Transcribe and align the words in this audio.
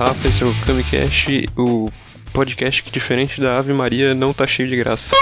Rafa, 0.00 0.28
esse 0.28 0.42
é 0.42 0.46
o 0.46 0.54
Camicast, 0.64 1.46
o 1.58 1.92
podcast 2.32 2.82
que, 2.82 2.90
diferente 2.90 3.38
da 3.38 3.58
Ave 3.58 3.74
Maria, 3.74 4.14
não 4.14 4.32
tá 4.32 4.46
cheio 4.46 4.66
de 4.66 4.74
graça. 4.74 5.14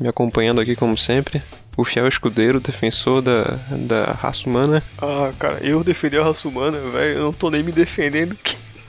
E 0.00 0.02
me 0.02 0.08
acompanhando 0.08 0.60
aqui, 0.60 0.74
como 0.74 0.98
sempre, 0.98 1.40
o 1.76 1.84
fiel 1.84 2.08
escudeiro, 2.08 2.58
defensor 2.58 3.22
da, 3.22 3.44
da 3.70 4.06
raça 4.06 4.48
humana. 4.48 4.82
Ah, 4.98 5.30
cara, 5.38 5.60
eu 5.62 5.84
defender 5.84 6.20
a 6.20 6.24
raça 6.24 6.48
humana, 6.48 6.76
velho, 6.90 7.18
eu 7.18 7.22
não 7.26 7.32
tô 7.32 7.48
nem 7.48 7.62
me 7.62 7.70
defendendo. 7.70 8.36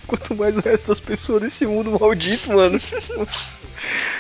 Quanto 0.08 0.36
mais 0.36 0.58
o 0.58 0.62
resto 0.62 0.88
das 0.88 1.00
pessoas 1.00 1.44
desse 1.44 1.68
mundo 1.68 1.96
maldito, 2.00 2.52
mano. 2.52 2.82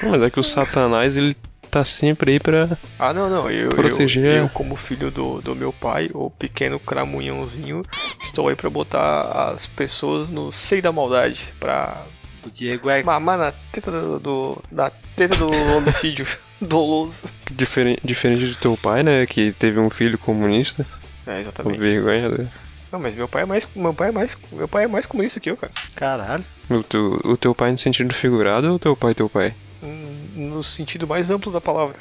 Mas 0.04 0.21
é 0.21 0.30
que 0.30 0.39
o 0.39 0.44
Satanás, 0.44 1.18
ele 1.18 1.36
tá 1.70 1.84
sempre 1.86 2.32
aí 2.32 2.39
pra 2.39 2.78
Ah, 2.97 3.14
não, 3.14 3.29
não. 3.29 3.50
Eu, 3.51 3.69
Proteger. 3.69 4.25
eu, 4.25 4.43
eu, 4.43 4.50
como 4.50 4.75
filho 4.75 5.11
do, 5.11 5.42
do 5.42 5.55
meu 5.55 5.71
pai, 5.73 6.09
o 6.14 6.29
pequeno 6.29 6.79
cramunhãozinho, 6.79 7.82
estou 8.23 8.47
aí 8.50 8.55
pra 8.55 8.69
botar 8.69 9.51
as 9.54 9.68
pessoas 9.68 10.28
no 10.29 10.51
seio 10.51 10.82
da 10.82 10.92
maldade. 10.92 11.42
Pra 11.59 12.04
O 12.45 12.50
Diego 12.50 12.89
é. 12.89 13.04
mamar 13.04 13.37
na 13.37 13.51
teta 13.71 13.92
do, 13.92 14.19
do- 14.19 14.64
na 14.71 14.89
teta 15.15 15.36
do 15.36 15.50
homicídio 15.75 16.25
doloso. 16.61 17.21
diferente, 17.51 18.01
diferente 18.04 18.45
do 18.47 18.56
teu 18.56 18.78
pai, 18.78 19.04
né? 19.04 19.25
Que 19.25 19.51
teve 19.51 19.79
um 19.79 19.89
filho 19.89 20.18
comunista. 20.18 20.86
É, 21.25 21.34
Com 21.36 21.39
exatamente. 21.42 21.79
vergonha. 21.79 22.29
Né? 22.29 22.47
Não, 22.92 23.00
mas 23.01 23.14
meu 23.15 23.28
pai 23.28 23.43
é 23.43 23.45
mais. 23.45 23.68
Meu 23.75 23.93
pai 23.93 24.09
é 24.09 24.11
mais. 24.11 24.37
Meu 24.51 24.68
pai 24.68 24.84
é 24.86 24.87
mais 24.87 25.06
comunista 25.06 25.39
que 25.42 25.50
eu, 25.51 25.57
cara. 25.57 25.73
Caralho. 25.95 26.45
O 26.70 26.81
teu, 26.84 27.20
o 27.25 27.36
teu 27.37 27.54
pai 27.54 27.71
no 27.71 27.78
sentido 27.78 28.14
figurado 28.14 28.68
ou 28.70 28.75
o 28.75 28.79
teu 28.79 28.95
pai 28.95 29.14
teu 29.14 29.28
pai? 29.29 29.54
No 29.81 30.63
sentido 30.63 31.07
mais 31.07 31.29
amplo 31.29 31.51
da 31.51 31.61
palavra. 31.61 31.95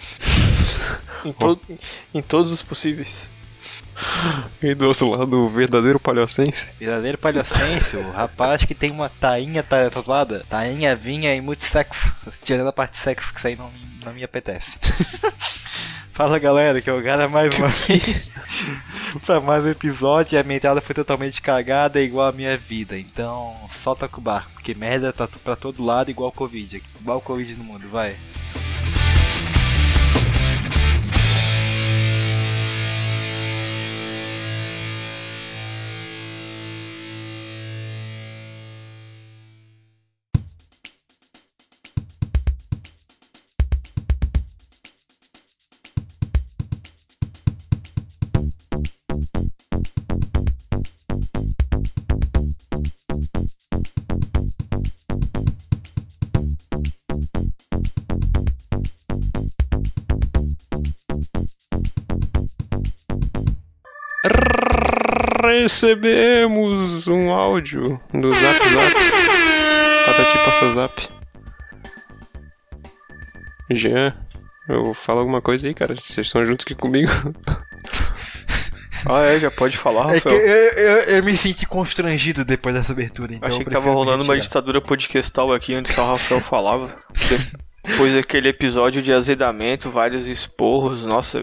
em, 1.25 1.33
to 1.33 1.61
em 2.15 2.23
todos 2.23 2.53
os 2.53 2.63
possíveis. 2.63 3.31
E 4.63 4.75
do 4.75 4.87
outro 4.89 5.09
lado, 5.11 5.37
o 5.45 5.49
verdadeiro 5.49 5.99
palhocense. 5.99 6.73
Verdadeiro 6.79 7.17
palhocense, 7.17 7.97
o 7.97 8.11
rapaz 8.13 8.63
que 8.63 8.75
tem 8.75 8.91
uma 8.91 9.09
tainha 9.09 9.63
ta- 9.63 9.89
tatuada. 9.91 10.45
Tainha, 10.49 10.95
vinha 10.95 11.35
e 11.35 11.41
muito 11.41 11.65
sexo. 11.65 12.15
Tirando 12.45 12.69
a 12.69 12.73
parte 12.73 12.93
de 12.93 12.99
sexo 12.99 13.33
que 13.33 13.39
isso 13.39 13.47
aí 13.49 13.57
não, 13.57 13.71
não 14.05 14.13
me 14.13 14.23
apetece. 14.23 14.77
Fala 16.13 16.39
galera, 16.39 16.81
que 16.81 16.89
é 16.89 16.93
o 16.93 17.03
cara 17.03 17.29
mais 17.29 17.57
uma 17.59 17.69
vez 17.69 18.31
pra 19.19 19.41
mais 19.41 19.65
um 19.65 19.69
episódio 19.69 20.37
e 20.37 20.39
a 20.39 20.43
minha 20.43 20.57
entrada 20.57 20.81
foi 20.81 20.95
totalmente 20.95 21.41
cagada 21.41 22.01
igual 22.01 22.29
a 22.29 22.33
minha 22.33 22.57
vida. 22.57 22.99
Então, 22.99 23.55
solta 23.71 24.09
com 24.09 24.21
o 24.21 24.25
barco, 24.25 24.51
porque 24.53 24.75
merda 24.75 25.13
tá 25.13 25.29
pra 25.43 25.57
todo 25.57 25.85
lado 25.85 26.11
igual 26.11 26.33
Covid. 26.33 26.83
Igual 27.01 27.21
Covid 27.21 27.55
no 27.55 27.65
mundo, 27.65 27.89
vai. 27.89 28.17
Recebemos 65.67 67.09
um 67.09 67.33
áudio 67.33 68.01
do 68.15 68.33
Zap 68.33 68.69
Zap. 68.69 68.95
Patati 70.07 70.39
passa 70.45 70.75
Zap. 70.75 71.09
Jean, 73.73 74.15
eu 74.69 74.95
falo 74.95 75.19
alguma 75.19 75.43
coisa 75.43 75.67
aí, 75.67 75.75
cara. 75.75 75.97
Vocês 75.97 76.29
estão 76.29 76.47
juntos 76.47 76.65
aqui 76.65 76.77
comigo. 76.77 77.11
Ah, 79.09 79.21
é, 79.23 79.39
já 79.39 79.53
pode 79.53 79.77
falar, 79.77 80.17
É 80.17 80.21
que 80.21 80.29
Rafael. 80.29 80.37
eu, 80.37 80.73
eu, 80.73 80.99
eu 81.17 81.23
me 81.23 81.37
senti 81.37 81.65
constrangido 81.65 82.45
depois 82.45 82.75
dessa 82.75 82.91
abertura. 82.91 83.35
Então 83.35 83.49
Achei 83.49 83.65
que 83.65 83.71
tava 83.71 83.93
rolando 83.93 84.25
uma 84.25 84.37
ditadura 84.37 84.81
podcastal 84.81 85.53
aqui 85.53 85.77
onde 85.77 85.93
só 85.93 86.03
o 86.03 86.09
Rafael 86.13 86.41
falava. 86.41 86.93
Depois 87.85 88.15
daquele 88.15 88.49
episódio 88.49 89.01
de 89.01 89.13
azedamento, 89.13 89.91
vários 89.91 90.27
esporros, 90.27 91.05
nossa, 91.05 91.41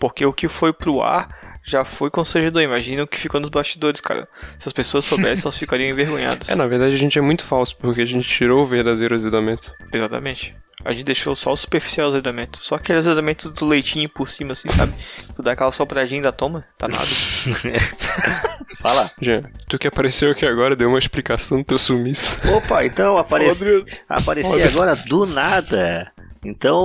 porque 0.00 0.26
o 0.26 0.32
que 0.32 0.48
foi 0.48 0.72
pro 0.72 1.02
ar 1.02 1.53
já 1.64 1.84
foi 1.84 2.10
constrangedor. 2.10 2.62
Imagina 2.62 3.02
o 3.02 3.06
que 3.06 3.18
ficou 3.18 3.40
nos 3.40 3.50
bastidores, 3.50 4.00
cara. 4.00 4.28
Se 4.58 4.68
as 4.68 4.72
pessoas 4.72 5.04
soubessem, 5.04 5.42
elas 5.44 5.58
ficariam 5.58 5.90
envergonhadas. 5.90 6.48
É, 6.54 6.54
na 6.54 6.66
verdade 6.66 6.94
a 6.94 6.98
gente 6.98 7.18
é 7.18 7.22
muito 7.22 7.42
falso, 7.42 7.76
porque 7.76 8.02
a 8.02 8.06
gente 8.06 8.28
tirou 8.28 8.62
o 8.62 8.66
verdadeiro 8.66 9.14
azedamento. 9.14 9.72
Exatamente. 9.92 10.54
A 10.84 10.92
gente 10.92 11.06
deixou 11.06 11.34
só 11.34 11.52
o 11.52 11.56
superficial 11.56 12.08
azedamento. 12.08 12.58
Só 12.62 12.74
aquele 12.74 12.98
azedamento 12.98 13.48
do 13.48 13.64
leitinho 13.64 14.08
por 14.08 14.28
cima, 14.28 14.52
assim, 14.52 14.68
sabe? 14.68 14.92
Tu 15.34 15.42
dá 15.42 15.52
aquela 15.52 15.72
sopradinha 15.72 16.20
da 16.20 16.32
toma, 16.32 16.64
tá 16.76 16.86
nada. 16.86 17.04
Fala. 18.80 19.10
Jean, 19.20 19.42
tu 19.66 19.78
que 19.78 19.88
apareceu 19.88 20.30
aqui 20.30 20.44
agora, 20.44 20.76
deu 20.76 20.88
uma 20.90 20.98
explicação 20.98 21.58
do 21.58 21.64
teu 21.64 21.78
sumiço. 21.78 22.38
Opa, 22.54 22.84
então 22.84 23.16
apareci, 23.16 23.84
apareci 24.06 24.62
agora 24.62 24.94
do 24.94 25.24
nada. 25.24 26.12
Então, 26.44 26.76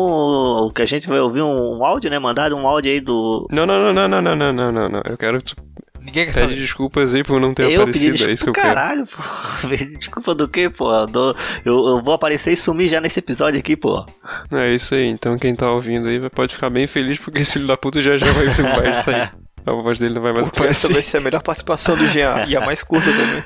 o 0.68 0.72
que 0.72 0.82
a 0.82 0.86
gente 0.86 1.08
vai 1.08 1.20
ouvir 1.20 1.42
um, 1.42 1.78
um 1.80 1.86
áudio, 1.86 2.10
né? 2.10 2.18
Mandaram 2.20 2.58
um 2.58 2.68
áudio 2.68 2.92
aí 2.92 3.00
do. 3.02 3.48
Não, 3.52 3.66
não, 3.66 3.94
não, 3.94 4.08
não, 4.08 4.22
não, 4.22 4.36
não, 4.36 4.54
não, 4.54 4.72
não, 4.72 4.90
não. 4.90 5.02
Eu 5.06 5.18
quero 5.18 5.42
que 5.42 5.54
tu 5.56 5.64
Ninguém 6.02 6.26
quer 6.28 6.34
pede 6.34 6.46
saber. 6.48 6.56
desculpas 6.56 7.14
aí 7.14 7.24
por 7.24 7.42
não 7.42 7.54
ter 7.54 7.70
eu 7.70 7.82
aparecido, 7.82 8.14
desculpa 8.14 8.30
é 8.30 8.34
isso 8.34 8.44
que 8.46 8.50
eu 8.50 8.54
pro 8.54 8.62
quero. 8.62 8.74
caralho, 8.76 9.08
Desculpa 10.00 10.34
do 10.34 10.48
quê, 10.48 10.70
pô? 10.70 10.90
Eu, 10.94 11.36
eu, 11.66 11.88
eu 11.98 12.02
vou 12.04 12.14
aparecer 12.14 12.54
e 12.54 12.58
sumir 12.58 12.88
já 12.88 13.02
nesse 13.02 13.20
episódio 13.20 13.60
aqui, 13.60 13.76
pô. 13.76 14.06
É 14.52 14.74
isso 14.74 14.96
aí, 14.96 15.06
então 15.08 15.38
quem 15.38 15.54
tá 15.54 15.70
ouvindo 15.70 16.08
aí 16.08 16.30
pode 16.30 16.54
ficar 16.56 16.70
bem 16.70 16.88
feliz 16.88 17.20
porque 17.20 17.42
esse 17.42 17.54
filho 17.54 17.68
da 17.68 17.76
puta 17.76 18.02
já 18.02 18.18
já 18.18 18.32
vai, 18.32 18.46
vai 18.82 18.96
sair. 18.96 19.32
A 19.66 19.72
voz 19.74 20.00
dele 20.00 20.14
não 20.16 20.22
vai 20.22 20.32
mais 20.32 20.46
Porque 20.48 20.64
essa 20.64 20.88
vai 20.88 20.92
aparecer. 20.94 21.12
ser 21.12 21.18
a 21.18 21.22
melhor 21.22 21.44
participação 21.44 21.96
do 21.98 22.08
Jean. 22.08 22.46
E 22.48 22.56
a 22.56 22.62
mais 22.62 22.82
curta 22.82 23.10
também. 23.12 23.44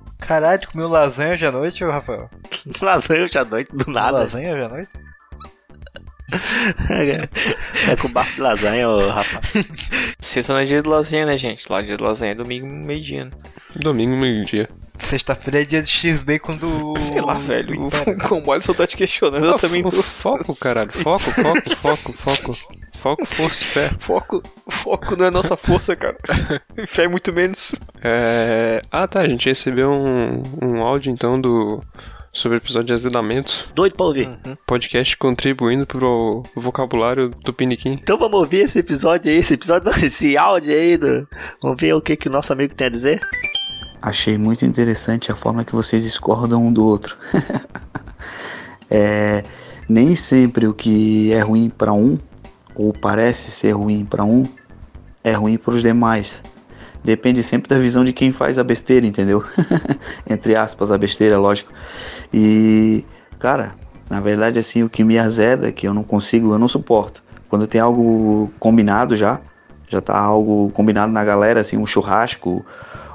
Caralho, 0.18 0.60
tu 0.60 0.70
comeu 0.70 0.88
lasanha 0.88 1.34
hoje 1.34 1.46
à 1.46 1.52
noite, 1.52 1.84
Rafael? 1.84 2.28
Lasanha 2.80 3.28
já 3.28 3.44
noite 3.44 3.70
do 3.74 3.90
nada. 3.90 4.18
Lasanha 4.18 4.52
hoje 4.54 4.62
à 4.62 4.68
noite? 4.68 4.90
É 7.88 7.96
com 7.96 8.08
bafo 8.08 8.34
de 8.34 8.40
lasanha, 8.40 8.88
ô 8.88 9.08
Rafa. 9.10 9.40
Sexta 10.20 10.52
não 10.52 10.60
é 10.60 10.64
dia 10.64 10.82
de 10.82 10.88
lasanha, 10.88 11.26
né, 11.26 11.36
gente? 11.36 11.70
Lá 11.70 11.82
dia 11.82 11.96
de 11.96 12.02
lasanha 12.02 12.32
é 12.32 12.34
domingo, 12.34 12.66
meio-dia. 12.66 13.26
né? 13.26 13.30
Domingo, 13.76 14.16
meio-dia. 14.16 14.68
Sexta-feira 14.98 15.60
é 15.62 15.64
dia 15.64 15.82
de 15.82 15.90
X-Bacon 15.90 16.56
do. 16.56 16.98
Sei 16.98 17.20
lá, 17.20 17.34
velho. 17.34 17.78
O 17.84 17.86
Império. 17.88 18.18
Como 18.28 18.50
olha, 18.50 18.60
só 18.62 18.72
tá 18.72 18.86
te 18.86 18.96
questionando. 18.96 19.44
Eu 19.44 19.54
Ah, 19.54 19.58
também 19.58 19.82
tô. 19.82 19.90
Foco, 20.02 20.58
caralho. 20.58 20.90
Foco, 20.92 21.20
foco, 21.20 21.70
foco, 21.76 22.12
foco. 22.12 22.56
Foco, 22.94 23.26
força 23.26 23.62
e 23.62 23.64
fé. 23.66 23.90
Foco, 24.00 24.42
foco 24.70 25.14
não 25.16 25.26
é 25.26 25.30
nossa 25.30 25.54
força, 25.56 25.94
cara. 25.94 26.16
E 26.76 26.86
Fé 26.88 27.04
é 27.04 27.08
muito 27.08 27.30
menos. 27.30 27.74
É... 28.02 28.80
Ah, 28.90 29.06
tá. 29.06 29.20
A 29.20 29.28
gente 29.28 29.46
recebeu 29.50 29.90
um, 29.90 30.42
um 30.62 30.82
áudio 30.82 31.12
então 31.12 31.38
do. 31.38 31.80
Sobre 32.36 32.58
o 32.58 32.60
episódio 32.60 32.88
de 32.88 32.92
azedamento. 32.92 33.66
Doido 33.74 33.96
pra 33.96 34.04
ouvir. 34.04 34.28
Podcast 34.66 35.16
contribuindo 35.16 35.86
pro 35.86 36.42
vocabulário 36.54 37.30
do 37.30 37.50
Piniquim. 37.50 37.92
Então 37.94 38.18
vamos 38.18 38.38
ouvir 38.38 38.58
esse 38.58 38.78
episódio 38.78 39.30
aí, 39.30 39.38
esse 39.38 39.54
episódio, 39.54 39.90
esse 40.04 40.36
áudio 40.36 40.70
aí. 40.70 40.98
Do... 40.98 41.26
Vamos 41.62 41.80
ver 41.80 41.94
o 41.94 42.00
que, 42.02 42.14
que 42.14 42.28
o 42.28 42.30
nosso 42.30 42.52
amigo 42.52 42.74
tem 42.74 42.88
a 42.88 42.90
dizer. 42.90 43.22
Achei 44.02 44.36
muito 44.36 44.66
interessante 44.66 45.32
a 45.32 45.34
forma 45.34 45.64
que 45.64 45.74
vocês 45.74 46.02
discordam 46.02 46.66
um 46.66 46.70
do 46.70 46.84
outro. 46.84 47.16
é, 48.90 49.42
nem 49.88 50.14
sempre 50.14 50.66
o 50.66 50.74
que 50.74 51.32
é 51.32 51.40
ruim 51.40 51.70
para 51.70 51.94
um, 51.94 52.18
ou 52.74 52.92
parece 52.92 53.50
ser 53.50 53.70
ruim 53.70 54.04
para 54.04 54.24
um, 54.24 54.44
é 55.24 55.32
ruim 55.32 55.56
para 55.56 55.72
os 55.72 55.80
demais. 55.80 56.42
Depende 57.06 57.40
sempre 57.40 57.68
da 57.68 57.78
visão 57.78 58.04
de 58.04 58.12
quem 58.12 58.32
faz 58.32 58.58
a 58.58 58.64
besteira, 58.64 59.06
entendeu? 59.06 59.44
Entre 60.28 60.56
aspas, 60.56 60.90
a 60.90 60.98
besteira, 60.98 61.38
lógico. 61.38 61.72
E, 62.34 63.04
cara, 63.38 63.76
na 64.10 64.18
verdade, 64.18 64.58
assim, 64.58 64.82
o 64.82 64.90
que 64.90 65.04
me 65.04 65.16
azeda, 65.16 65.70
que 65.70 65.86
eu 65.86 65.94
não 65.94 66.02
consigo, 66.02 66.52
eu 66.52 66.58
não 66.58 66.66
suporto. 66.66 67.22
Quando 67.48 67.64
tem 67.68 67.80
algo 67.80 68.52
combinado 68.58 69.14
já, 69.14 69.40
já 69.88 70.00
tá 70.00 70.18
algo 70.18 70.68
combinado 70.70 71.12
na 71.12 71.24
galera, 71.24 71.60
assim, 71.60 71.76
um 71.76 71.86
churrasco, 71.86 72.66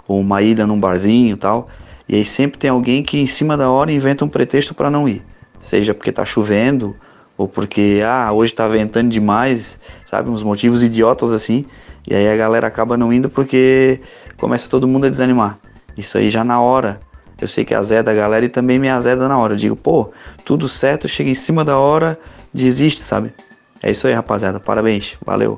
ou 0.07 0.21
uma 0.21 0.41
ida 0.41 0.65
num 0.65 0.79
barzinho 0.79 1.33
e 1.33 1.38
tal. 1.38 1.67
E 2.07 2.15
aí 2.15 2.23
sempre 2.23 2.57
tem 2.57 2.69
alguém 2.69 3.03
que 3.03 3.19
em 3.19 3.27
cima 3.27 3.57
da 3.57 3.69
hora 3.69 3.91
inventa 3.91 4.23
um 4.23 4.29
pretexto 4.29 4.73
para 4.73 4.89
não 4.89 5.05
ir. 5.05 5.21
Seja 5.59 5.93
porque 5.93 6.13
tá 6.13 6.23
chovendo, 6.23 6.95
ou 7.38 7.45
porque, 7.45 7.99
ah, 8.05 8.31
hoje 8.31 8.53
tá 8.53 8.69
ventando 8.69 9.09
demais, 9.09 9.81
sabe? 10.05 10.29
Uns 10.29 10.43
motivos 10.43 10.81
idiotas 10.81 11.31
assim. 11.33 11.65
E 12.07 12.15
aí 12.15 12.27
a 12.30 12.36
galera 12.36 12.68
acaba 12.68 12.98
não 12.98 13.12
indo 13.13 13.30
porque 13.30 14.00
começa 14.38 14.69
todo 14.69 14.88
mundo 14.88 15.06
a 15.06 15.09
desanimar. 15.09 15.57
Isso 15.98 16.18
aí 16.18 16.30
já 16.30 16.44
na 16.44 16.59
hora. 16.62 17.00
Eu 17.39 17.48
sei 17.48 17.65
que 17.65 17.74
azeda 17.74 18.12
a 18.12 18.13
galera 18.13 18.45
e 18.45 18.50
também 18.50 18.77
me 18.80 18.88
azeda 18.89 19.27
na 19.27 19.38
hora. 19.38 19.53
Eu 19.53 19.57
digo, 19.57 19.75
pô, 19.75 20.12
tudo 20.45 20.68
certo, 20.69 21.07
chega 21.07 21.30
em 21.30 21.33
cima 21.36 21.65
da 21.65 21.77
hora, 21.77 22.19
desiste, 22.53 23.01
sabe? 23.01 23.33
É 23.81 23.89
isso 23.92 24.06
aí, 24.07 24.13
rapaziada. 24.13 24.59
Parabéns. 24.59 25.15
Valeu. 25.25 25.57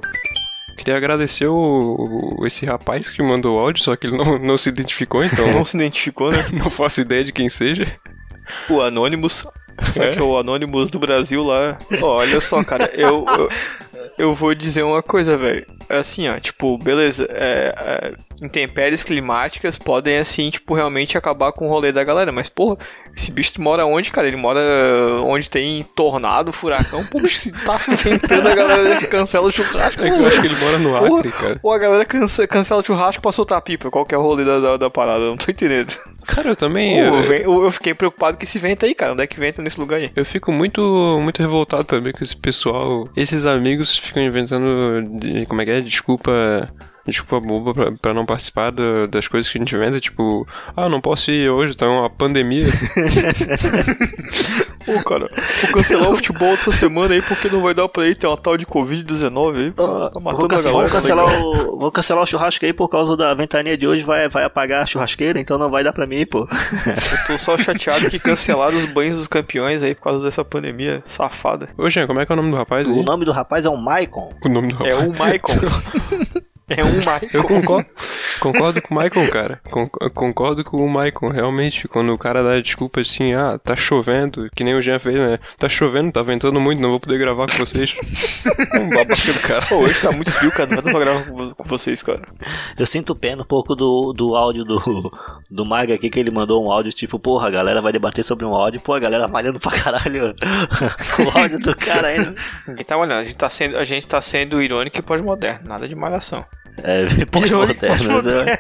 Queria 0.78 0.96
agradecer 0.98 1.48
o, 1.48 1.56
o- 2.40 2.48
esse 2.48 2.66
rapaz 2.66 3.10
que 3.10 3.22
mandou 3.22 3.58
o 3.58 3.60
áudio, 3.60 3.84
só 3.84 3.96
que 3.96 4.08
ele 4.08 4.18
não, 4.18 4.40
não 4.40 4.58
se 4.58 4.70
identificou, 4.70 5.24
então 5.24 5.46
Não 5.54 5.64
se 5.66 5.76
identificou, 5.78 6.32
né? 6.32 6.46
não 6.52 6.70
faço 6.70 7.02
ideia 7.02 7.24
de 7.24 7.32
quem 7.32 7.48
seja. 7.50 7.86
O 8.70 8.82
Anonymous. 8.82 9.46
Só 9.94 10.04
É? 10.04 10.12
que 10.14 10.22
o 10.22 10.38
Anonymous 10.38 10.90
do 10.90 11.00
Brasil 11.00 11.44
lá. 11.44 11.78
Ó, 12.02 12.18
olha 12.18 12.40
só, 12.40 12.64
cara, 12.64 12.90
eu, 12.94 13.26
eu, 13.28 13.50
eu 14.18 14.34
vou 14.34 14.54
dizer 14.54 14.84
uma 14.84 15.02
coisa, 15.02 15.38
velho. 15.38 15.66
É 15.90 15.98
Assim, 15.98 16.28
ó, 16.28 16.40
tipo, 16.40 16.78
beleza, 16.78 17.28
é, 17.30 17.76
é, 17.78 18.46
intempéries 18.46 19.04
climáticas 19.04 19.78
podem, 19.78 20.18
assim, 20.18 20.50
tipo, 20.50 20.74
realmente 20.74 21.18
acabar 21.18 21.52
com 21.52 21.66
o 21.66 21.70
rolê 21.70 21.92
da 21.92 22.04
galera. 22.04 22.32
Mas, 22.32 22.50
porra, 22.50 22.78
esse 23.16 23.32
bicho 23.32 23.62
mora 23.62 23.86
onde, 23.86 24.12
cara? 24.12 24.28
Ele 24.28 24.36
mora 24.38 24.60
onde 25.24 25.50
tem 25.50 25.84
tornado, 25.96 26.52
furacão. 26.52 27.06
Pô, 27.06 27.20
bicho, 27.22 27.38
se 27.40 27.52
tá 27.52 27.78
ventando, 28.04 28.48
a 28.48 28.56
galera 28.56 29.08
cancela 29.08 29.48
o 29.48 29.52
churrasco. 29.52 30.02
É 30.04 30.10
que 30.12 30.20
eu 30.20 30.26
acho 30.26 30.42
que 30.42 30.48
ele 30.48 30.56
mora 30.56 30.78
no 30.80 30.96
Acre, 31.18 31.32
cara. 31.32 31.60
Ou 31.62 31.72
a 31.72 31.78
galera 31.78 32.06
canse- 32.06 32.48
cancela 32.48 32.82
o 32.82 32.86
churrasco 32.86 33.22
pra 33.22 33.32
soltar 33.32 33.62
pipa. 33.62 33.92
Qual 33.92 34.06
que 34.06 34.16
é 34.16 34.18
o 34.18 34.22
rolê 34.22 34.44
da, 34.44 34.60
da, 34.60 34.78
da 34.78 34.90
parada? 34.90 35.24
Eu 35.24 35.30
não 35.30 35.38
tô 35.38 35.52
entendendo. 35.52 35.94
Cara, 36.26 36.50
eu 36.50 36.56
também. 36.56 36.96
Pô, 37.10 37.16
eu, 37.18 37.24
eu, 37.24 37.34
eu- 37.34 37.64
eu 37.66 37.72
fiquei 37.72 37.94
preocupado 37.94 38.38
com 38.38 38.44
esse 38.44 38.58
vento 38.58 38.86
aí, 38.86 38.96
cara. 38.96 39.14
Onde 39.14 39.24
é 39.24 39.28
que 39.28 39.40
venta 39.40 39.62
nesse 39.62 39.80
lugar 39.80 39.98
aí? 40.00 40.12
eu 40.16 40.26
fico 40.26 40.52
muito, 40.52 40.82
muito 41.22 41.40
revoltado 41.42 41.84
também 41.84 42.12
com 42.14 42.24
esse 42.24 42.36
pessoal. 42.36 43.08
Esses 43.16 43.46
amigos 43.46 43.98
ficam 43.98 44.24
inventando. 44.24 45.20
de- 45.20 45.46
como 45.46 45.62
é 45.62 45.66
que 45.66 45.72
é? 45.72 45.82
Desculpa. 45.82 46.68
Desculpa 47.06 47.46
boba 47.46 47.74
pra, 47.74 47.92
pra 47.92 48.14
não 48.14 48.26
participar 48.26 48.72
da- 48.72 49.08
das 49.08 49.28
coisas 49.28 49.52
que 49.52 49.58
a 49.58 49.60
gente 49.60 49.76
inventa, 49.76 50.00
tipo, 50.00 50.48
ah, 50.74 50.88
não 50.88 51.02
posso 51.02 51.30
ir 51.32 51.50
hoje, 51.50 51.76
tá 51.76 51.86
uma 51.86 52.10
pandemia. 52.10 52.68
Pô, 54.86 55.02
cara, 55.04 55.30
vou 55.62 55.72
cancelar 55.72 56.10
o 56.10 56.16
futebol 56.16 56.54
essa 56.54 56.72
semana 56.72 57.14
aí 57.14 57.22
porque 57.22 57.48
não 57.50 57.62
vai 57.62 57.74
dar 57.74 57.88
pra 57.88 58.06
ir. 58.06 58.18
Tem 58.18 58.30
uma 58.30 58.38
tal 58.38 58.58
de 58.58 58.66
Covid-19 58.66 59.58
aí. 59.58 59.72
Tá 59.72 59.84
vou, 60.14 60.22
matando 60.22 60.46
a 60.46 60.50
cancelar, 60.50 60.90
galera. 60.90 60.90
vou 60.90 60.90
cancelar 60.90 61.42
o, 61.42 61.80
vou 61.80 61.92
cancelar 61.92 62.24
o 62.24 62.28
churrasco 62.28 62.66
aí 62.66 62.74
por 62.74 62.90
causa 62.90 63.16
da 63.16 63.34
ventania 63.34 63.78
de 63.78 63.88
hoje. 63.88 64.04
Vai, 64.04 64.28
vai 64.28 64.44
apagar 64.44 64.84
a 64.84 64.86
churrasqueira, 64.86 65.40
então 65.40 65.58
não 65.58 65.70
vai 65.70 65.84
dar 65.84 65.94
pra 65.94 66.06
mim, 66.06 66.26
pô. 66.26 66.40
Eu 66.40 67.28
tô 67.28 67.38
só 67.38 67.58
chateado 67.58 68.10
que 68.10 68.20
cancelaram 68.20 68.78
os 68.78 68.86
banhos 68.86 69.18
dos 69.18 69.28
campeões 69.28 69.82
aí 69.82 69.96
por 69.96 70.04
causa 70.04 70.24
dessa 70.24 70.44
pandemia 70.44 71.02
safada. 71.08 71.70
Ô, 71.78 71.90
Jean, 71.90 72.06
como 72.06 72.20
é 72.20 72.26
que 72.26 72.32
é 72.32 72.36
o 72.36 72.38
nome 72.38 72.52
do 72.52 72.58
rapaz 72.58 72.88
aí? 72.88 72.94
O 72.94 73.04
nome 73.04 73.24
do 73.24 73.32
rapaz 73.32 73.66
é 73.66 73.70
o 73.70 73.78
Maicon. 73.78 74.34
O 74.44 74.50
nome 74.50 74.68
do 74.68 74.76
rapaz. 74.76 74.94
É 74.94 74.98
um 74.98 75.12
Michael. 75.12 75.42
É 76.70 76.84
um 76.84 76.94
Michael. 76.98 77.30
Eu 77.34 77.44
concordo, 77.44 77.90
concordo 78.40 78.82
com 78.82 78.94
o 78.94 78.98
Maicon, 78.98 79.28
cara. 79.30 79.62
Con- 79.70 79.90
concordo 80.14 80.64
com 80.64 80.78
o 80.78 80.90
Maicon, 80.90 81.30
realmente. 81.30 81.88
Quando 81.88 82.14
o 82.14 82.18
cara 82.18 82.44
dá 82.44 82.60
desculpa 82.60 83.02
assim, 83.02 83.34
ah, 83.34 83.58
tá 83.58 83.76
chovendo, 83.76 84.50
que 84.56 84.64
nem 84.64 84.76
o 84.76 84.82
Jean 84.82 85.00
fez, 85.00 85.16
né? 85.16 85.40
Tá 85.58 85.68
chovendo, 85.68 86.12
tá 86.12 86.22
ventando 86.24 86.60
muito, 86.60 86.82
não 86.82 86.90
vou 86.92 87.00
poder 87.00 87.18
gravar 87.18 87.48
com 87.48 87.58
vocês. 87.58 87.96
um 88.76 88.90
babaca 88.90 89.34
do 89.34 89.40
cara. 89.42 89.66
Pô, 89.66 89.78
hoje 89.78 90.00
tá 90.02 90.12
muito 90.12 90.32
frio, 90.32 90.52
cara. 90.52 90.70
Não 90.70 90.82
vai 90.82 90.84
dar 90.86 90.92
pra 90.92 91.00
gravar 91.00 91.54
com 91.56 91.64
vocês, 91.66 92.02
cara. 92.02 92.22
Eu 92.78 92.86
sinto 92.86 93.16
pena 93.16 93.42
um 93.42 93.46
pouco 93.46 93.76
do, 93.76 94.14
do 94.14 94.36
áudio 94.36 94.64
do, 94.64 95.12
do 95.50 95.66
Mag 95.66 95.92
aqui, 95.92 96.10
que 96.10 96.20
ele 96.20 96.32
mandou 96.32 96.66
um 96.66 96.72
áudio 96.72 96.92
tipo, 96.94 97.20
porra, 97.20 97.48
a 97.48 97.52
galera 97.52 97.82
vai 97.82 97.92
debater 97.92 98.24
sobre 98.24 98.46
um 98.46 98.56
áudio, 98.56 98.82
pô, 98.82 98.94
a 98.94 99.00
galera 99.00 99.28
malhando 99.28 99.60
pra 99.60 99.72
caralho 99.72 100.34
o 101.20 101.38
áudio 101.40 101.60
do 101.60 101.76
cara? 101.76 102.10
Ninguém 102.68 102.86
tá 102.86 102.98
olhando. 102.98 103.20
A 103.20 103.24
gente 103.24 103.36
tá 103.36 103.50
sendo, 103.50 103.78
a 103.78 103.84
gente 103.84 104.08
tá 104.08 104.22
sendo 104.22 104.62
irônico 104.62 104.98
e 104.98 105.02
pós-moderno. 105.02 105.68
Nada 105.68 105.88
de 105.88 105.96
malhação. 105.96 106.46
É, 106.84 107.24
pós-moderno. 107.26 108.22
né? 108.24 108.58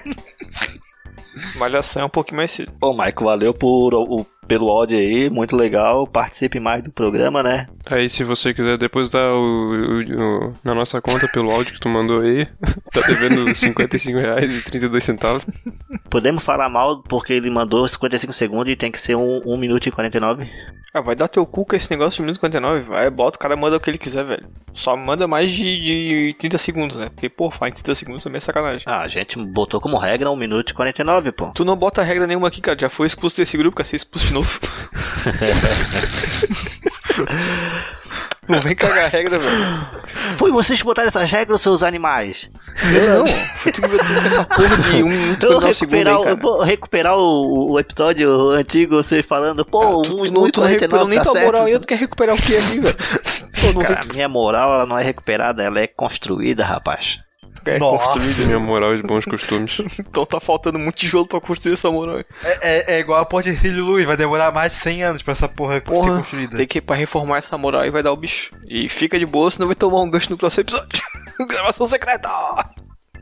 Malhação 1.57 2.03
é 2.03 2.05
um 2.05 2.09
pouquinho 2.09 2.37
mais 2.37 2.51
cedo. 2.51 2.71
Pô, 2.79 2.93
Maico, 2.93 3.25
valeu 3.25 3.53
por, 3.53 3.93
o, 3.95 4.25
pelo 4.47 4.69
áudio 4.69 4.97
aí, 4.97 5.29
muito 5.29 5.55
legal. 5.55 6.05
Participe 6.07 6.59
mais 6.59 6.83
do 6.83 6.91
programa, 6.91 7.41
né? 7.43 7.67
Aí, 7.85 8.09
se 8.09 8.23
você 8.23 8.53
quiser 8.53 8.77
depositar 8.77 9.31
o, 9.33 9.37
o- 9.37 10.01
o- 10.49 10.53
na 10.63 10.73
nossa 10.73 11.01
conta 11.01 11.27
pelo 11.27 11.51
áudio 11.51 11.73
que 11.73 11.79
tu 11.79 11.89
mandou 11.89 12.21
aí, 12.21 12.45
tá 12.91 13.01
devendo 13.07 13.53
55 13.53 14.17
reais 14.17 14.51
e 14.53 14.61
32 14.63 15.03
centavos. 15.03 15.45
Podemos 16.09 16.43
falar 16.43 16.69
mal 16.69 17.01
porque 17.03 17.33
ele 17.33 17.49
mandou 17.49 17.87
55 17.87 18.31
segundos 18.33 18.71
e 18.71 18.75
tem 18.75 18.91
que 18.91 18.99
ser 19.01 19.15
1, 19.15 19.41
1 19.45 19.57
minuto 19.57 19.87
e 19.87 19.91
49. 19.91 20.49
Ah, 20.93 21.01
vai 21.01 21.15
dar 21.15 21.27
teu 21.27 21.43
cu 21.45 21.65
com 21.65 21.75
esse 21.75 21.89
negócio 21.89 22.17
de 22.17 22.21
minuto 22.21 22.35
59. 22.35 22.81
Vai, 22.81 23.09
bota, 23.09 23.35
o 23.37 23.39
cara 23.39 23.55
manda 23.55 23.77
o 23.77 23.79
que 23.79 23.89
ele 23.89 23.97
quiser, 23.97 24.23
velho. 24.23 24.45
Só 24.75 24.95
manda 24.95 25.27
mais 25.27 25.51
de, 25.51 25.63
de 26.29 26.35
30 26.37 26.57
segundos, 26.59 26.95
né? 26.95 27.09
Porque, 27.09 27.29
pô, 27.29 27.47
em 27.63 27.71
30 27.71 27.95
segundos 27.95 28.23
também 28.23 28.37
é 28.37 28.39
sacanagem. 28.41 28.83
Ah, 28.85 29.01
a 29.01 29.07
gente 29.07 29.37
botou 29.39 29.81
como 29.81 29.97
regra 29.97 30.29
1 30.29 30.35
minuto 30.35 30.69
e 30.69 30.73
49, 30.75 31.31
pô. 31.31 31.51
Tu 31.53 31.65
não 31.65 31.75
bota 31.75 32.03
regra 32.03 32.27
nenhuma 32.27 32.47
aqui, 32.47 32.61
cara. 32.61 32.77
Já 32.79 32.89
foi 32.89 33.07
expulso 33.07 33.37
desse 33.37 33.57
grupo, 33.57 33.75
quer 33.77 33.85
ser 33.85 33.95
expulso 33.95 34.27
de 34.27 34.33
novo. 34.33 34.42
não 38.47 38.59
vem 38.59 38.75
cagar 38.75 39.05
a 39.05 39.07
regra, 39.07 39.39
velho. 39.39 39.87
Foi 40.37 40.51
vocês 40.51 40.79
que 40.79 40.85
botaram 40.85 41.07
essas 41.07 41.29
regras, 41.31 41.61
seus 41.61 41.81
animais. 41.83 42.49
Eu 42.93 43.19
não. 43.19 43.27
Foi 43.27 43.71
tu 43.71 43.81
que 43.81 43.87
com 43.87 44.27
essa 44.27 44.43
porra 44.43 44.77
de 44.77 45.03
um 45.03 45.07
minuto 45.09 45.43
Eu 45.45 45.57
um 45.57 45.73
segundo 45.73 45.95
recuperar, 45.97 46.13
aí, 46.15 46.19
o- 46.19 46.23
cara. 46.23 46.35
vou 46.35 46.61
recuperar 46.63 47.17
o, 47.17 47.71
o 47.71 47.79
episódio 47.79 48.49
antigo, 48.51 48.95
vocês 48.95 49.25
falando, 49.25 49.65
pô, 49.65 49.81
Ah, 49.81 49.97
1 49.97 50.01
tu, 50.01 50.09
não, 50.15 50.23
minuto 50.23 50.61
não 50.61 50.67
recuperou 50.67 51.05
49 51.05 51.09
nem 51.09 51.17
tá 51.19 51.23
tua 51.23 51.33
certo. 51.33 51.45
moral 51.45 51.69
e 51.69 51.79
tu 51.79 51.87
quer 51.87 51.97
recuperar 51.97 52.35
o 52.35 52.41
que 52.41 52.57
aqui, 52.57 52.79
velho? 52.79 52.95
Cara, 53.81 54.01
a 54.01 54.05
minha 54.05 54.27
moral 54.27 54.73
ela 54.73 54.85
não 54.85 54.97
é 54.99 55.03
recuperada, 55.03 55.63
ela 55.63 55.79
é 55.79 55.87
construída, 55.87 56.65
rapaz. 56.65 57.19
É 57.65 57.79
Nossa. 57.79 58.05
construído. 58.05 58.45
Minha 58.47 58.59
moral 58.59 58.95
e 58.95 59.01
bons 59.01 59.25
costumes. 59.25 59.77
Então 59.99 60.25
tá 60.25 60.39
faltando 60.39 60.77
muito 60.79 60.95
tijolo 60.95 61.25
pra 61.27 61.39
construir 61.41 61.73
essa 61.73 61.89
moral. 61.91 62.17
aí. 62.17 62.25
É, 62.43 62.93
é, 62.93 62.95
é 62.95 62.99
igual 62.99 63.19
a 63.19 63.25
Ponte 63.25 63.49
Ercílio 63.49 63.83
Luz, 63.83 64.05
vai 64.05 64.15
demorar 64.17 64.51
mais 64.51 64.73
de 64.73 64.77
100 64.79 65.03
anos 65.03 65.23
pra 65.23 65.31
essa 65.31 65.47
porra, 65.49 65.75
ser 65.75 65.81
Porra, 65.81 66.17
construída. 66.17 66.57
tem 66.57 66.67
que 66.67 66.77
ir 66.77 66.81
pra 66.81 66.95
reformar 66.95 67.37
essa 67.39 67.57
moral 67.57 67.81
aí 67.81 67.89
vai 67.89 68.03
dar 68.03 68.11
o 68.11 68.17
bicho. 68.17 68.51
E 68.67 68.87
fica 68.89 69.17
de 69.17 69.25
boa, 69.25 69.49
senão 69.49 69.67
vai 69.67 69.75
tomar 69.75 70.01
um 70.01 70.09
gancho 70.09 70.29
no 70.29 70.37
próximo 70.37 70.61
episódio. 70.63 71.01
Gravação 71.47 71.87
secreta! 71.87 72.29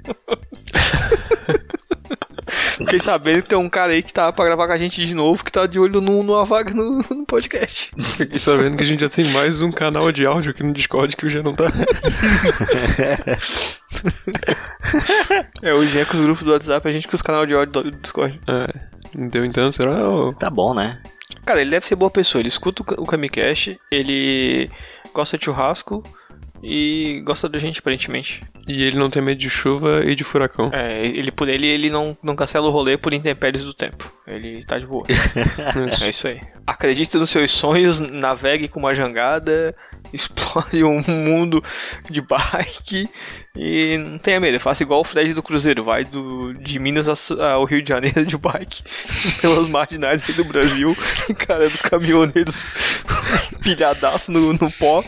Fiquei 2.78 3.00
sabendo 3.00 3.42
que 3.42 3.50
tem 3.50 3.58
um 3.58 3.70
cara 3.70 3.94
aí 3.94 4.04
que 4.04 4.14
tá 4.14 4.32
pra 4.32 4.46
gravar 4.46 4.68
com 4.68 4.74
a 4.74 4.78
gente 4.78 5.06
de 5.06 5.14
novo, 5.16 5.44
que 5.44 5.52
tá 5.52 5.66
de 5.66 5.80
olho 5.80 6.02
num- 6.02 6.24
numa 6.24 6.46
vaga 6.46 6.74
no, 6.74 6.98
no 7.10 7.26
podcast. 7.26 7.92
Fiquei 8.18 8.40
sabendo 8.40 8.78
que 8.78 8.84
a 8.84 8.86
gente 8.86 9.02
já 9.02 9.10
tem 9.10 9.26
mais 9.26 9.62
um 9.62 9.72
canal 9.72 10.12
de 10.12 10.26
áudio 10.26 10.52
aqui 10.52 10.64
no 10.64 10.74
Discord 10.74 11.16
que 11.16 11.26
o 11.26 11.30
Jean 11.30 11.44
não 11.44 11.54
tá. 11.54 11.72
É, 15.62 15.74
o 15.74 15.86
Jean 15.86 16.06
com 16.06 16.16
os 16.18 16.22
grupos 16.22 16.44
do 16.44 16.52
WhatsApp, 16.52 16.88
a 16.88 16.92
gente 16.92 17.08
com 17.08 17.16
os 17.16 17.22
canais 17.22 17.48
de 17.48 17.54
áudio 17.54 17.84
do 17.84 17.92
Discord. 17.92 18.40
É, 18.48 18.68
deu 19.30 19.46
então, 19.46 19.72
será? 19.72 20.08
Ô, 20.10 20.34
Tá 20.34 20.50
bom, 20.50 20.74
né? 20.74 21.00
Cara, 21.46 21.62
ele 21.62 21.72
deve 21.72 21.86
ser 21.86 21.96
boa 21.96 22.10
pessoa, 22.12 22.42
ele 22.42 22.48
escuta 22.50 22.84
o 22.98 23.06
Kamicast, 23.06 23.80
ele 23.92 24.70
gosta 25.14 25.38
de 25.38 25.46
churrasco 25.46 26.04
e 26.64 27.22
gosta 27.26 27.50
da 27.50 27.60
gente, 27.60 27.80
aparentemente. 27.80 28.42
E 28.68 28.84
ele 28.84 28.98
não 28.98 29.10
tem 29.10 29.22
medo 29.22 29.40
de 29.40 29.50
chuva 29.50 30.04
e 30.06 30.14
de 30.14 30.24
furacão. 30.24 30.70
É, 30.72 31.06
ele, 31.06 31.32
por 31.32 31.50
ele, 31.50 31.68
ele 31.68 31.90
não, 31.90 32.16
não 32.22 32.36
cancela 32.36 32.68
o 32.68 32.72
rolê 32.72 32.98
por 32.98 33.14
intempéries 33.14 33.64
do 33.64 33.74
tempo. 33.74 34.12
Ele 34.28 34.64
tá 34.64 34.78
de 34.78 34.86
boa. 34.86 35.06
é 36.02 36.10
isso 36.10 36.28
aí. 36.28 36.40
Acredite 36.66 37.18
nos 37.18 37.32
seus 37.32 37.52
sonhos, 37.52 38.00
navegue 38.00 38.68
com 38.68 38.80
uma 38.80 38.94
jangada, 38.94 39.76
explore 40.14 40.84
um 40.84 41.02
mundo 41.08 41.64
de 42.10 42.22
bike 42.22 43.10
e 43.58 43.98
não 43.98 44.20
tenha 44.20 44.40
medo. 44.40 44.60
Faça 44.60 44.84
igual 44.84 45.02
o 45.02 45.06
Fred 45.06 45.34
do 45.34 45.44
Cruzeiro. 45.44 45.84
Vai 45.84 46.06
do, 46.06 46.54
de 46.54 46.78
Minas 46.78 47.08
ao 47.32 47.66
Rio 47.66 47.82
de 47.82 47.90
Janeiro 47.90 48.26
de 48.26 48.38
bike 48.38 48.84
pelas 49.42 49.68
marginais 49.68 50.24
aí 50.30 50.36
do 50.36 50.46
Brasil. 50.46 50.96
Cara, 51.40 51.68
dos 51.68 51.82
caminhoneiros 51.82 52.62
pilhadaço 53.62 54.32
no, 54.32 54.54
no 54.54 54.72
pó. 54.72 55.04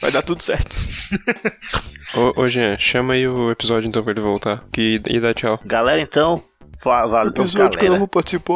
Vai 0.00 0.10
dar 0.10 0.22
tudo 0.22 0.42
certo. 0.42 0.76
Ô, 2.14 2.42
ô 2.42 2.48
Jean, 2.48 2.78
chama 2.78 3.14
aí 3.14 3.26
o 3.26 3.50
episódio 3.50 3.88
então 3.88 4.02
pra 4.02 4.12
ele 4.12 4.20
voltar. 4.20 4.62
Que, 4.70 5.00
e 5.06 5.18
dá 5.18 5.32
tchau. 5.32 5.58
Galera, 5.64 6.00
então, 6.00 6.42
fa- 6.82 7.06
valeu, 7.06 7.30
Episódio 7.32 7.70
que 7.78 7.86
eu 7.86 7.90
não 7.90 7.98
galera. 7.98 7.98
vou 7.98 8.08
participar. 8.08 8.54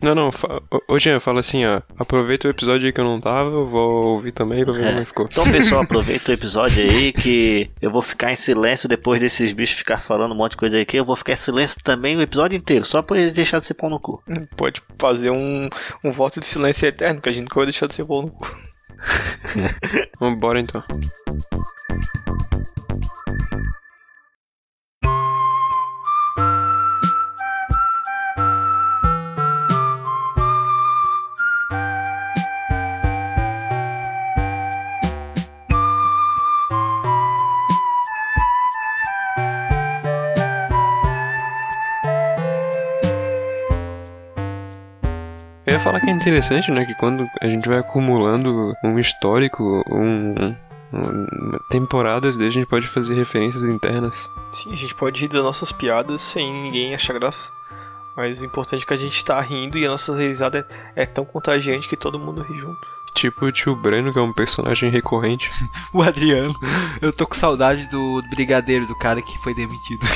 Não, 0.00 0.14
não, 0.14 0.30
fa... 0.30 0.62
ô, 0.86 0.96
Jean, 0.98 1.18
fala 1.18 1.40
assim, 1.40 1.66
ó. 1.66 1.80
Aproveita 1.98 2.46
o 2.46 2.50
episódio 2.52 2.86
aí 2.86 2.92
que 2.92 3.00
eu 3.00 3.04
não 3.04 3.20
tava, 3.20 3.50
eu 3.50 3.64
vou 3.64 4.04
ouvir 4.12 4.30
também 4.30 4.64
pra 4.64 4.72
ver 4.72 4.84
É. 4.86 4.92
como 4.92 5.04
ficou. 5.06 5.26
Então, 5.30 5.50
pessoal, 5.50 5.82
aproveita 5.88 6.30
o 6.30 6.34
episódio 6.34 6.84
aí 6.88 7.12
que 7.12 7.68
eu 7.82 7.90
vou 7.90 8.00
ficar 8.00 8.30
em 8.30 8.36
silêncio 8.36 8.88
depois 8.88 9.18
desses 9.20 9.50
bichos 9.52 9.76
ficar 9.78 9.98
falando 10.00 10.32
um 10.32 10.36
monte 10.36 10.52
de 10.52 10.56
coisa 10.58 10.76
aí 10.76 10.82
aqui. 10.82 10.96
Eu 10.96 11.04
vou 11.04 11.16
ficar 11.16 11.32
em 11.32 11.36
silêncio 11.36 11.80
também 11.82 12.16
o 12.16 12.22
episódio 12.22 12.56
inteiro, 12.56 12.84
só 12.84 13.02
pra 13.02 13.18
ele 13.18 13.32
deixar 13.32 13.58
de 13.58 13.66
ser 13.66 13.74
pão 13.74 13.90
no 13.90 13.98
cu. 13.98 14.22
Pode 14.56 14.80
fazer 14.98 15.30
um, 15.30 15.68
um 16.04 16.12
voto 16.12 16.38
de 16.38 16.46
silêncio 16.46 16.86
eterno, 16.86 17.20
que 17.20 17.28
a 17.28 17.32
gente 17.32 17.42
nunca 17.44 17.56
vai 17.56 17.66
deixar 17.66 17.86
de 17.88 17.94
ser 17.94 18.04
bom 18.04 18.22
no 18.22 18.30
cu. 18.30 18.46
Vambora 20.20 20.60
então. 20.60 20.82
Eu 45.68 45.74
ia 45.74 45.80
falar 45.80 46.00
que 46.00 46.08
é 46.08 46.12
interessante, 46.12 46.70
né? 46.70 46.84
Que 46.86 46.94
quando 46.94 47.28
a 47.42 47.46
gente 47.46 47.68
vai 47.68 47.78
acumulando 47.78 48.72
um 48.82 48.98
histórico, 48.98 49.84
um, 49.90 50.54
Temporadas 51.70 52.36
desde 52.36 52.58
a 52.58 52.62
gente 52.62 52.68
pode 52.68 52.88
fazer 52.88 53.14
referências 53.14 53.62
internas. 53.62 54.30
Sim, 54.52 54.72
a 54.72 54.76
gente 54.76 54.94
pode 54.94 55.20
rir 55.20 55.28
das 55.28 55.42
nossas 55.42 55.70
piadas 55.70 56.22
sem 56.22 56.50
ninguém 56.50 56.94
achar 56.94 57.12
graça. 57.12 57.52
Mas 58.16 58.40
o 58.40 58.44
importante 58.44 58.82
é 58.82 58.86
que 58.86 58.94
a 58.94 58.96
gente 58.96 59.22
tá 59.22 59.38
rindo 59.40 59.76
e 59.76 59.86
a 59.86 59.90
nossa 59.90 60.16
risada 60.16 60.66
é, 60.96 61.02
é 61.02 61.06
tão 61.06 61.24
contagiante 61.24 61.86
que 61.86 61.96
todo 61.96 62.18
mundo 62.18 62.42
ri 62.42 62.56
junto. 62.56 62.80
Tipo 63.14 63.46
o 63.46 63.52
tio 63.52 63.76
Breno, 63.76 64.12
que 64.12 64.18
é 64.18 64.22
um 64.22 64.32
personagem 64.32 64.90
recorrente. 64.90 65.50
O 65.92 66.02
Adriano. 66.02 66.54
Eu 67.02 67.12
tô 67.12 67.26
com 67.26 67.34
saudade 67.34 67.88
do, 67.90 68.22
brigadeiro, 68.30 68.86
do 68.86 68.96
cara 68.96 69.20
que 69.20 69.38
foi 69.38 69.54
demitido. 69.54 70.06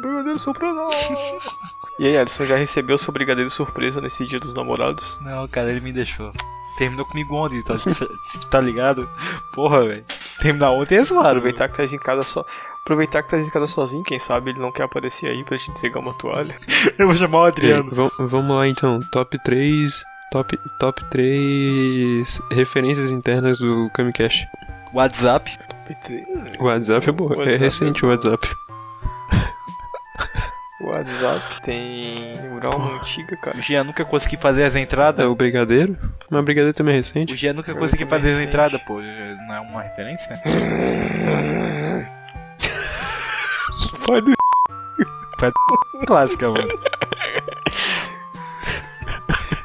Brigadeiro 0.00 0.38
surpresa! 0.38 0.80
E 1.98 2.06
aí, 2.06 2.16
Alisson, 2.18 2.44
já 2.44 2.56
recebeu 2.56 2.98
seu 2.98 3.12
brigadeiro 3.12 3.48
surpresa 3.48 4.00
nesse 4.00 4.26
dia 4.26 4.38
dos 4.38 4.52
namorados? 4.52 5.18
Não, 5.22 5.48
cara, 5.48 5.70
ele 5.70 5.80
me 5.80 5.92
deixou. 5.92 6.30
Terminou 6.76 7.06
comigo 7.06 7.34
ontem, 7.34 7.62
tá, 7.62 7.74
tá 8.50 8.60
ligado? 8.60 9.08
Porra, 9.54 9.86
velho. 9.86 10.04
Terminar 10.38 10.72
ontem 10.72 10.96
é 10.98 11.04
zoado. 11.04 11.28
Aproveitar 11.38 11.68
que 11.68 11.76
tá 11.76 11.84
em 11.84 11.98
casa 11.98 12.22
só. 12.24 12.44
Aproveitar 12.82 13.22
que 13.22 13.30
tá 13.30 13.38
em 13.38 13.48
casa 13.48 13.66
sozinho, 13.66 14.04
quem 14.04 14.18
sabe 14.18 14.50
ele 14.50 14.60
não 14.60 14.70
quer 14.70 14.82
aparecer 14.82 15.28
aí 15.30 15.42
pra 15.42 15.56
te 15.58 15.70
entregar 15.70 15.98
uma 16.00 16.12
toalha. 16.14 16.54
Eu 16.98 17.06
vou 17.06 17.16
chamar 17.16 17.40
o 17.40 17.44
Adriano. 17.46 17.90
vam- 17.92 18.10
vamos 18.18 18.56
lá 18.56 18.68
então, 18.68 19.00
top 19.10 19.38
3. 19.42 20.04
Top, 20.30 20.58
top 20.78 21.08
3 21.10 22.40
referências 22.50 23.10
internas 23.10 23.58
do 23.58 23.88
Kamikaze. 23.94 24.46
WhatsApp. 24.92 25.50
O 26.58 26.64
WhatsApp 26.64 27.08
é 27.08 27.12
boa, 27.12 27.32
é 27.34 27.38
WhatsApp 27.38 27.56
recente 27.58 28.04
é 28.04 28.06
o 28.06 28.10
WhatsApp. 28.10 28.46
O 30.80 30.88
WhatsApp 30.88 31.62
tem 31.62 32.34
uma 32.50 32.96
antiga, 33.00 33.34
cara. 33.38 33.56
O 33.56 33.62
Jean 33.62 33.84
nunca 33.84 34.04
consegui 34.04 34.36
fazer 34.36 34.64
as 34.64 34.76
É 34.76 34.80
entradas. 34.80 35.24
o 35.26 35.34
Brigadeiro, 35.34 35.96
mas 36.30 36.40
o 36.40 36.42
Brigadeiro 36.42 36.74
também 36.76 36.92
é 36.94 36.96
O 36.96 37.00
recente. 37.00 37.34
Jean 37.36 37.54
nunca 37.54 37.74
consegui 37.74 38.04
fazer 38.04 38.28
as 38.28 38.34
sei. 38.36 38.44
entradas, 38.46 38.80
pô. 38.82 39.00
Não 39.00 39.54
é 39.54 39.60
uma 39.60 39.82
referência? 39.82 40.28
Pai 44.06 44.20
do 44.20 44.36
Clássica, 46.06 46.50
mano. 46.50 46.68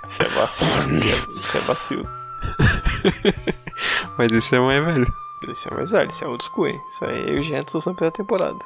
Isso 0.08 0.24
é 0.24 0.28
vacilo. 0.30 0.72
Isso 1.36 1.58
é 1.58 1.62
vacilo. 1.62 2.10
Mas 4.18 4.32
esse 4.32 4.56
é 4.56 4.60
mais 4.60 4.84
velho. 4.86 5.14
Esse 5.50 5.68
é 5.68 5.74
mais 5.76 5.90
velho, 5.92 6.10
esse 6.10 6.24
é 6.24 6.28
old 6.28 6.44
school, 6.44 6.68
hein? 6.68 6.82
Isso 6.92 7.04
aí 7.06 7.20
eu 7.30 7.38
e 7.38 7.40
o 7.40 7.44
Gento 7.44 7.72
são 7.72 7.82
sempre 7.82 8.06
da 8.06 8.12
temporada. 8.12 8.60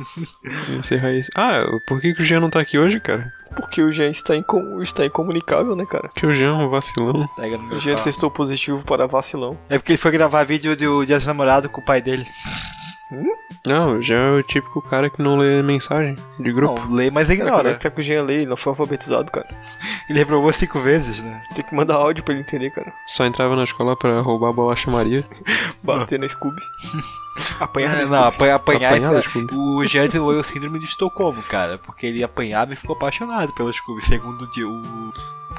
É 0.90 0.96
raiz. 0.96 1.30
Ah, 1.34 1.60
por 1.86 2.00
que, 2.00 2.14
que 2.14 2.22
o 2.22 2.24
Jean 2.24 2.40
não 2.40 2.50
tá 2.50 2.60
aqui 2.60 2.78
hoje, 2.78 3.00
cara? 3.00 3.32
Porque 3.56 3.82
o 3.82 3.92
Jean 3.92 4.08
está, 4.08 4.34
incom 4.36 4.80
está 4.82 5.04
incomunicável, 5.04 5.76
né, 5.76 5.84
cara? 5.84 6.08
Porque 6.08 6.26
o 6.26 6.32
Jean 6.34 6.50
é 6.50 6.64
um 6.64 6.68
vacilão. 6.70 7.28
Pega 7.36 7.56
no 7.58 7.64
meu 7.64 7.76
O 7.76 7.80
Jean 7.80 7.94
carro. 7.94 8.04
testou 8.04 8.30
positivo 8.30 8.82
para 8.84 9.06
vacilão. 9.06 9.58
É 9.68 9.78
porque 9.78 9.92
ele 9.92 9.98
foi 9.98 10.10
gravar 10.10 10.44
vídeo 10.44 10.74
do 10.76 11.04
Dia 11.04 11.16
dos 11.18 11.26
Namorados 11.26 11.70
com 11.70 11.80
o 11.80 11.84
pai 11.84 12.00
dele. 12.00 12.26
Não, 13.66 13.98
o 13.98 14.02
Jean 14.02 14.36
é 14.36 14.38
o 14.38 14.42
típico 14.42 14.80
cara 14.82 15.08
que 15.10 15.22
não 15.22 15.36
lê 15.38 15.62
mensagem 15.62 16.16
de 16.38 16.52
grupo. 16.52 16.80
Não, 16.80 16.94
lê, 16.94 17.10
mas 17.10 17.28
Cara, 17.28 17.38
como 17.38 17.50
é 17.50 17.60
ignora. 17.70 17.78
que 17.90 18.00
o 18.00 18.02
Jean 18.02 18.22
ali? 18.22 18.34
Ele 18.34 18.46
não 18.46 18.56
foi 18.56 18.70
alfabetizado, 18.70 19.30
cara. 19.30 19.48
Ele 20.08 20.18
reprovou 20.18 20.52
cinco 20.52 20.80
vezes, 20.80 21.22
né? 21.22 21.42
Tem 21.54 21.64
que 21.64 21.74
mandar 21.74 21.94
áudio 21.96 22.24
pra 22.24 22.34
ele 22.34 22.42
entender, 22.42 22.70
cara. 22.70 22.92
Só 23.06 23.24
entrava 23.24 23.54
na 23.54 23.64
escola 23.64 23.94
pra 23.96 24.20
roubar 24.20 24.48
a 24.48 24.52
bolacha 24.52 24.90
Maria. 24.90 25.24
Bater 25.82 26.18
na 26.18 26.28
Scooby. 26.28 26.60
Apanhar 27.60 27.88
na 27.90 27.94
É, 27.94 28.06
Scooby. 28.06 28.12
não, 28.12 28.24
apanhar, 28.28 28.54
apanhar. 28.56 28.86
Apanhar 28.92 29.12
no 29.12 29.22
Scooby. 29.22 29.54
o 29.54 29.84
Jean 29.86 30.06
desenvolveu 30.06 30.40
o 30.40 30.44
síndrome 30.44 30.78
de 30.78 30.86
Estocolmo, 30.86 31.42
cara. 31.42 31.78
Porque 31.78 32.06
ele 32.06 32.22
apanhava 32.24 32.72
e 32.72 32.76
ficou 32.76 32.96
apaixonado 32.96 33.52
pelo 33.54 33.72
Scooby, 33.72 34.04
segundo 34.04 34.42
o, 34.44 35.12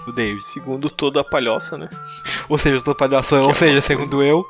Di- 0.06 0.10
o, 0.10 0.10
o 0.10 0.14
Davis. 0.14 0.46
Segundo 0.48 0.90
toda 0.90 1.22
a 1.22 1.24
palhoça, 1.24 1.78
né? 1.78 1.90
Ou 2.50 2.58
seja, 2.58 2.78
eu 2.78 2.82
tô 2.82 2.94
palhaço, 2.94 3.36
ou 3.36 3.52
é 3.52 3.54
seja, 3.54 3.82
segundo 3.82 4.22
eu. 4.22 4.46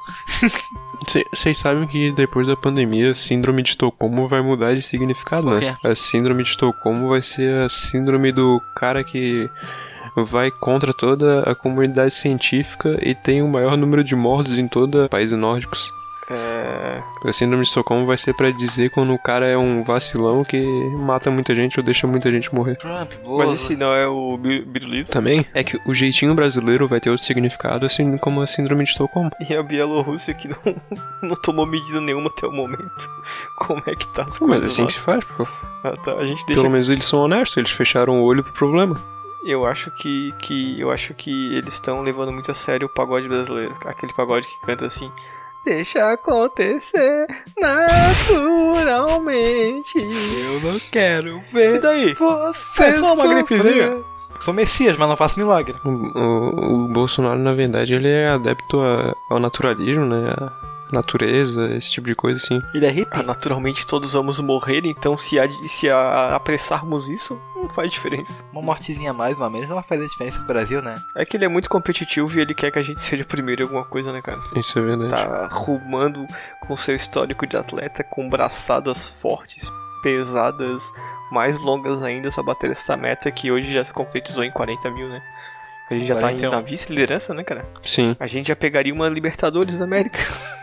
Vocês 1.34 1.58
sabem 1.58 1.86
que 1.88 2.12
depois 2.12 2.48
da 2.48 2.56
pandemia, 2.56 3.14
síndrome 3.14 3.62
de 3.62 3.70
Estocolmo 3.70 4.28
vai 4.28 4.42
mudar 4.42 4.74
de 4.76 4.82
significado, 4.82 5.50
né? 5.60 5.78
A 5.84 5.96
síndrome 5.96 6.44
de 6.44 6.50
Estocolmo 6.50 7.10
vai 7.10 7.22
ser 7.22 7.62
a 7.62 7.70
síndrome 7.70 8.32
do 8.32 8.62
cara 8.76 9.04
que 9.04 9.50
vai 10.16 10.50
contra 10.52 10.94
toda 10.94 11.42
a 11.44 11.56
comunidade 11.56 12.14
científica 12.14 12.98
e 13.02 13.14
tem 13.16 13.42
o 13.42 13.48
maior 13.48 13.76
número 13.78 14.04
de 14.04 14.16
mortos 14.16 14.58
em 14.58 14.68
todos 14.68 15.02
os 15.02 15.08
países 15.08 15.38
nórdicos. 15.38 15.92
É. 16.30 17.04
A 17.26 17.34
síndrome 17.34 17.64
de 17.64 17.70
Estocolmo 17.70 18.06
vai 18.06 18.18
ser 18.18 18.34
pra 18.34 18.50
dizer 18.50 18.90
quando 18.92 19.14
o 19.14 19.20
cara 19.20 19.46
é 19.48 19.58
um 19.58 19.84
vacilão 19.84 20.44
que 20.44 20.62
mata 20.98 21.30
muita 21.30 21.54
gente 21.54 21.80
ou 21.80 21.84
deixa 21.86 22.08
muita 22.08 22.32
gente 22.32 22.54
morrer. 22.54 22.76
Trump, 22.78 23.12
Mas 23.26 23.54
esse 23.54 23.76
não 23.76 23.94
é 23.94 24.08
o 24.08 24.38
Bi- 24.38 24.62
Biruliro? 24.64 25.08
Também 25.10 25.46
é 25.54 25.64
que 25.64 25.80
o 25.86 25.94
jeitinho 25.94 26.34
brasileiro 26.34 26.88
vai 26.88 27.00
ter 27.00 27.10
outro 27.10 27.26
significado, 27.26 27.86
assim 27.86 28.18
como 28.18 28.42
a 28.42 28.48
síndrome 28.48 28.84
de 28.84 28.92
Estocolmo. 28.92 29.32
E 29.50 29.54
a 29.56 29.62
Bielorrússia 29.64 30.34
que 30.34 30.48
não, 30.48 30.58
não 31.30 31.36
tomou 31.36 31.66
medida 31.66 32.00
nenhuma 32.00 32.30
até 32.30 32.48
o 32.48 32.52
momento. 32.52 33.10
Como 33.58 33.82
é 33.86 33.96
que 33.96 34.08
tá 34.14 34.24
as 34.24 34.40
Mas 34.40 34.50
coisas 34.50 34.66
assim 34.74 34.82
lá? 34.84 34.88
que 34.88 34.94
se 34.94 35.00
faz, 35.00 35.24
pô. 35.38 35.48
Ah, 35.84 35.94
tá. 36.04 36.14
A 36.14 36.26
gente 36.26 36.46
deixa 36.46 36.62
Pelo 36.62 36.72
menos 36.72 36.90
eles 36.90 37.06
são 37.06 37.20
honestos, 37.20 37.58
eles 37.58 37.72
fecharam 37.72 38.22
o 38.22 38.24
olho 38.24 38.44
pro 38.44 38.54
problema. 38.54 38.96
Eu 39.46 39.66
acho 39.66 39.92
que, 39.92 40.32
que 40.40 40.80
eu 40.80 40.90
acho 40.90 41.14
que 41.14 41.54
eles 41.54 41.74
estão 41.74 42.02
levando 42.02 42.32
muito 42.32 42.50
a 42.50 42.54
sério 42.54 42.88
o 42.88 42.90
pagode 42.90 43.28
brasileiro, 43.28 43.76
aquele 43.86 44.14
pagode 44.14 44.48
que 44.48 44.66
canta 44.66 44.86
assim: 44.86 45.12
Deixa 45.66 46.12
acontecer 46.12 47.26
naturalmente. 48.74 49.98
Eu 49.98 50.60
não 50.60 50.78
quero 50.92 51.38
E 51.38 51.54
ver 51.54 51.80
daí? 51.80 52.14
você 52.14 52.84
É 52.84 52.94
só 52.94 53.14
uma 53.14 53.28
gripezinha. 53.28 54.04
Sou 54.42 54.54
Messias, 54.54 54.98
mas 54.98 55.08
não 55.08 55.16
faço 55.16 55.40
milagre. 55.40 55.76
O, 55.86 55.90
o- 55.90 56.84
o 56.84 56.88
Bolsonaro, 56.90 57.40
na 57.40 57.54
verdade, 57.54 57.94
ele 57.94 58.10
é 58.10 58.28
adepto 58.30 58.78
a- 58.82 59.16
ao 59.30 59.40
naturalismo, 59.40 60.06
né? 60.06 60.34
A 60.38 60.52
natureza, 60.94 61.74
esse 61.76 61.92
tipo 61.92 62.08
de 62.08 62.16
coisa, 62.16 62.42
assim. 62.44 62.62
Ele 62.74 62.86
é 62.86 62.90
hippie? 62.90 63.10
Ah, 63.20 63.24
naturalmente 63.24 63.86
todos 63.86 64.14
vamos 64.14 64.40
morrer, 64.40 64.82
então 64.86 65.18
se, 65.18 65.40
a, 65.40 65.48
se 65.68 65.90
a- 65.90 66.36
apressarmos 66.36 67.10
isso, 67.10 67.40
não 67.56 67.70
faz 67.70 67.92
diferença. 67.92 68.46
Uma 68.54 68.62
mortezinha 68.62 69.12
a 69.12 69.14
mais, 69.14 69.36
uma 69.38 69.50
menos, 69.50 69.68
não 69.68 69.76
vai 69.76 69.84
fazer 69.84 70.06
diferença 70.08 70.40
no 70.40 70.46
Brasil, 70.48 70.82
né? 70.82 70.96
É 71.16 71.26
que 71.26 71.36
ele 71.36 71.46
é 71.46 71.50
muito 71.50 71.70
competitivo 71.70 72.38
e 72.38 72.42
ele 72.42 72.54
quer 72.54 72.72
que 72.72 72.80
a 72.80 72.84
gente 72.84 73.02
seja 73.02 73.26
primeiro 73.26 73.62
em 73.62 73.66
alguma 73.66 73.84
coisa, 73.86 74.12
né, 74.14 74.22
cara? 74.22 74.40
Isso 74.56 74.78
é 74.80 74.82
verdade. 74.82 75.10
Tá 75.12 75.48
rumando 75.52 76.26
com 76.62 76.78
seu 76.78 76.96
histórico 76.96 77.46
de 77.48 77.58
atleta 77.58 78.04
com 78.04 78.30
braçadas 78.30 79.10
fortes, 79.22 79.70
pesadas, 80.02 80.84
mais 81.32 81.58
longas 81.60 82.04
ainda 82.04 82.28
essa 82.28 82.44
bater 82.44 82.70
essa 82.72 82.96
meta 82.96 83.32
que 83.32 83.52
hoje 83.52 83.74
já 83.74 83.84
se 83.84 83.94
concretizou 83.94 84.44
em 84.44 84.52
40 84.52 84.92
mil, 84.92 85.10
né? 85.10 85.22
A 85.90 85.96
gente 85.96 86.08
já 86.08 86.16
tá 86.16 86.22
41. 86.22 86.48
em, 86.48 86.52
na 86.52 86.62
vice-liderança, 86.62 87.34
né, 87.34 87.44
cara? 87.44 87.64
Sim. 87.84 88.16
A 88.20 88.26
gente 88.28 88.48
já 88.48 88.56
pegaria 88.56 88.94
uma 88.94 89.08
Libertadores 89.10 89.78
da 89.78 89.84
América. 89.86 90.20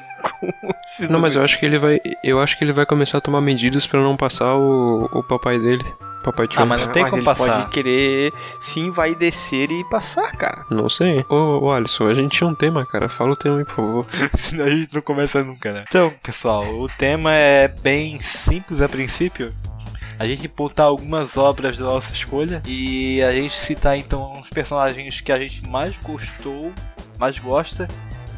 Não, 1.08 1.20
mas 1.20 1.34
eu 1.34 1.42
acho 1.42 1.58
que 1.58 1.66
ele 1.66 1.78
vai. 1.78 2.00
Eu 2.22 2.40
acho 2.40 2.56
que 2.58 2.64
ele 2.64 2.72
vai 2.72 2.86
começar 2.86 3.18
a 3.18 3.20
tomar 3.20 3.40
medidas 3.40 3.86
pra 3.86 4.00
não 4.00 4.16
passar 4.16 4.54
o, 4.54 5.08
o 5.12 5.22
papai 5.22 5.58
dele. 5.58 5.84
Papai 6.22 6.46
Trump. 6.48 6.68
mas 6.68 6.80
não 6.80 6.92
tem 6.92 7.04
como 7.04 7.16
ele 7.16 7.24
passar. 7.24 7.60
pode 7.60 7.70
querer 7.70 8.32
sim 8.60 8.90
vai 8.90 9.14
descer 9.14 9.70
e 9.70 9.82
passar, 9.88 10.30
cara. 10.32 10.66
Não 10.70 10.88
sei. 10.90 11.24
Ô, 11.30 11.64
ô, 11.64 11.72
Alisson, 11.72 12.08
a 12.08 12.14
gente 12.14 12.36
tinha 12.36 12.48
um 12.48 12.54
tema, 12.54 12.84
cara. 12.84 13.08
Fala 13.08 13.32
o 13.32 13.36
tema 13.36 13.58
aí, 13.58 13.64
por 13.64 13.74
favor. 13.74 14.06
Senão 14.38 14.64
a 14.66 14.68
gente 14.68 14.94
não 14.94 15.00
começa 15.00 15.42
nunca, 15.42 15.72
né? 15.72 15.84
Então, 15.88 16.12
pessoal, 16.22 16.64
o 16.64 16.88
tema 16.88 17.34
é 17.34 17.68
bem 17.68 18.20
simples 18.22 18.82
a 18.82 18.88
princípio. 18.88 19.52
A 20.18 20.26
gente 20.26 20.46
botar 20.48 20.84
algumas 20.84 21.34
obras 21.38 21.78
da 21.78 21.86
nossa 21.86 22.12
escolha 22.12 22.62
e 22.66 23.22
a 23.22 23.32
gente 23.32 23.56
citar 23.58 23.96
então 23.96 24.40
os 24.42 24.50
personagens 24.50 25.22
que 25.22 25.32
a 25.32 25.38
gente 25.38 25.66
mais 25.66 25.96
gostou, 26.02 26.70
mais 27.18 27.38
gosta 27.38 27.88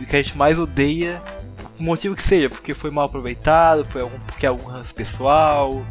e 0.01 0.07
que 0.07 0.15
a 0.15 0.23
gente 0.23 0.39
mais 0.39 0.57
odeia, 0.57 1.21
motivo 1.83 2.17
que 2.17 2.23
seja, 2.23 2.49
porque 2.49 2.75
foi 2.75 2.91
mal 2.91 3.07
aproveitado, 3.07 3.85
foi 3.87 4.03
algum, 4.03 4.19
porque 4.21 4.47
é 4.47 4.49
algum 4.49 4.69
ranço 4.69 4.95
pessoal, 4.95 5.85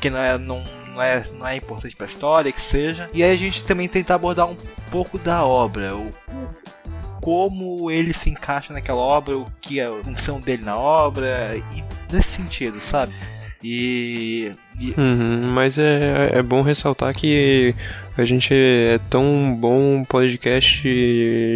que 0.00 0.10
não 0.10 0.18
é, 0.18 0.36
não, 0.38 0.62
não 0.92 1.02
é, 1.02 1.26
não 1.32 1.46
é 1.46 1.56
importante 1.56 1.96
pra 1.96 2.06
história, 2.06 2.52
que 2.52 2.60
seja. 2.60 3.08
E 3.12 3.22
aí 3.22 3.32
a 3.32 3.36
gente 3.36 3.64
também 3.64 3.88
tentar 3.88 4.16
abordar 4.16 4.46
um 4.48 4.56
pouco 4.90 5.18
da 5.18 5.44
obra, 5.44 5.94
o, 5.94 6.12
como 7.20 7.90
ele 7.90 8.12
se 8.12 8.30
encaixa 8.30 8.72
naquela 8.72 9.00
obra, 9.00 9.36
o 9.36 9.50
que 9.60 9.80
é 9.80 9.86
a 9.86 10.04
função 10.04 10.40
dele 10.40 10.64
na 10.64 10.76
obra, 10.76 11.56
e 11.56 11.84
nesse 12.12 12.30
sentido, 12.30 12.80
sabe? 12.80 13.14
E, 13.68 14.52
e 14.78 14.94
Uhum, 14.96 15.48
mas 15.48 15.76
é, 15.76 16.30
é 16.34 16.40
bom 16.40 16.62
ressaltar 16.62 17.12
que 17.12 17.74
a 18.16 18.24
gente 18.24 18.54
é 18.54 19.00
tão 19.10 19.56
bom 19.60 20.04
podcast 20.04 20.88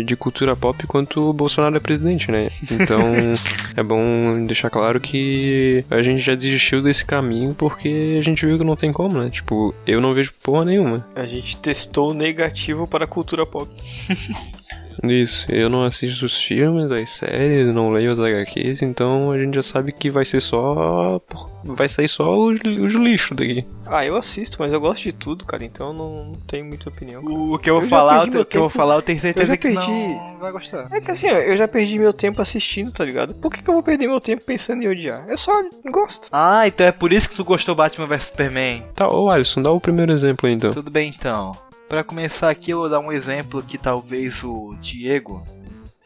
de 0.04 0.16
cultura 0.16 0.56
pop 0.56 0.84
quanto 0.88 1.30
o 1.30 1.32
Bolsonaro 1.32 1.76
é 1.76 1.80
presidente, 1.80 2.28
né? 2.28 2.50
Então 2.68 3.00
é 3.76 3.82
bom 3.84 4.44
deixar 4.44 4.70
claro 4.70 5.00
que 5.00 5.84
a 5.88 6.02
gente 6.02 6.18
já 6.18 6.34
desistiu 6.34 6.82
desse 6.82 7.04
caminho 7.04 7.54
porque 7.54 8.16
a 8.18 8.22
gente 8.22 8.44
viu 8.44 8.58
que 8.58 8.64
não 8.64 8.74
tem 8.74 8.92
como, 8.92 9.22
né? 9.22 9.30
Tipo, 9.30 9.72
eu 9.86 10.00
não 10.00 10.12
vejo 10.12 10.32
porra 10.42 10.64
nenhuma. 10.64 11.06
A 11.14 11.26
gente 11.26 11.56
testou 11.58 12.12
negativo 12.12 12.88
para 12.88 13.04
a 13.04 13.08
cultura 13.08 13.46
pop. 13.46 13.70
Isso, 15.02 15.46
eu 15.50 15.68
não 15.70 15.84
assisto 15.84 16.24
os 16.26 16.42
filmes, 16.42 16.90
as 16.90 17.10
séries, 17.10 17.68
não 17.68 17.88
leio 17.90 18.12
as 18.12 18.18
HQs, 18.18 18.82
então 18.82 19.30
a 19.32 19.38
gente 19.38 19.54
já 19.54 19.62
sabe 19.62 19.92
que 19.92 20.10
vai 20.10 20.24
ser 20.24 20.40
só. 20.40 21.20
Vai 21.64 21.88
sair 21.88 22.08
só 22.08 22.36
os, 22.38 22.58
os 22.60 22.94
lixos 22.94 23.36
daqui. 23.36 23.64
Ah, 23.86 24.04
eu 24.04 24.16
assisto, 24.16 24.56
mas 24.60 24.72
eu 24.72 24.80
gosto 24.80 25.02
de 25.02 25.12
tudo, 25.12 25.44
cara, 25.44 25.64
então 25.64 25.88
eu 25.88 25.92
não 25.92 26.32
tenho 26.46 26.64
muita 26.64 26.88
opinião. 26.88 27.22
cara. 27.22 27.34
O 27.34 27.58
que 27.58 27.68
eu 27.70 27.74
vou 27.74 27.82
Eu 27.84 27.88
falar, 27.88 28.20
o 28.20 28.22
que 28.24 28.28
eu 28.30 28.34
vou 28.34 28.44
tempo. 28.44 28.68
falar, 28.70 28.94
eu 28.96 29.02
tenho 29.02 29.20
certeza 29.20 29.46
já 29.46 29.56
que 29.56 29.68
perdi- 29.72 29.90
não 29.90 30.38
vai 30.38 30.52
gostar. 30.52 30.86
É 30.92 31.00
que 31.00 31.10
assim, 31.10 31.28
ó, 31.30 31.36
eu 31.36 31.56
já 31.56 31.66
perdi 31.66 31.98
meu 31.98 32.12
tempo 32.12 32.40
assistindo, 32.40 32.92
tá 32.92 33.04
ligado? 33.04 33.34
Por 33.34 33.52
que, 33.52 33.62
que 33.62 33.68
eu 33.68 33.74
vou 33.74 33.82
perder 33.82 34.06
meu 34.06 34.20
tempo 34.20 34.44
pensando 34.44 34.82
em 34.82 34.88
odiar? 34.88 35.24
Eu 35.28 35.36
só 35.36 35.52
gosto. 35.90 36.28
Ah, 36.30 36.66
então 36.66 36.86
é 36.86 36.92
por 36.92 37.12
isso 37.12 37.28
que 37.28 37.36
tu 37.36 37.44
gostou 37.44 37.74
Batman 37.74 38.06
vs 38.06 38.24
Superman. 38.24 38.84
Tá, 38.94 39.08
ô 39.08 39.28
Alisson, 39.30 39.62
dá 39.62 39.70
o 39.72 39.80
primeiro 39.80 40.12
exemplo 40.12 40.46
aí 40.48 40.54
então. 40.54 40.72
Tudo 40.72 40.90
bem 40.90 41.12
então. 41.16 41.52
Pra 41.90 42.04
começar 42.04 42.48
aqui, 42.50 42.70
eu 42.70 42.78
vou 42.78 42.88
dar 42.88 43.00
um 43.00 43.10
exemplo 43.10 43.60
que 43.62 43.76
talvez 43.76 44.44
o 44.44 44.76
Diego 44.80 45.44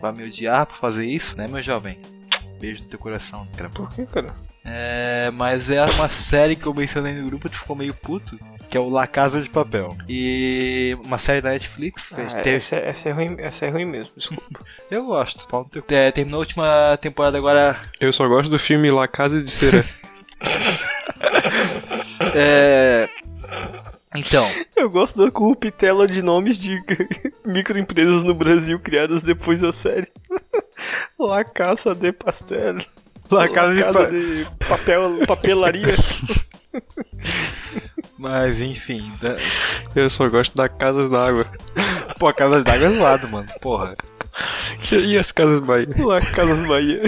vá 0.00 0.10
me 0.10 0.24
odiar 0.24 0.64
por 0.64 0.78
fazer 0.78 1.04
isso, 1.04 1.36
né, 1.36 1.46
meu 1.46 1.62
jovem? 1.62 1.98
Beijo 2.58 2.82
no 2.82 2.88
teu 2.88 2.98
coração, 2.98 3.46
cara. 3.54 3.68
Por 3.68 3.90
que, 3.94 4.06
cara? 4.06 4.34
É, 4.64 5.30
mas 5.34 5.68
é 5.68 5.84
uma 5.84 6.08
série 6.08 6.56
que 6.56 6.64
eu 6.64 6.72
mencionei 6.72 7.12
no 7.12 7.26
grupo, 7.26 7.50
tu 7.50 7.58
ficou 7.58 7.76
meio 7.76 7.92
puto, 7.92 8.38
que 8.70 8.78
é 8.78 8.80
o 8.80 8.88
La 8.88 9.06
Casa 9.06 9.42
de 9.42 9.50
Papel. 9.50 9.94
E 10.08 10.96
uma 11.04 11.18
série 11.18 11.42
da 11.42 11.50
Netflix. 11.50 12.02
Ah, 12.12 12.40
teve- 12.40 12.56
essa, 12.56 12.76
essa 12.76 13.08
é 13.10 13.12
ruim, 13.12 13.36
essa 13.38 13.66
é 13.66 13.68
ruim 13.68 13.84
mesmo, 13.84 14.12
desculpa. 14.16 14.60
Eu 14.90 15.04
gosto. 15.04 15.46
É, 15.88 16.10
terminou 16.12 16.38
a 16.38 16.40
última 16.40 16.98
temporada 16.98 17.36
agora. 17.36 17.78
Eu 18.00 18.10
só 18.10 18.26
gosto 18.26 18.48
do 18.48 18.58
filme 18.58 18.90
La 18.90 19.06
Casa 19.06 19.42
de 19.42 19.50
Cera. 19.50 19.84
É. 22.36 23.08
Então, 24.14 24.48
Eu 24.76 24.88
gosto 24.90 25.24
da 25.24 25.30
corruptela 25.30 26.06
de 26.06 26.22
nomes 26.22 26.56
de 26.58 26.80
microempresas 27.44 28.22
no 28.24 28.34
Brasil 28.34 28.78
criadas 28.78 29.22
depois 29.22 29.60
da 29.60 29.72
série. 29.72 30.08
La 31.18 31.44
Casa 31.44 31.94
de 31.94 32.12
Pastel. 32.12 32.78
La 33.30 33.48
Casa 33.48 33.74
de 33.74 33.82
Pa- 33.84 34.10
de 34.10 34.46
papel, 34.68 35.26
papelaria. 35.26 35.94
mas 38.18 38.60
enfim. 38.60 39.10
da- 39.20 39.36
eu 39.96 40.08
só 40.10 40.28
gosto 40.28 40.56
da 40.56 40.68
Casas 40.68 41.08
d'Água. 41.08 41.46
Pô, 42.18 42.28
a 42.28 42.34
Casa 42.34 42.62
d'Água 42.62 42.86
é 42.86 42.90
zoado, 42.90 43.28
mano. 43.28 43.48
Porra. 43.60 43.94
E 44.92 45.16
as 45.16 45.30
Casas 45.32 45.60
Bahia? 45.60 45.88
La 45.98 46.20
Casas 46.20 46.66
Bahia. 46.66 47.02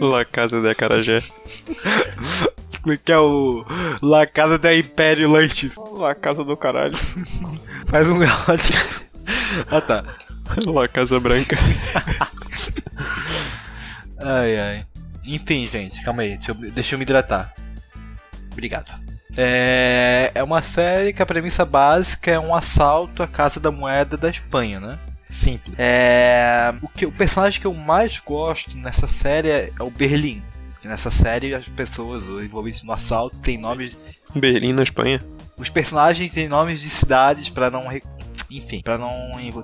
La 0.00 0.24
Casa 0.24 0.60
de 0.60 0.68
Acarajé. 0.70 1.22
Que 3.04 3.12
é 3.12 3.18
o 3.18 3.64
La 4.02 4.26
Casa 4.26 4.58
da 4.58 4.74
Império 4.74 5.30
Lanches. 5.30 5.74
La 5.92 6.14
Casa 6.14 6.44
do 6.44 6.56
Caralho. 6.56 6.96
Faz 7.90 8.06
um 8.08 8.18
garoto. 8.18 8.62
ah 9.70 9.80
tá. 9.80 10.04
La 10.66 10.86
Casa 10.86 11.18
Branca. 11.18 11.56
Ai 14.22 14.58
ai. 14.58 14.84
Enfim, 15.24 15.66
gente, 15.66 16.02
calma 16.02 16.22
aí. 16.22 16.36
Deixa 16.36 16.50
eu, 16.52 16.54
deixa 16.54 16.94
eu 16.94 16.98
me 16.98 17.02
hidratar. 17.02 17.52
Obrigado. 18.50 18.90
É, 19.36 20.30
é 20.34 20.42
uma 20.42 20.62
série 20.62 21.12
que 21.12 21.22
a 21.22 21.26
premissa 21.26 21.64
básica 21.64 22.30
é 22.30 22.38
um 22.38 22.54
assalto 22.54 23.22
à 23.22 23.26
Casa 23.26 23.60
da 23.60 23.70
Moeda 23.70 24.16
da 24.16 24.30
Espanha, 24.30 24.80
né? 24.80 24.98
Simples. 25.28 25.74
É, 25.78 26.72
o, 26.80 26.88
que, 26.88 27.04
o 27.04 27.12
personagem 27.12 27.60
que 27.60 27.66
eu 27.66 27.74
mais 27.74 28.18
gosto 28.18 28.74
nessa 28.76 29.06
série 29.06 29.48
é 29.50 29.72
o 29.80 29.90
Berlim. 29.90 30.42
E 30.86 30.88
nessa 30.88 31.10
série 31.10 31.52
as 31.52 31.68
pessoas 31.68 32.22
envolvidas 32.22 32.84
no 32.84 32.92
assalto 32.92 33.36
têm 33.40 33.58
nomes 33.58 33.96
Berlim, 34.32 34.72
na 34.72 34.84
Espanha. 34.84 35.20
os 35.58 35.68
personagens 35.68 36.32
têm 36.32 36.48
nomes 36.48 36.80
de 36.80 36.88
cidades 36.88 37.48
pra 37.48 37.68
não. 37.68 37.82
Enfim, 38.48 38.82
pra 38.82 38.96
não 38.96 39.10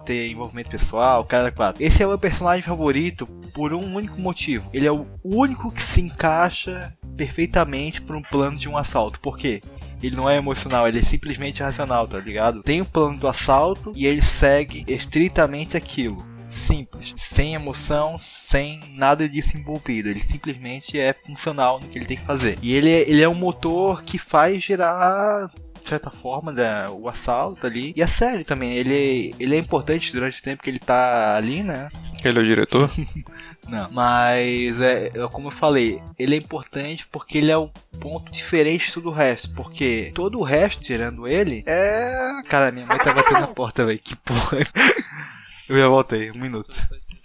ter 0.05 0.29
envolvimento 0.29 0.71
pessoal, 0.71 1.25
cara 1.25 1.53
quatro. 1.53 1.81
Esse 1.81 2.03
é 2.03 2.07
o 2.07 2.09
meu 2.09 2.19
personagem 2.19 2.65
favorito 2.65 3.25
por 3.55 3.73
um 3.73 3.95
único 3.95 4.21
motivo. 4.21 4.69
Ele 4.73 4.85
é 4.85 4.91
o 4.91 5.07
único 5.23 5.71
que 5.71 5.83
se 5.83 6.01
encaixa 6.01 6.93
perfeitamente 7.17 8.03
para 8.03 8.17
um 8.17 8.23
plano 8.23 8.59
de 8.59 8.69
um 8.69 8.77
assalto. 8.77 9.21
Por 9.21 9.39
quê? 9.39 9.63
Ele 10.03 10.17
não 10.17 10.29
é 10.29 10.37
emocional, 10.37 10.89
ele 10.89 10.99
é 10.99 11.05
simplesmente 11.05 11.63
racional, 11.63 12.09
tá 12.09 12.19
ligado? 12.19 12.65
Tem 12.65 12.81
o 12.81 12.85
plano 12.85 13.17
do 13.17 13.29
assalto 13.29 13.93
e 13.95 14.05
ele 14.05 14.23
segue 14.23 14.85
estritamente 14.89 15.77
aquilo. 15.77 16.32
Simples, 16.55 17.15
sem 17.33 17.55
emoção, 17.55 18.19
sem 18.49 18.81
nada 18.95 19.29
disso 19.29 19.57
envolvido. 19.57 20.09
Ele 20.09 20.23
simplesmente 20.31 20.99
é 20.99 21.13
funcional 21.13 21.81
no 21.81 21.89
que 21.89 21.99
ele 21.99 22.05
tem 22.07 22.17
que 22.17 22.25
fazer. 22.25 22.59
E 22.63 22.73
ele, 22.75 22.91
é- 22.91 23.09
ele 23.09 23.23
é 23.23 23.29
um 23.29 23.35
motor 23.35 24.03
que 24.03 24.19
faz 24.19 24.63
girar 24.63 25.51
de 25.83 25.89
certa 25.89 26.11
forma, 26.11 26.53
né, 26.53 26.87
o 26.91 27.09
assalto 27.09 27.67
ali. 27.67 27.93
E 27.97 28.03
a 28.03 28.07
série 28.07 28.45
também, 28.45 28.73
ele, 28.73 29.35
ele 29.41 29.57
é 29.57 29.59
importante 29.59 30.13
durante 30.13 30.39
o 30.39 30.43
tempo 30.43 30.63
que 30.63 30.71
ele 30.71 30.79
tá 30.79 31.37
ali, 31.37 31.63
né? 31.65 31.89
Ele 32.25 32.39
é 32.39 32.43
o 32.43 32.47
diretor? 32.47 32.89
Não. 33.69 33.91
Mas, 33.91 34.81
é, 34.81 35.07
é 35.09 35.29
como 35.33 35.49
eu 35.49 35.53
falei, 35.53 36.01
ele 36.19 36.35
é 36.37 36.39
importante 36.39 37.05
porque 37.11 37.39
ele 37.39 37.51
é 37.51 37.59
um 37.59 37.69
ponto 38.01 38.31
diferente 38.31 38.87
de 38.87 38.93
tudo 38.93 39.09
o 39.09 39.13
resto. 39.13 39.51
Porque 39.55 40.13
todo 40.15 40.39
o 40.39 40.45
resto, 40.45 40.83
tirando 40.83 41.27
ele, 41.27 41.65
é. 41.67 42.43
Cara, 42.49 42.71
minha 42.71 42.87
mãe 42.87 42.99
tá 42.99 43.13
batendo 43.13 43.41
na 43.41 43.47
porta, 43.49 43.85
velho. 43.85 43.99
Que 43.99 44.15
porra. 44.17 44.59
Eu 45.73 45.79
já 45.79 45.89
voltei, 45.89 46.31
um 46.31 46.35
minuto. 46.35 46.71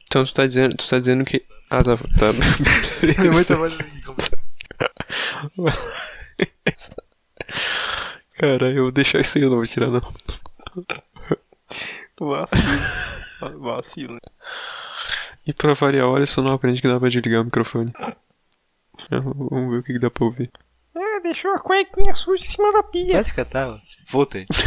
Então 0.05 0.23
tu 0.23 0.33
tá 0.33 0.47
dizendo, 0.47 0.77
tu 0.77 0.87
tá 0.87 0.99
dizendo 0.99 1.25
que. 1.25 1.43
Ah, 1.69 1.83
tá. 1.83 1.97
tá. 1.97 2.31
Minha 3.03 3.33
mãe 3.33 3.43
tá 3.43 3.57
batendo. 3.57 4.15
Cara, 8.37 8.71
eu 8.71 8.83
vou 8.83 8.91
deixar 8.93 9.19
isso 9.19 9.37
aí, 9.37 9.43
eu 9.43 9.49
não 9.49 9.57
vou 9.57 9.67
tirar 9.67 9.89
não. 9.89 10.01
Vacilo. 12.17 13.59
Vacilo. 13.59 14.17
E 15.45 15.51
pra 15.51 15.73
variar, 15.73 16.07
olha, 16.07 16.25
só 16.25 16.41
não 16.41 16.53
aprende 16.53 16.81
que 16.81 16.87
dá 16.87 16.97
pra 16.97 17.09
desligar 17.09 17.41
o 17.41 17.45
microfone. 17.45 17.91
Vamos 19.11 19.71
ver 19.71 19.79
o 19.79 19.83
que, 19.83 19.91
que 19.91 19.99
dá 19.99 20.09
pra 20.09 20.23
ouvir. 20.23 20.49
É, 20.95 21.19
deixou 21.19 21.51
a 21.51 21.59
cuequinha 21.59 22.13
suja 22.13 22.45
em 22.45 22.47
cima 22.47 22.71
da 22.71 22.81
pia. 22.81 23.17
Pode 23.17 23.33
catar, 23.33 23.71
ó. 23.71 23.79
Voltei. 24.09 24.47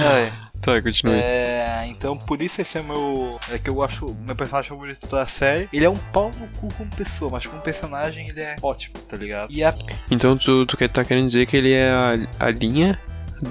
Ai. 0.00 0.32
Tá, 0.60 0.80
continue. 0.80 1.14
É, 1.16 1.84
então 1.88 2.16
por 2.16 2.40
isso 2.40 2.58
esse 2.58 2.78
é 2.78 2.80
o 2.80 2.84
meu. 2.84 3.40
É 3.50 3.58
que 3.58 3.68
eu 3.68 3.82
acho 3.82 4.06
o 4.06 4.14
meu 4.14 4.34
personagem 4.34 4.70
favorito 4.70 5.06
da 5.06 5.26
série. 5.26 5.68
Ele 5.70 5.84
é 5.84 5.90
um 5.90 5.96
pau 5.96 6.32
no 6.40 6.46
cu 6.58 6.72
como 6.72 6.88
pessoa, 6.96 7.30
mas 7.30 7.44
como 7.46 7.60
personagem 7.60 8.30
ele 8.30 8.40
é 8.40 8.56
ótimo, 8.62 8.94
tá 9.00 9.14
ligado? 9.14 9.52
E 9.52 9.62
a. 9.62 9.74
Então 10.10 10.38
tu, 10.38 10.64
tu 10.64 10.74
quer, 10.76 10.88
tá 10.88 11.04
querendo 11.04 11.26
dizer 11.26 11.44
que 11.44 11.56
ele 11.56 11.70
é 11.72 11.90
a, 11.90 12.46
a 12.46 12.50
linha 12.50 12.98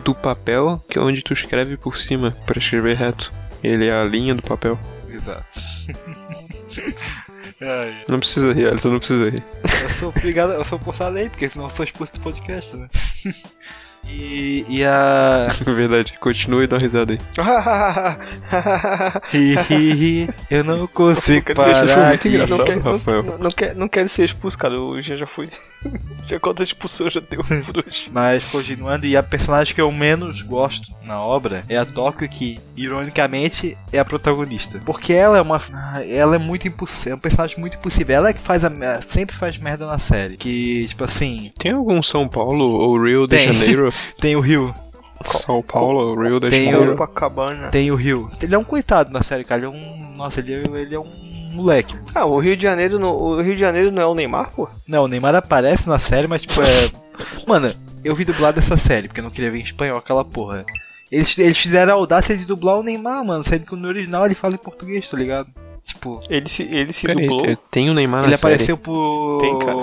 do 0.03 0.15
papel 0.15 0.83
que 0.89 0.97
é 0.97 1.01
onde 1.01 1.21
tu 1.21 1.33
escreve 1.33 1.77
por 1.77 1.99
cima 1.99 2.35
pra 2.47 2.57
escrever 2.57 2.95
reto. 2.95 3.31
Ele 3.63 3.87
é 3.87 3.93
a 3.93 4.03
linha 4.03 4.33
do 4.33 4.41
papel. 4.41 4.79
Exato. 5.07 5.61
Ai, 7.61 7.95
Não 8.07 8.19
precisa 8.19 8.51
rir, 8.53 8.67
Alisson, 8.67 8.89
não 8.89 8.97
precisa 8.97 9.29
rir. 9.29 9.43
eu 9.83 9.89
sou 9.91 10.09
obrigado, 10.09 10.51
eu 10.53 10.65
sou 10.65 10.77
forçado 10.79 11.15
aí, 11.17 11.29
porque 11.29 11.47
senão 11.47 11.65
eu 11.65 11.69
sou 11.69 11.85
expulso 11.85 12.11
do 12.13 12.19
podcast, 12.19 12.75
né? 12.75 12.89
E, 14.05 14.65
e 14.67 14.85
a. 14.85 15.47
Verdade, 15.65 16.13
continua 16.19 16.63
e 16.63 16.67
dá 16.67 16.75
uma 16.75 16.81
risada 16.81 17.13
aí. 17.13 17.19
eu 20.49 20.63
não 20.63 20.85
consigo 20.91 21.45
Quer 21.45 21.53
dizer, 21.55 21.71
Isso 21.71 21.79
foi 21.85 21.87
parar. 21.95 22.07
muito 22.09 22.21
de- 22.21 22.27
engraçado. 22.35 22.57
não, 22.59 22.65
quer, 22.65 22.79
Rafael. 22.79 23.23
Não, 23.23 23.37
não, 23.37 23.49
quer, 23.51 23.75
não 23.75 23.87
quero 23.87 24.09
ser 24.09 24.23
expulso, 24.25 24.57
cara. 24.57 24.73
Eu 24.73 25.01
já, 25.01 25.15
já 25.15 25.25
fui. 25.25 25.49
já 26.27 26.39
quantas 26.39 26.67
expulsão 26.69 27.09
já 27.09 27.19
deu 27.19 27.41
hoje. 27.41 28.09
Mas 28.13 28.43
continuando, 28.45 29.05
e 29.05 29.15
a 29.17 29.23
personagem 29.23 29.73
que 29.73 29.81
eu 29.81 29.91
menos 29.91 30.41
gosto 30.41 30.91
na 31.03 31.21
obra 31.21 31.63
é 31.67 31.77
a 31.77 31.85
Tóquio, 31.85 32.27
que 32.29 32.59
ironicamente 32.75 33.77
é 33.91 33.99
a 33.99 34.05
protagonista. 34.05 34.79
Porque 34.85 35.13
ela 35.13 35.37
é 35.37 35.41
uma. 35.41 35.61
Ela 36.07 36.35
é 36.35 36.39
muito 36.39 36.67
impossível. 36.67 37.13
É 37.13 37.15
um 37.15 37.19
personagem 37.19 37.59
muito 37.59 37.75
impossível. 37.77 38.15
Ela 38.15 38.29
é 38.29 38.33
que 38.33 38.39
faz 38.41 38.63
a, 38.63 38.71
sempre 39.09 39.35
faz 39.35 39.57
merda 39.57 39.85
na 39.85 39.99
série. 39.99 40.37
Que, 40.37 40.87
tipo 40.87 41.03
assim, 41.03 41.51
Tem 41.59 41.71
algum 41.71 42.01
São 42.01 42.27
Paulo 42.27 42.65
ou 42.65 43.03
Rio 43.03 43.27
de 43.27 43.35
Tem. 43.37 43.47
Janeiro? 43.53 43.93
tem 44.19 44.35
o 44.35 44.39
Rio. 44.39 44.73
São 45.25 45.61
Paulo 45.61 45.99
ou 46.09 46.21
Rio 46.21 46.39
de 46.39 46.49
Tem 46.49 46.65
Janeiro? 46.65 46.93
o- 46.93 46.97
Copacabana. 46.97 47.69
Tem 47.69 47.91
o 47.91 47.95
Rio. 47.95 48.29
Ele 48.41 48.55
é 48.55 48.57
um 48.57 48.63
coitado 48.63 49.11
na 49.11 49.23
série, 49.23 49.43
cara. 49.43 49.59
Ele 49.61 49.65
é 49.67 49.69
um. 49.69 50.13
Nossa, 50.15 50.39
ele 50.41 50.53
é, 50.53 50.81
ele 50.81 50.95
é 50.95 50.99
um 50.99 51.32
moleque. 51.53 51.95
Ah, 52.13 52.25
o 52.25 52.39
Rio 52.39 52.55
de 52.57 52.63
Janeiro, 52.63 52.99
no, 52.99 53.09
o 53.11 53.41
Rio 53.41 53.53
de 53.55 53.59
Janeiro 53.59 53.91
não 53.91 54.01
é 54.01 54.05
o 54.05 54.15
Neymar, 54.15 54.51
pô? 54.51 54.67
Não, 54.87 55.03
o 55.05 55.07
Neymar 55.07 55.35
aparece 55.35 55.87
na 55.87 55.99
série, 55.99 56.27
mas 56.27 56.41
tipo 56.41 56.61
é. 56.61 56.89
Mano, 57.47 57.73
eu 58.03 58.15
vi 58.15 58.25
dublado 58.25 58.59
essa 58.59 58.75
série, 58.77 59.07
porque 59.07 59.19
eu 59.19 59.23
não 59.23 59.31
queria 59.31 59.51
ver 59.51 59.59
em 59.59 59.63
espanhol 59.63 59.97
aquela 59.97 60.25
porra. 60.25 60.65
Eles, 61.11 61.37
eles 61.37 61.57
fizeram 61.57 61.93
a 61.93 61.95
audácia 61.95 62.35
de 62.35 62.45
dublar 62.45 62.79
o 62.79 62.83
Neymar, 62.83 63.23
mano, 63.23 63.43
sendo 63.43 63.65
que 63.65 63.75
no 63.75 63.87
original 63.87 64.25
ele 64.25 64.33
fala 64.35 64.55
em 64.55 64.57
português, 64.57 65.07
tá 65.07 65.15
ligado? 65.15 65.47
Tipo, 65.85 66.19
Ele 66.29 66.47
se, 66.47 66.63
ele 66.63 66.93
se 66.93 67.05
Peraí, 67.05 67.27
dublou. 67.27 67.57
tem 67.69 67.89
o 67.89 67.93
Neymar 67.93 68.21
na 68.21 68.27
ele 68.29 68.37
série? 68.37 68.53
apareceu 68.53 68.77
por. 68.77 69.37
Tem, 69.41 69.59
cara. 69.59 69.75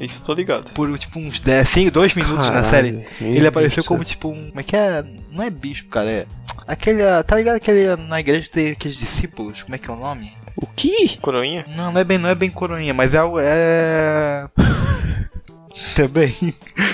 Isso 0.00 0.20
eu 0.20 0.24
tô 0.24 0.32
ligado. 0.32 0.70
Por 0.72 0.96
tipo 0.98 1.18
uns 1.18 1.40
10, 1.40 1.68
5, 1.68 1.90
2 1.90 2.14
minutos 2.14 2.46
na 2.46 2.52
Caralho, 2.52 2.70
série. 2.70 2.92
meu 3.20 3.34
Ele 3.34 3.46
apareceu 3.48 3.84
como 3.84 4.04
tipo 4.04 4.28
um. 4.28 4.48
Como 4.48 4.60
é 4.60 4.62
que 4.62 4.76
é? 4.76 5.04
Não 5.32 5.42
é 5.44 5.50
bispo, 5.50 5.88
cara, 5.90 6.08
é. 6.08 6.26
Aquele. 6.68 7.02
Tá 7.24 7.34
ligado 7.36 7.56
aquele 7.56 7.96
na 7.96 8.20
igreja 8.20 8.48
tem 8.50 8.70
aqueles 8.70 8.96
discípulos? 8.96 9.60
Como 9.62 9.74
é 9.74 9.78
que 9.78 9.90
é 9.90 9.92
o 9.92 9.96
nome? 9.96 10.32
O 10.62 10.66
que? 10.76 11.16
Coroinha? 11.18 11.64
Não, 11.76 11.92
não 11.92 12.00
é 12.00 12.04
bem, 12.04 12.18
não 12.18 12.28
é 12.28 12.34
bem 12.34 12.50
coroinha, 12.50 12.92
mas 12.94 13.14
é 13.14 13.18
algo. 13.18 13.38
É. 13.40 14.48
Também. 15.96 16.34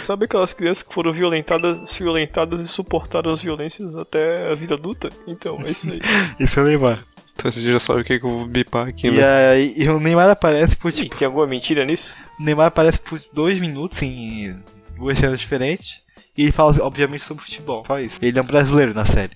Sabe 0.02 0.24
aquelas 0.26 0.52
crianças 0.52 0.82
que 0.82 0.94
foram 0.94 1.12
violentadas, 1.12 1.92
violentadas 1.96 2.60
e 2.60 2.68
suportaram 2.68 3.32
as 3.32 3.42
violências 3.42 3.96
até 3.96 4.50
a 4.50 4.54
vida 4.54 4.74
adulta? 4.74 5.08
Então, 5.26 5.60
é 5.64 5.70
isso 5.70 5.90
aí. 5.90 6.00
Isso 6.38 6.60
é 6.60 6.62
o 6.62 6.66
Neymar. 6.66 7.04
Então 7.34 7.52
você 7.52 7.60
já 7.60 7.78
sabe 7.80 8.00
o 8.00 8.04
que, 8.04 8.18
que 8.18 8.24
eu 8.24 8.30
vou 8.30 8.46
bipar 8.46 8.88
aqui, 8.88 9.08
E, 9.08 9.10
né? 9.10 9.48
aí, 9.50 9.74
e 9.76 9.88
o 9.88 10.00
Neymar 10.00 10.30
aparece 10.30 10.74
por 10.76 10.88
Ih, 10.90 10.92
tipo. 10.94 11.16
tem 11.16 11.26
alguma 11.26 11.46
mentira 11.46 11.84
nisso? 11.84 12.16
O 12.40 12.42
Neymar 12.42 12.66
aparece 12.68 12.98
por 12.98 13.20
dois 13.32 13.60
minutos 13.60 14.00
em 14.02 14.56
duas 14.96 15.18
cenas 15.18 15.38
diferentes. 15.40 15.96
E 16.36 16.42
ele 16.44 16.52
fala, 16.52 16.74
obviamente, 16.82 17.24
sobre 17.24 17.44
futebol. 17.44 17.82
Só 17.86 17.98
isso. 18.00 18.18
Ele 18.22 18.38
é 18.38 18.42
um 18.42 18.46
brasileiro 18.46 18.94
na 18.94 19.04
série. 19.04 19.32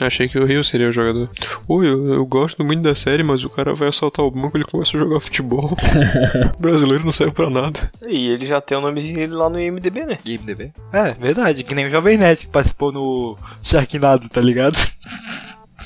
Achei 0.00 0.28
que 0.28 0.38
o 0.38 0.46
Rio 0.46 0.64
seria 0.64 0.88
o 0.88 0.92
jogador. 0.92 1.30
Oi, 1.68 1.86
eu, 1.86 2.14
eu 2.14 2.24
gosto 2.24 2.64
muito 2.64 2.82
da 2.82 2.94
série, 2.94 3.22
mas 3.22 3.44
o 3.44 3.50
cara 3.50 3.74
vai 3.74 3.88
assaltar 3.88 4.24
o 4.24 4.30
banco 4.30 4.56
e 4.56 4.60
ele 4.60 4.64
começa 4.64 4.96
a 4.96 5.00
jogar 5.00 5.20
futebol. 5.20 5.76
o 6.56 6.62
brasileiro 6.62 7.04
não 7.04 7.12
serve 7.12 7.34
pra 7.34 7.50
nada. 7.50 7.92
E 8.08 8.28
ele 8.28 8.46
já 8.46 8.62
tem 8.62 8.78
o 8.78 8.80
nomezinho 8.80 9.16
dele 9.16 9.34
lá 9.34 9.50
no 9.50 9.60
IMDB, 9.60 10.06
né? 10.06 10.16
IMDB? 10.24 10.72
É, 10.90 11.12
verdade. 11.12 11.62
Que 11.64 11.74
nem 11.74 11.86
o 11.86 11.90
Jovem 11.90 12.16
Nerd 12.16 12.40
que 12.40 12.52
participou 12.52 12.90
no 12.90 13.36
Sharknado, 13.62 14.26
tá 14.30 14.40
ligado? 14.40 14.78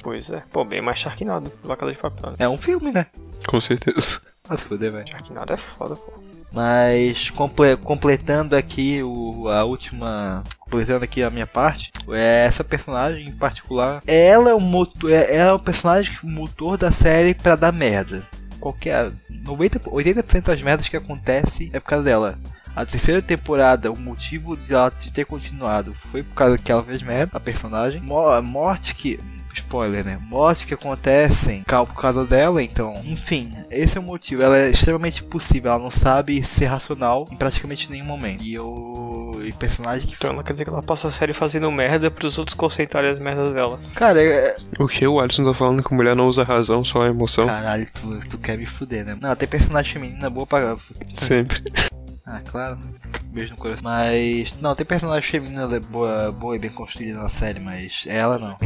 Pois 0.01 0.31
é. 0.31 0.43
Pô, 0.53 0.65
bem 0.65 0.81
mais 0.81 0.99
Sharknado. 0.99 1.51
Lacada 1.65 1.91
de 1.91 1.99
papel, 1.99 2.31
né? 2.31 2.37
É 2.39 2.49
um 2.49 2.57
filme, 2.57 2.93
né? 2.93 3.07
Com 3.49 3.61
certeza. 3.61 4.21
Ah, 4.49 4.57
se 4.57 4.65
fuder, 4.65 4.93
velho. 4.93 5.09
Sharknado 5.09 5.53
é 5.53 5.57
foda, 5.57 5.97
pô. 5.97 6.13
Mas 6.55 7.31
comple- 7.31 7.77
completando 7.77 8.55
aqui 8.55 9.03
o, 9.03 9.49
a 9.49 9.65
última. 9.65 10.45
Completando 10.61 11.05
aqui 11.05 11.21
a 11.23 11.29
minha 11.31 11.47
parte, 11.49 11.91
é 12.11 12.45
essa 12.47 12.63
personagem 12.63 13.27
em 13.29 13.33
particular. 13.33 14.01
Ela 14.07 14.51
é 14.51 14.55
o 14.55 14.61
motor. 14.61 15.11
É, 15.11 15.35
ela 15.37 15.51
é 15.51 15.53
o 15.53 15.59
personagem 15.59 16.13
motor 16.23 16.79
da 16.79 16.93
série 16.93 17.35
pra 17.35 17.57
dar 17.57 17.73
merda. 17.73 18.23
Qualquer. 18.61 19.11
90, 19.29 19.81
80% 19.91 20.43
das 20.43 20.63
merdas 20.63 20.89
que 20.89 20.97
acontecem 20.97 21.71
é 21.73 21.81
por 21.81 21.89
causa 21.89 22.05
dela. 22.05 22.39
A 22.75 22.85
terceira 22.87 23.21
temporada, 23.23 23.91
o 23.93 23.97
motivo 23.97 24.57
de 24.57 24.73
ela 24.75 24.91
ter 24.91 25.25
continuado 25.25 25.93
foi 25.95 26.23
por 26.23 26.35
causa 26.35 26.59
que 26.59 26.73
ela 26.73 26.83
fez 26.83 27.03
merda, 27.03 27.37
a 27.37 27.41
personagem. 27.41 28.01
Mo- 28.01 28.41
morte 28.43 28.95
que. 28.95 29.19
Spoiler, 29.55 30.05
né? 30.05 30.19
Mortes 30.21 30.65
que 30.65 30.75
acontecem 30.75 31.63
por 31.63 31.95
causa 31.95 32.25
dela, 32.25 32.63
então. 32.63 32.95
Enfim, 33.05 33.53
esse 33.71 33.97
é 33.97 34.01
o 34.01 34.05
motivo. 34.05 34.43
Ela 34.43 34.59
é 34.59 34.71
extremamente 34.71 35.23
possível, 35.23 35.73
ela 35.73 35.83
não 35.83 35.91
sabe 35.91 36.43
ser 36.45 36.67
racional 36.67 37.27
em 37.31 37.37
praticamente 37.37 37.91
nenhum 37.91 38.05
momento. 38.05 38.43
E 38.43 38.59
o 38.59 39.25
e 39.45 39.53
personagem 39.53 40.07
que. 40.07 40.15
Então 40.15 40.31
ela 40.31 40.43
quer 40.43 40.53
dizer 40.53 40.65
que 40.65 40.71
ela 40.71 40.83
passa 40.83 41.09
a 41.09 41.11
série 41.11 41.33
fazendo 41.33 41.71
merda 41.71 42.11
pros 42.11 42.39
outros 42.39 42.55
conceitarem 42.55 43.11
as 43.11 43.19
merdas 43.19 43.53
dela. 43.53 43.79
Cara, 43.95 44.23
é. 44.23 44.57
O 44.79 44.87
que 44.87 45.07
o 45.07 45.21
Alisson 45.21 45.45
tá 45.45 45.55
falando 45.55 45.83
que 45.83 45.95
mulher 45.95 46.17
não 46.17 46.27
usa 46.27 46.43
razão, 46.43 46.85
só 46.85 47.03
a 47.03 47.09
emoção? 47.09 47.47
Caralho, 47.47 47.87
tu, 47.93 48.21
tu 48.31 48.39
quer 48.39 48.57
me 48.57 48.67
fuder, 48.67 49.05
né? 49.05 49.17
Não, 49.21 49.35
tem 49.37 49.49
personagem 49.49 49.93
feminina 49.93 50.31
boa 50.31 50.47
pra. 50.47 50.77
Sempre. 51.19 51.63
Ah, 52.27 52.41
claro. 52.51 52.79
Beijo 53.27 53.51
no 53.51 53.59
coração. 53.59 53.83
Mas. 53.85 54.55
Não, 54.59 54.75
tem 54.75 54.87
personagem 54.87 55.31
feminina 55.31 55.69
boa, 55.79 56.33
boa 56.33 56.57
e 56.57 56.59
bem 56.59 56.71
construída 56.71 57.23
na 57.23 57.29
série, 57.29 57.61
mas 57.61 58.03
ela 58.07 58.39
não. 58.39 58.57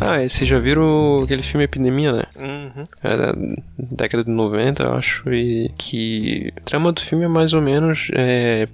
Tá, 0.00 0.18
vocês 0.18 0.48
já 0.48 0.58
viram 0.58 1.22
aquele 1.24 1.42
filme 1.42 1.64
Epidemia, 1.64 2.12
né? 2.12 2.22
Uhum. 2.36 2.84
É 3.02 3.16
da 3.16 3.34
década 3.78 4.22
de 4.22 4.30
90, 4.30 4.82
eu 4.82 4.92
acho, 4.92 5.32
e 5.32 5.70
que 5.78 6.52
a 6.56 6.60
trama 6.60 6.92
do 6.92 7.00
filme 7.00 7.24
é 7.24 7.28
mais 7.28 7.54
ou 7.54 7.62
menos 7.62 8.08
é, 8.12 8.68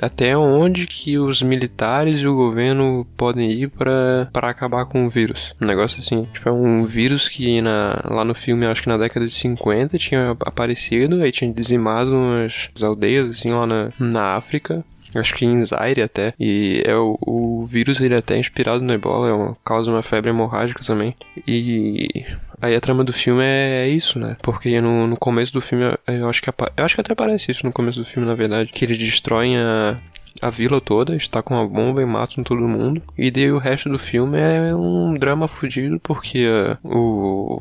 até 0.00 0.36
onde 0.36 0.86
que 0.86 1.18
os 1.18 1.40
militares 1.40 2.20
e 2.20 2.26
o 2.26 2.36
governo 2.36 3.06
podem 3.16 3.50
ir 3.50 3.68
pra 3.68 4.28
para 4.32 4.50
acabar 4.50 4.84
com 4.84 5.06
o 5.06 5.10
vírus. 5.10 5.54
Um 5.60 5.66
negócio 5.66 6.00
assim, 6.00 6.28
tipo, 6.32 6.48
é 6.48 6.52
um 6.52 6.84
vírus 6.84 7.28
que 7.28 7.60
na, 7.62 8.02
lá 8.10 8.24
no 8.24 8.34
filme, 8.34 8.66
acho 8.66 8.82
que 8.82 8.88
na 8.88 8.98
década 8.98 9.26
de 9.26 9.32
50 9.32 9.98
tinha 9.98 10.36
aparecido, 10.40 11.22
aí 11.22 11.32
tinha 11.32 11.52
dizimado 11.52 12.10
umas 12.12 12.68
aldeias 12.82 13.30
assim 13.30 13.50
lá 13.50 13.66
na, 13.66 13.90
na 13.98 14.36
África. 14.36 14.84
Acho 15.14 15.34
que 15.34 15.44
em 15.44 15.64
Zaire 15.64 16.02
até. 16.02 16.34
E 16.38 16.82
é 16.84 16.94
o, 16.96 17.18
o 17.20 17.64
vírus 17.66 18.00
ele 18.00 18.14
é 18.14 18.18
até 18.18 18.38
inspirado 18.38 18.82
no 18.82 18.92
ebola, 18.92 19.28
é 19.28 19.32
uma, 19.32 19.56
causa 19.64 19.90
uma 19.90 20.02
febre 20.02 20.30
hemorrágica 20.30 20.84
também. 20.84 21.14
E 21.46 22.24
aí 22.60 22.74
a 22.74 22.80
trama 22.80 23.04
do 23.04 23.12
filme 23.12 23.42
é, 23.42 23.86
é 23.86 23.88
isso, 23.88 24.18
né? 24.18 24.36
Porque 24.42 24.80
no, 24.80 25.06
no 25.06 25.16
começo 25.16 25.52
do 25.52 25.60
filme, 25.60 25.84
eu 26.06 26.28
acho 26.28 26.42
que 26.42 26.48
eu 26.48 26.84
acho 26.84 26.94
que 26.94 27.00
até 27.00 27.12
aparece 27.12 27.50
isso 27.50 27.64
no 27.64 27.72
começo 27.72 27.98
do 27.98 28.04
filme, 28.04 28.28
na 28.28 28.34
verdade, 28.34 28.72
que 28.72 28.84
eles 28.84 28.98
destroem 28.98 29.56
a 29.58 29.96
a 30.42 30.50
vila 30.50 30.82
toda 30.82 31.16
está 31.16 31.42
com 31.42 31.54
uma 31.54 31.66
bomba 31.66 32.02
e 32.02 32.04
matam 32.04 32.44
todo 32.44 32.60
mundo. 32.60 33.02
E 33.16 33.30
daí 33.30 33.50
o 33.50 33.58
resto 33.58 33.88
do 33.88 33.98
filme 33.98 34.38
é 34.38 34.74
um 34.74 35.16
drama 35.18 35.48
fudido 35.48 35.98
porque 35.98 36.46
ah, 36.46 36.76
o 36.84 37.58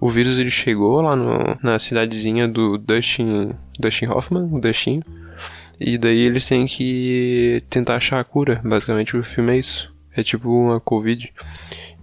o 0.00 0.10
vírus 0.10 0.38
ele 0.38 0.50
chegou 0.50 1.00
lá 1.00 1.16
no, 1.16 1.56
na 1.62 1.78
cidadezinha 1.78 2.46
do 2.46 2.76
Dustin, 2.76 3.52
Dustin 3.78 4.06
Hoffman, 4.06 4.48
o 4.52 4.60
Dustin. 4.60 5.02
E 5.78 5.98
daí 5.98 6.18
eles 6.20 6.46
têm 6.46 6.66
que 6.66 7.62
tentar 7.68 7.96
achar 7.96 8.20
a 8.20 8.24
cura. 8.24 8.60
Basicamente 8.64 9.16
o 9.16 9.22
filme 9.22 9.52
é 9.52 9.58
isso. 9.58 9.94
É 10.14 10.22
tipo 10.22 10.50
uma 10.50 10.80
Covid. 10.80 11.32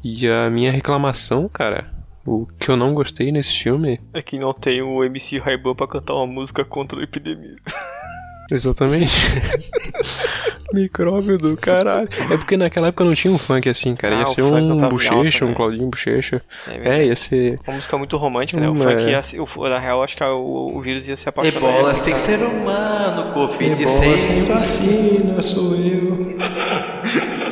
E 0.03 0.27
a 0.27 0.49
minha 0.49 0.71
reclamação, 0.71 1.49
cara, 1.49 1.91
o 2.25 2.45
que 2.59 2.69
eu 2.69 2.77
não 2.77 2.93
gostei 2.93 3.31
nesse 3.31 3.63
filme. 3.63 3.99
É 4.13 4.21
que 4.21 4.37
não 4.37 4.53
tem 4.53 4.81
o 4.81 5.03
MC 5.03 5.39
Raiban 5.39 5.73
pra 5.75 5.87
cantar 5.87 6.13
uma 6.15 6.27
música 6.27 6.63
contra 6.63 6.99
a 6.99 7.03
epidemia. 7.03 7.55
Exatamente. 8.51 9.11
Micróbio 10.73 11.37
do 11.37 11.55
caralho. 11.55 12.09
É 12.31 12.37
porque 12.37 12.57
naquela 12.57 12.87
época 12.87 13.03
não 13.03 13.13
tinha 13.13 13.31
um 13.31 13.37
funk 13.37 13.69
assim, 13.69 13.95
cara. 13.95 14.17
Ah, 14.17 14.19
ia 14.21 14.25
ser 14.27 14.41
um 14.41 14.77
bochecha, 14.89 15.13
alta, 15.15 15.45
um 15.45 15.49
né? 15.49 15.53
Claudinho 15.55 15.87
bochecha. 15.87 16.41
É, 16.67 17.01
É, 17.01 17.05
ia 17.05 17.15
ser. 17.15 17.59
Uma 17.67 17.75
música 17.75 17.95
muito 17.97 18.17
romântica, 18.17 18.59
né? 18.59 18.67
O 18.67 18.71
Hum, 18.71 18.75
funk 18.77 19.03
ia 19.07 19.21
se- 19.21 19.39
o, 19.39 19.45
na 19.69 19.77
real, 19.77 20.01
acho 20.03 20.17
que 20.17 20.23
o, 20.23 20.71
o 20.75 20.81
vírus 20.81 21.07
ia 21.07 21.15
se 21.15 21.29
apaixonar. 21.29 21.69
Ebola 21.69 21.95
sem 22.03 22.15
ser 22.15 22.39
humano, 22.41 23.31
Covid 23.33 23.83
Ebola 23.83 23.99
sem. 23.99 24.17
sem 24.17 24.43
vacina 24.45 25.41
sou 25.43 25.75
eu. 25.75 26.33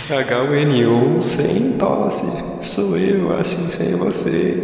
H1N1 0.10 1.22
sem 1.22 1.72
tosse. 1.74 2.26
Sou 2.62 2.98
eu 2.98 3.36
assim 3.38 3.68
sem 3.68 3.96
você. 3.96 4.60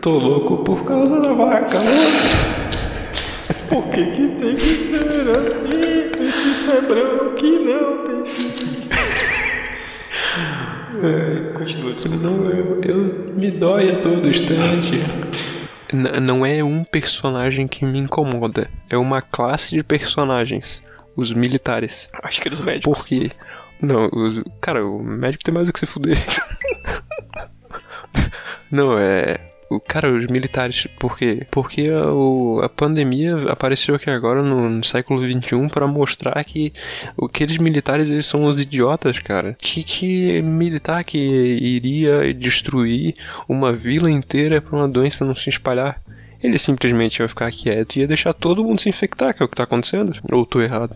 Tô 0.00 0.18
louco 0.18 0.58
por 0.64 0.84
causa 0.84 1.20
da 1.20 1.32
vaca. 1.32 1.78
Por 3.68 3.82
que, 3.88 4.04
que 4.04 4.28
tem 4.36 4.54
que 4.54 4.60
ser 4.60 5.30
assim? 5.36 6.22
Esse 6.22 6.54
febrão 6.66 7.34
que 7.34 7.50
não 7.50 8.04
tem 8.04 8.24
fim. 8.24 8.88
É, 11.02 11.52
Continua. 11.58 11.94
Não, 12.20 12.50
eu, 12.50 12.80
eu 12.82 12.96
me 13.34 13.50
dói 13.50 13.90
a 13.90 14.00
todo 14.00 14.28
instante. 14.28 15.04
N- 15.92 16.20
não 16.20 16.46
é 16.46 16.62
um 16.62 16.84
personagem 16.84 17.66
que 17.66 17.84
me 17.84 17.98
incomoda, 17.98 18.68
é 18.88 18.96
uma 18.96 19.20
classe 19.20 19.74
de 19.74 19.82
personagens, 19.82 20.82
os 21.16 21.32
militares. 21.32 22.08
Acho 22.22 22.40
que 22.40 22.48
os 22.48 22.60
médicos. 22.60 22.98
Por 22.98 23.06
quê? 23.06 23.30
Não, 23.84 24.08
os- 24.12 24.42
cara, 24.60 24.84
o 24.86 25.02
médico 25.02 25.44
tem 25.44 25.54
mais 25.54 25.66
do 25.66 25.72
que 25.72 25.80
se 25.80 25.86
fuder. 25.86 26.18
Não, 28.70 28.98
é. 28.98 29.38
O, 29.70 29.80
cara, 29.80 30.12
os 30.12 30.26
militares, 30.26 30.86
por 31.00 31.16
quê? 31.16 31.46
Porque 31.50 31.88
a, 31.90 32.12
o- 32.12 32.60
a 32.62 32.68
pandemia 32.68 33.50
apareceu 33.50 33.94
aqui 33.94 34.10
agora 34.10 34.42
no, 34.42 34.68
no 34.68 34.84
século 34.84 35.22
XXI 35.22 35.68
pra 35.68 35.86
mostrar 35.86 36.42
que 36.44 36.72
aqueles 37.20 37.56
militares 37.58 38.08
eles 38.10 38.26
são 38.26 38.44
os 38.44 38.60
idiotas, 38.60 39.18
cara. 39.18 39.56
Que, 39.58 39.82
que 39.82 40.42
militar 40.42 41.02
que 41.02 41.18
iria 41.18 42.32
destruir 42.34 43.14
uma 43.48 43.72
vila 43.72 44.10
inteira 44.10 44.60
pra 44.60 44.76
uma 44.76 44.88
doença 44.88 45.24
não 45.24 45.34
se 45.34 45.48
espalhar? 45.48 46.00
Ele 46.42 46.58
simplesmente 46.58 47.20
ia 47.20 47.28
ficar 47.28 47.50
quieto 47.50 47.96
e 47.96 48.00
ia 48.00 48.06
deixar 48.06 48.34
todo 48.34 48.62
mundo 48.62 48.80
se 48.80 48.88
infectar, 48.88 49.34
que 49.34 49.42
é 49.42 49.46
o 49.46 49.48
que 49.48 49.56
tá 49.56 49.62
acontecendo. 49.64 50.14
Ou 50.30 50.44
tô 50.44 50.60
errado? 50.60 50.94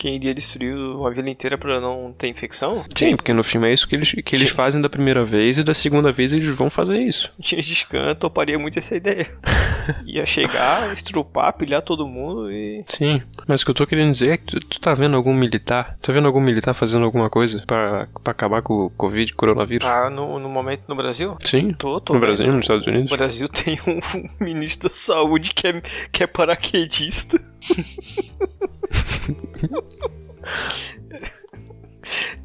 Quem 0.00 0.14
iria 0.14 0.32
destruir 0.32 0.74
uma 0.74 1.10
vila 1.10 1.28
inteira 1.28 1.58
pra 1.58 1.78
não 1.78 2.10
ter 2.16 2.26
infecção? 2.28 2.86
Sim, 2.96 3.16
porque 3.16 3.34
no 3.34 3.44
filme 3.44 3.68
é 3.68 3.74
isso 3.74 3.86
que 3.86 3.94
eles, 3.94 4.10
que 4.10 4.34
eles 4.34 4.48
Sim. 4.48 4.54
fazem 4.54 4.80
da 4.80 4.88
primeira 4.88 5.26
vez 5.26 5.58
e 5.58 5.62
da 5.62 5.74
segunda 5.74 6.10
vez 6.10 6.32
eles 6.32 6.48
vão 6.56 6.70
fazer 6.70 6.96
isso. 6.96 7.30
Tinha 7.38 7.60
Scan 7.60 8.14
toparia 8.14 8.58
muito 8.58 8.78
essa 8.78 8.96
ideia. 8.96 9.30
Ia 10.06 10.24
chegar, 10.24 10.90
estrupar, 10.90 11.52
pilhar 11.52 11.82
todo 11.82 12.08
mundo 12.08 12.50
e. 12.50 12.82
Sim, 12.88 13.20
mas 13.46 13.60
o 13.60 13.64
que 13.66 13.72
eu 13.72 13.74
tô 13.74 13.86
querendo 13.86 14.10
dizer 14.10 14.30
é 14.30 14.36
que 14.38 14.44
tu, 14.44 14.58
tu 14.60 14.80
tá 14.80 14.94
vendo 14.94 15.14
algum 15.16 15.34
militar? 15.34 15.98
Tá 16.00 16.14
vendo 16.14 16.26
algum 16.26 16.40
militar 16.40 16.72
fazendo 16.72 17.04
alguma 17.04 17.28
coisa 17.28 17.62
pra, 17.66 18.08
pra 18.24 18.30
acabar 18.30 18.62
com 18.62 18.86
o 18.86 18.90
Covid, 18.90 19.34
coronavírus? 19.34 19.86
Ah, 19.86 20.08
no, 20.08 20.38
no 20.38 20.48
momento 20.48 20.84
no 20.88 20.96
Brasil? 20.96 21.36
Sim, 21.42 21.74
Tô, 21.74 22.00
tô. 22.00 22.14
no. 22.14 22.20
Brasil, 22.20 22.46
nos 22.46 22.62
Estados 22.62 22.86
O 22.86 22.90
Unidos. 22.90 23.10
Brasil 23.10 23.46
tem 23.52 23.78
um 23.86 24.00
ministro 24.42 24.88
da 24.88 24.94
saúde 24.94 25.52
que 25.52 25.66
é, 25.66 25.82
que 26.10 26.22
é 26.24 26.26
paraquedista. 26.26 27.38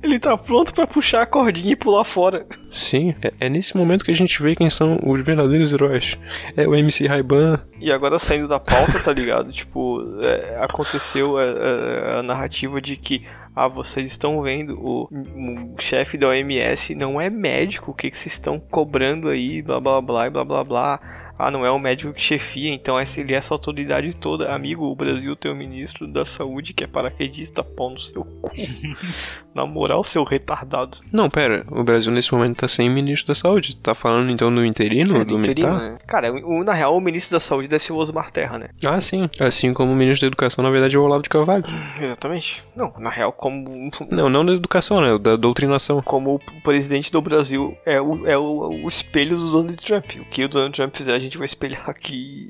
Ele 0.04 0.20
tá 0.20 0.38
pronto 0.38 0.72
pra 0.74 0.86
puxar 0.86 1.24
a 1.24 1.26
cordinha 1.26 1.72
e 1.72 1.76
pular 1.76 2.04
fora. 2.04 2.46
Sim, 2.72 3.16
é, 3.24 3.34
é 3.40 3.50
nesse 3.50 3.76
momento 3.76 4.06
que 4.06 4.12
a 4.12 4.16
gente 4.16 4.40
vê 4.42 4.54
quem 4.54 4.70
são 4.70 5.00
os 5.04 5.26
verdadeiros 5.26 5.74
heróis. 5.74 6.16
É 6.56 6.68
o 6.68 6.76
MC 6.76 7.08
Raiban. 7.08 7.60
E 7.80 7.92
agora 7.92 8.20
saindo 8.20 8.48
da 8.48 8.60
pauta, 8.60 9.00
tá 9.04 9.12
ligado? 9.12 9.52
tipo, 9.54 10.04
é, 10.22 10.58
aconteceu 10.62 11.38
a, 11.40 11.44
a- 11.44 12.20
a 12.20 12.24
narrativa 12.24 12.80
de 12.80 12.96
que 12.98 13.26
ah, 13.56 13.68
vocês 13.68 14.12
estão 14.12 14.42
vendo, 14.42 14.78
o, 14.80 15.06
o 15.06 15.76
chefe 15.82 16.18
da 16.18 16.28
OMS 16.28 16.94
não 16.94 17.20
é 17.20 17.30
médico, 17.30 17.90
o 17.92 17.94
que, 17.94 18.12
que 18.12 18.18
vocês 18.18 18.34
estão 18.34 18.60
cobrando 18.60 19.30
aí, 19.30 19.62
blá 19.64 19.80
blá 19.80 20.00
blá 20.02 20.30
blá 20.30 20.44
blá 20.46 20.64
blá. 20.64 21.00
Ah, 21.38 21.52
não 21.52 21.66
é 21.66 21.72
o 21.72 21.78
médico 21.80 22.14
que 22.14 22.22
chefia, 22.22 22.74
então 22.74 22.98
essa, 23.00 23.20
ele 23.20 23.34
é 23.34 23.38
essa 23.38 23.54
autoridade 23.54 24.14
toda. 24.14 24.54
Amigo, 24.54 24.86
o 24.86 24.96
Brasil 24.96 25.36
tem 25.36 25.52
o 25.52 25.56
ministro 25.56 26.08
da 26.08 26.24
saúde 26.26 26.74
que 26.74 26.84
é 26.84 26.88
paraquedista, 26.88 27.64
pau 27.64 27.90
no 27.90 28.00
seu 28.00 28.24
cu. 28.42 28.52
Na 29.54 29.66
moral, 29.66 30.04
seu 30.04 30.24
retardado. 30.26 30.98
Não, 31.12 31.30
pera, 31.30 31.66
o 31.72 31.82
Brasil 31.84 32.12
nesse 32.12 32.34
momento 32.34 32.58
tá 32.58 32.68
sem 32.68 32.90
ministro 32.90 33.30
da 33.30 33.36
saúde. 33.36 33.78
Tá 33.78 33.94
falando 33.96 34.30
então 34.30 34.54
do 34.54 34.66
interino, 34.66 35.16
É, 35.22 35.24
do 35.26 35.38
interino, 35.40 35.70
militar? 35.70 35.92
né? 35.94 35.98
Cara, 36.06 36.34
o, 36.34 36.62
na 36.64 36.74
real, 36.74 36.96
o 36.96 37.00
ministro 37.00 37.38
da 37.38 37.40
saúde 37.40 37.68
deve 37.70 37.82
ser 37.84 37.94
o 37.94 37.96
Osmar 37.98 38.32
Terra, 38.32 38.58
né? 38.60 38.70
Ah, 38.86 39.00
sim. 39.00 39.30
Assim 39.40 39.74
como 39.74 39.94
o 39.94 39.96
ministro 39.96 40.22
da 40.22 40.28
educação, 40.28 40.62
na 40.62 40.70
verdade, 40.70 40.96
é 40.98 41.00
o 41.00 41.04
Olavo 41.04 41.24
de 41.24 41.30
Carvalho. 41.30 41.64
Exatamente. 42.02 42.62
Não, 42.76 42.94
na 43.00 43.10
real, 43.10 43.32
como 43.32 43.90
Não, 44.12 44.30
não 44.30 44.46
da 44.46 44.52
educação, 44.52 45.00
né? 45.00 45.18
Da 45.18 45.38
doutrinação. 45.38 46.02
como 46.02 46.36
o 46.36 46.62
presidente 46.62 47.10
do 47.10 47.22
Brasil 47.22 47.78
é 47.86 48.02
o, 48.02 48.28
é 48.28 48.38
o, 48.38 48.84
o 48.84 48.88
espelho 48.90 49.38
do 49.38 49.52
Donald 49.52 49.78
Trump. 49.78 50.06
O 50.20 50.26
que 50.26 50.44
o 50.44 50.50
Donald 50.50 50.74
Trump 50.76 50.94
fizer, 50.94 51.14
a 51.16 51.20
gente 51.26 51.38
vai 51.38 51.46
espelhar 51.46 51.90
aqui. 51.90 52.50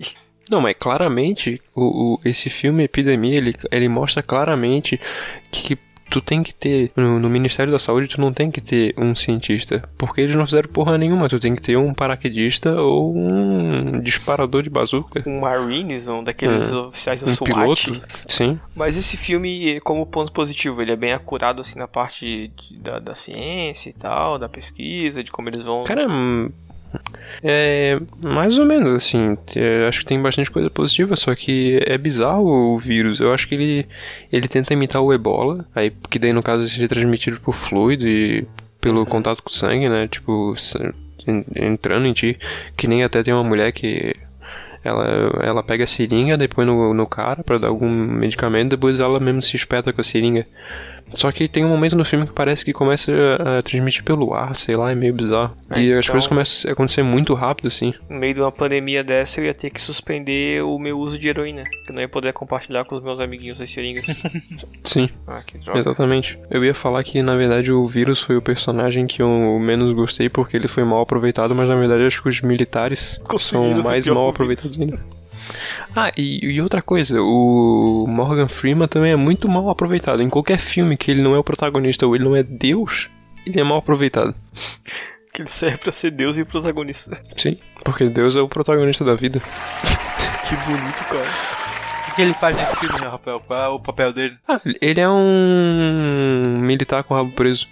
Não, 0.50 0.62
mas 0.62 0.76
claramente, 0.80 1.60
o, 1.76 2.14
o- 2.16 2.20
esse 2.24 2.50
filme 2.52 2.84
Epidemia, 2.84 3.36
ele, 3.36 3.54
ele 3.72 3.90
mostra 3.90 4.22
claramente 4.22 5.00
que 5.52 5.76
tu 6.08 6.22
tem 6.22 6.44
que 6.44 6.54
ter, 6.54 6.92
no, 6.96 7.20
no 7.20 7.28
Ministério 7.28 7.72
da 7.74 7.80
Saúde, 7.80 8.08
tu 8.08 8.22
não 8.22 8.32
tem 8.32 8.52
que 8.52 8.62
ter 8.62 8.94
um 8.96 9.16
cientista. 9.16 9.82
Porque 9.98 10.22
eles 10.22 10.36
não 10.36 10.46
fizeram 10.46 10.70
porra 10.70 11.00
nenhuma. 11.00 11.28
Tu 11.28 11.40
tem 11.40 11.56
que 11.56 11.62
ter 11.64 11.76
um 11.78 11.96
paraquedista 11.96 12.80
ou 12.80 13.18
um 13.18 14.00
disparador 14.02 14.62
de 14.62 14.70
bazuca. 14.70 15.24
Um 15.26 15.40
Marines, 15.40 16.08
um 16.08 16.24
daqueles 16.24 16.72
oficiais 16.72 17.22
da 17.22 17.32
Um 17.32 17.34
SWAT. 17.34 17.52
piloto. 17.90 18.02
Sim. 18.28 18.60
Mas 18.76 18.96
esse 18.98 19.18
filme, 19.18 19.80
como 19.82 20.06
ponto 20.06 20.32
positivo, 20.32 20.80
ele 20.80 20.92
é 20.92 20.96
bem 20.96 21.12
acurado 21.12 21.60
assim 21.62 21.80
na 21.80 21.88
parte 21.88 22.52
de- 22.70 22.78
da, 22.78 23.00
da 23.00 23.16
ciência 23.16 23.90
e 23.90 23.94
tal, 23.94 24.38
da 24.38 24.48
pesquisa, 24.48 25.24
de 25.24 25.32
como 25.32 25.50
eles 25.50 25.62
vão. 25.64 25.86
Cara, 25.86 26.06
é 27.44 28.00
mais 28.22 28.58
ou 28.58 28.66
menos 28.66 28.90
assim. 28.90 29.38
é, 29.56 29.88
acho 29.88 30.00
que 30.00 30.06
tem 30.06 30.22
bastante 30.22 30.52
coisa 30.52 30.70
positiva, 30.70 31.16
só 31.16 31.34
que 31.36 31.80
é 31.86 31.98
bizarro 31.98 32.76
o 32.76 32.80
vírus. 32.80 33.20
Eu 33.20 33.34
acho 33.34 33.48
que 33.48 33.56
ele, 33.56 33.88
ele 34.32 34.48
tenta 34.48 34.74
imitar 34.74 35.02
o 35.02 35.14
ebola, 35.14 35.66
aí 35.76 35.92
que 36.10 36.20
daí 36.20 36.34
no 36.34 36.44
caso 36.44 36.68
seria 36.68 36.88
transmitido 36.88 37.40
por 37.40 37.54
fluido 37.54 38.08
e 38.08 38.48
pelo 38.80 39.06
contato 39.06 39.42
com 39.42 39.50
o 39.50 39.54
sangue, 39.54 39.90
né? 39.90 40.08
Tipo, 40.08 40.56
entrando 41.56 42.06
em 42.06 42.14
ti. 42.14 42.38
Que 42.78 42.88
nem 42.88 43.04
até 43.04 43.24
tem 43.24 43.34
uma 43.34 43.44
mulher 43.44 43.72
que. 43.72 44.16
Ela, 44.84 45.42
ela 45.42 45.64
pega 45.64 45.84
a 45.84 45.88
seringa, 45.88 46.38
depois 46.38 46.68
no, 46.68 46.94
no 46.94 47.08
cara 47.08 47.44
pra 47.44 47.58
dar 47.58 47.70
algum 47.70 47.90
medicamento, 47.90 48.70
depois 48.70 49.00
ela 49.00 49.20
mesmo 49.20 49.42
se 49.42 49.56
espeta 49.56 49.92
com 49.92 50.00
a 50.00 50.04
seringa. 50.04 50.46
Só 51.14 51.32
que 51.32 51.48
tem 51.48 51.64
um 51.64 51.70
momento 51.70 51.96
no 51.96 52.04
filme 52.04 52.26
que 52.26 52.34
parece 52.34 52.66
que 52.66 52.74
começa 52.74 53.12
a, 53.12 53.60
a 53.60 53.62
transmitir 53.62 54.04
pelo 54.04 54.34
ar, 54.34 54.56
sei 54.56 54.76
lá, 54.76 54.92
é 54.92 54.96
meio 54.96 55.14
bizarro. 55.14 55.56
É, 55.70 55.82
e 55.82 55.94
as 55.94 56.06
então- 56.06 56.14
coisas 56.14 56.28
começam 56.28 56.70
a 56.70 56.74
acontecer 56.74 57.04
muito 57.04 57.34
rápido, 57.34 57.68
assim. 57.68 57.94
No 58.10 58.18
meio 58.18 58.34
de 58.34 58.42
uma 58.42 58.52
pandemia 58.52 59.04
dessa, 59.04 59.40
eu 59.40 59.46
ia 59.46 59.54
ter 59.54 59.70
que 59.70 59.80
suspender 59.80 60.64
o 60.64 60.78
meu 60.78 61.00
uso 61.00 61.18
de 61.18 61.28
heroína. 61.28 61.64
Que 61.64 61.92
eu 61.92 61.96
não 61.96 62.02
ia 62.02 62.10
poder 62.10 62.34
compartilhar 62.34 62.84
com 62.86 62.96
os 62.96 63.04
meus 63.04 63.20
amiguinhos 63.20 63.62
as 63.62 63.70
seringas. 63.70 64.06
Sim, 64.84 65.10
ah, 65.28 65.42
que 65.46 65.58
droga. 65.58 65.80
exatamente. 65.80 66.38
Eu 66.50 66.64
ia 66.66 66.74
falar 66.74 67.04
que, 67.04 67.22
na 67.22 67.36
verdade, 67.36 67.72
o 67.72 67.86
vírus 67.86 68.22
foi 68.22 68.36
o 68.36 68.42
personagem 68.42 69.08
que 69.08 69.22
eu 69.22 69.58
menos 69.60 69.94
gostei 69.94 70.30
porque 70.30 70.58
ele 70.58 70.68
foi 70.68 70.84
mal 70.84 71.02
aproveitado, 71.02 71.56
mas 71.56 71.68
na 71.70 71.76
verdade 71.76 72.04
acho 72.04 72.22
que 72.22 72.30
os 72.30 72.42
militares 72.42 73.20
são 73.40 73.82
mais 73.84 74.06
mal 74.08 74.30
aproveitados 74.30 74.80
ainda. 74.80 75.00
Ah, 75.96 76.12
e, 76.18 76.46
e 76.46 76.62
outra 76.62 76.82
coisa, 76.82 77.22
o 77.22 78.06
Morgan 78.08 78.48
Freeman 78.48 78.88
também 78.88 79.12
é 79.12 79.16
muito 79.16 79.48
mal 79.48 79.70
aproveitado. 79.70 80.22
Em 80.22 80.30
qualquer 80.30 80.58
filme 80.58 80.98
que 80.98 81.12
ele 81.12 81.22
não 81.22 81.36
é 81.36 81.40
o 81.40 81.44
protagonista 81.44 82.06
ou 82.06 82.16
ele 82.16 82.24
não 82.24 82.36
é 82.36 82.44
Deus, 82.44 83.10
ele 83.46 83.60
é 83.60 83.64
mal 83.64 83.78
aproveitado. 83.78 84.36
Que 85.34 85.42
ele 85.42 85.50
serve 85.50 85.78
pra 85.78 85.92
ser 85.92 86.12
Deus 86.12 86.38
e 86.38 86.46
protagonista. 86.46 87.22
Sim, 87.36 87.58
porque 87.84 88.08
Deus 88.08 88.36
é 88.36 88.42
o 88.42 88.48
protagonista 88.48 89.04
da 89.04 89.16
vida. 89.16 89.42
Que 90.48 90.56
bonito, 90.66 91.04
cara. 91.10 91.56
O 92.10 92.16
que 92.16 92.22
ele 92.22 92.34
faz 92.34 92.56
nesse 92.56 92.76
filme, 92.78 93.02
né, 93.02 93.08
Rafael? 93.08 93.42
Qual 93.42 93.60
é 93.62 93.68
o 93.68 93.80
papel 93.80 94.14
dele? 94.14 94.38
Ah, 94.48 94.62
ele 94.82 95.02
é 95.02 95.10
um 95.10 96.58
militar 96.62 97.04
com 97.04 97.14
rabo 97.14 97.32
preso. 97.32 97.68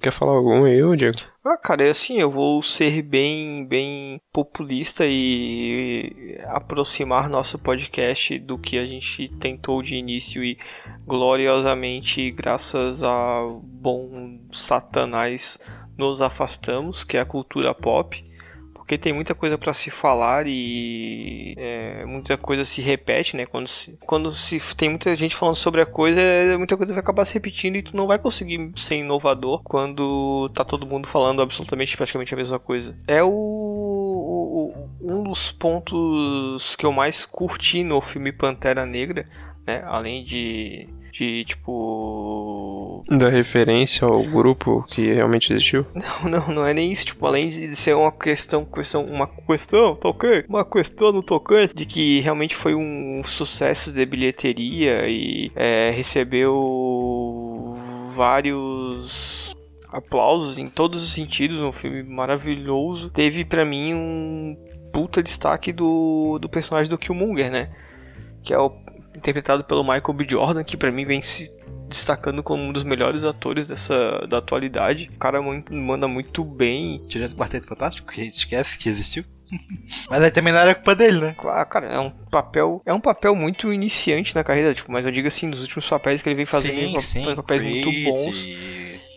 Quer 0.00 0.12
falar 0.12 0.32
algum 0.32 0.64
aí, 0.64 0.80
ô 0.80 0.94
Diego? 0.94 1.18
Ah, 1.44 1.56
cara, 1.56 1.84
é 1.84 1.90
assim, 1.90 2.18
eu 2.18 2.30
vou 2.30 2.62
ser 2.62 3.02
bem, 3.02 3.66
bem 3.66 4.20
populista 4.32 5.04
e 5.06 6.38
aproximar 6.46 7.28
nosso 7.28 7.58
podcast 7.58 8.38
do 8.38 8.56
que 8.56 8.78
a 8.78 8.84
gente 8.84 9.28
tentou 9.40 9.82
de 9.82 9.96
início 9.96 10.44
e 10.44 10.56
gloriosamente, 11.04 12.30
graças 12.30 13.02
a 13.02 13.40
bom 13.62 14.38
satanás, 14.52 15.58
nos 15.96 16.22
afastamos, 16.22 17.02
que 17.02 17.16
é 17.16 17.20
a 17.20 17.26
cultura 17.26 17.74
pop. 17.74 18.27
Porque 18.88 18.96
tem 18.96 19.12
muita 19.12 19.34
coisa 19.34 19.58
pra 19.58 19.74
se 19.74 19.90
falar 19.90 20.46
e 20.46 21.52
é, 21.58 22.06
muita 22.06 22.38
coisa 22.38 22.64
se 22.64 22.80
repete, 22.80 23.36
né? 23.36 23.44
Quando, 23.44 23.66
se, 23.66 23.98
quando 24.06 24.32
se 24.32 24.58
tem 24.74 24.88
muita 24.88 25.14
gente 25.14 25.36
falando 25.36 25.56
sobre 25.56 25.82
a 25.82 25.84
coisa, 25.84 26.18
é, 26.18 26.56
muita 26.56 26.74
coisa 26.74 26.94
vai 26.94 27.02
acabar 27.02 27.26
se 27.26 27.34
repetindo 27.34 27.76
e 27.76 27.82
tu 27.82 27.94
não 27.94 28.06
vai 28.06 28.18
conseguir 28.18 28.72
ser 28.76 28.96
inovador 28.96 29.60
quando 29.62 30.48
tá 30.54 30.64
todo 30.64 30.86
mundo 30.86 31.06
falando 31.06 31.42
absolutamente 31.42 31.94
praticamente 31.98 32.32
a 32.32 32.36
mesma 32.38 32.58
coisa. 32.58 32.96
É 33.06 33.22
o- 33.22 34.72
um 35.02 35.22
dos 35.22 35.52
pontos 35.52 36.74
que 36.74 36.86
eu 36.86 36.92
mais 36.92 37.26
curti 37.26 37.84
no 37.84 38.00
filme 38.00 38.32
Pantera 38.32 38.86
Negra, 38.86 39.28
né? 39.66 39.82
Além 39.86 40.24
de 40.24 40.88
de 41.12 41.44
tipo 41.44 43.04
Da 43.08 43.28
referência 43.28 44.06
ao 44.06 44.22
grupo 44.22 44.84
que 44.88 45.14
realmente 45.14 45.52
existiu? 45.52 45.86
não, 46.22 46.30
não, 46.30 46.48
não 46.54 46.66
é 46.66 46.72
nem 46.74 46.90
isso, 46.90 47.06
tipo, 47.06 47.26
além 47.26 47.48
de 47.48 47.74
ser 47.76 47.94
uma 47.94 48.12
questão, 48.12 48.64
questão 48.64 49.04
uma 49.04 49.26
questão, 49.26 49.96
tá 49.96 50.08
ok? 50.08 50.44
Uma 50.48 50.64
questão 50.64 51.12
no 51.12 51.22
tocante 51.22 51.74
de 51.74 51.86
que 51.86 52.20
realmente 52.20 52.54
foi 52.54 52.74
um 52.74 53.22
sucesso 53.24 53.92
de 53.92 54.04
bilheteria 54.06 55.08
e 55.08 55.50
é, 55.54 55.90
recebeu 55.90 57.76
vários 58.14 59.56
aplausos 59.90 60.58
em 60.58 60.66
todos 60.66 61.02
os 61.02 61.12
sentidos, 61.12 61.60
um 61.60 61.72
filme 61.72 62.02
maravilhoso. 62.02 63.10
Teve 63.10 63.44
pra 63.44 63.64
mim 63.64 63.94
um 63.94 64.56
puta 64.92 65.22
destaque 65.22 65.72
do, 65.72 66.38
do 66.40 66.48
personagem 66.48 66.90
do 66.90 66.98
Killmonger, 66.98 67.50
né? 67.50 67.70
Que 68.42 68.52
é 68.52 68.58
o 68.58 68.70
interpretado 69.18 69.62
pelo 69.64 69.82
Michael 69.82 70.12
B. 70.14 70.26
Jordan, 70.28 70.64
que 70.64 70.76
pra 70.76 70.90
mim 70.90 71.04
vem 71.04 71.20
se 71.20 71.50
destacando 71.88 72.42
como 72.42 72.62
um 72.62 72.72
dos 72.72 72.84
melhores 72.84 73.24
atores 73.24 73.66
dessa 73.66 74.26
da 74.28 74.38
atualidade. 74.38 75.10
O 75.14 75.18
cara 75.18 75.40
muito- 75.42 75.72
manda 75.74 76.06
muito 76.08 76.44
bem. 76.44 77.02
Tirando 77.08 77.32
o 77.32 77.36
Quarteto 77.36 77.66
Fantástico, 77.66 78.12
que 78.12 78.20
a 78.20 78.24
gente 78.24 78.36
esquece 78.36 78.78
que 78.78 78.88
existiu. 78.88 79.24
Mas 80.10 80.22
aí 80.22 80.30
também 80.30 80.52
não 80.52 80.60
era 80.60 80.74
culpa 80.74 80.94
dele, 80.94 81.20
né? 81.20 81.34
Claro, 81.38 81.66
cara, 81.68 81.86
é 81.86 81.98
um 81.98 82.10
papel, 82.10 82.82
é 82.84 82.92
um 82.92 83.00
papel 83.00 83.34
muito 83.34 83.72
iniciante 83.72 84.34
na 84.34 84.44
carreira, 84.44 84.74
tipo, 84.74 84.92
mas 84.92 85.06
eu 85.06 85.10
digo 85.10 85.26
assim, 85.26 85.48
dos 85.48 85.62
últimos 85.62 85.88
papéis 85.88 86.20
que 86.20 86.28
ele 86.28 86.36
vem 86.36 86.44
fazendo, 86.44 86.74
ele 86.78 87.00
faz 87.00 87.34
papéis 87.34 87.62
muito 87.62 87.88
Creed 87.88 88.04
bons. 88.04 88.46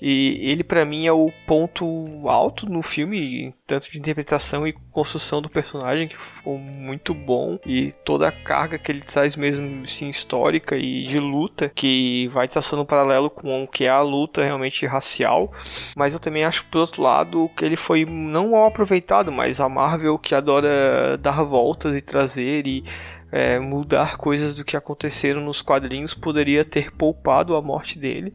E- 0.02 0.40
ele 0.50 0.64
pra 0.64 0.84
mim 0.84 1.06
é 1.06 1.12
o 1.12 1.32
ponto 1.46 1.86
alto 2.28 2.68
no 2.68 2.82
filme, 2.82 3.54
tanto 3.68 3.92
de 3.92 4.00
interpretação 4.00 4.66
e 4.68 4.74
construção 4.92 5.42
do 5.42 5.50
personagem, 5.50 6.08
que 6.08 6.18
ficou 6.18 6.58
muito 6.58 7.14
bom. 7.14 7.60
E 7.66 7.92
toda 8.04 8.28
a 8.28 8.32
carga 8.32 8.78
que 8.78 8.92
ele 8.92 9.02
traz 9.02 9.36
mesmo, 9.36 9.84
assim, 9.84 10.10
histórica 10.10 10.76
e 10.76 11.04
de 11.06 11.20
luta, 11.20 11.70
que 11.70 12.28
vai 12.34 12.48
traçando 12.48 12.82
um 12.82 12.86
paralelo 12.86 13.30
com 13.30 13.64
o 13.64 13.68
que 13.68 13.84
é 13.86 13.90
a 13.90 14.02
luta 14.02 14.44
realmente 14.44 14.86
racial. 14.86 15.54
Mas 15.96 16.14
eu 16.14 16.20
também 16.20 16.44
acho, 16.44 16.66
por 16.66 16.80
outro 16.80 17.02
lado, 17.02 17.50
que 17.56 17.64
ele 17.64 17.78
foi 17.78 18.04
não 18.06 18.52
mal 18.52 18.66
aproveitado, 18.68 19.32
mas 19.32 19.60
a 19.60 19.70
Marvel 19.70 20.18
que 20.18 20.34
adora 20.34 21.18
dar 21.18 21.44
voltas 21.44 21.96
e 21.96 22.02
trazer 22.02 22.66
e 22.66 22.84
é, 23.32 23.60
mudar 23.60 24.18
coisas 24.18 24.54
do 24.54 24.66
que 24.66 24.76
aconteceram 24.76 25.42
nos 25.42 25.62
quadrinhos 25.62 26.14
poderia 26.14 26.66
ter 26.66 26.92
poupado 26.92 27.56
a 27.56 27.62
morte 27.62 27.98
dele 27.98 28.34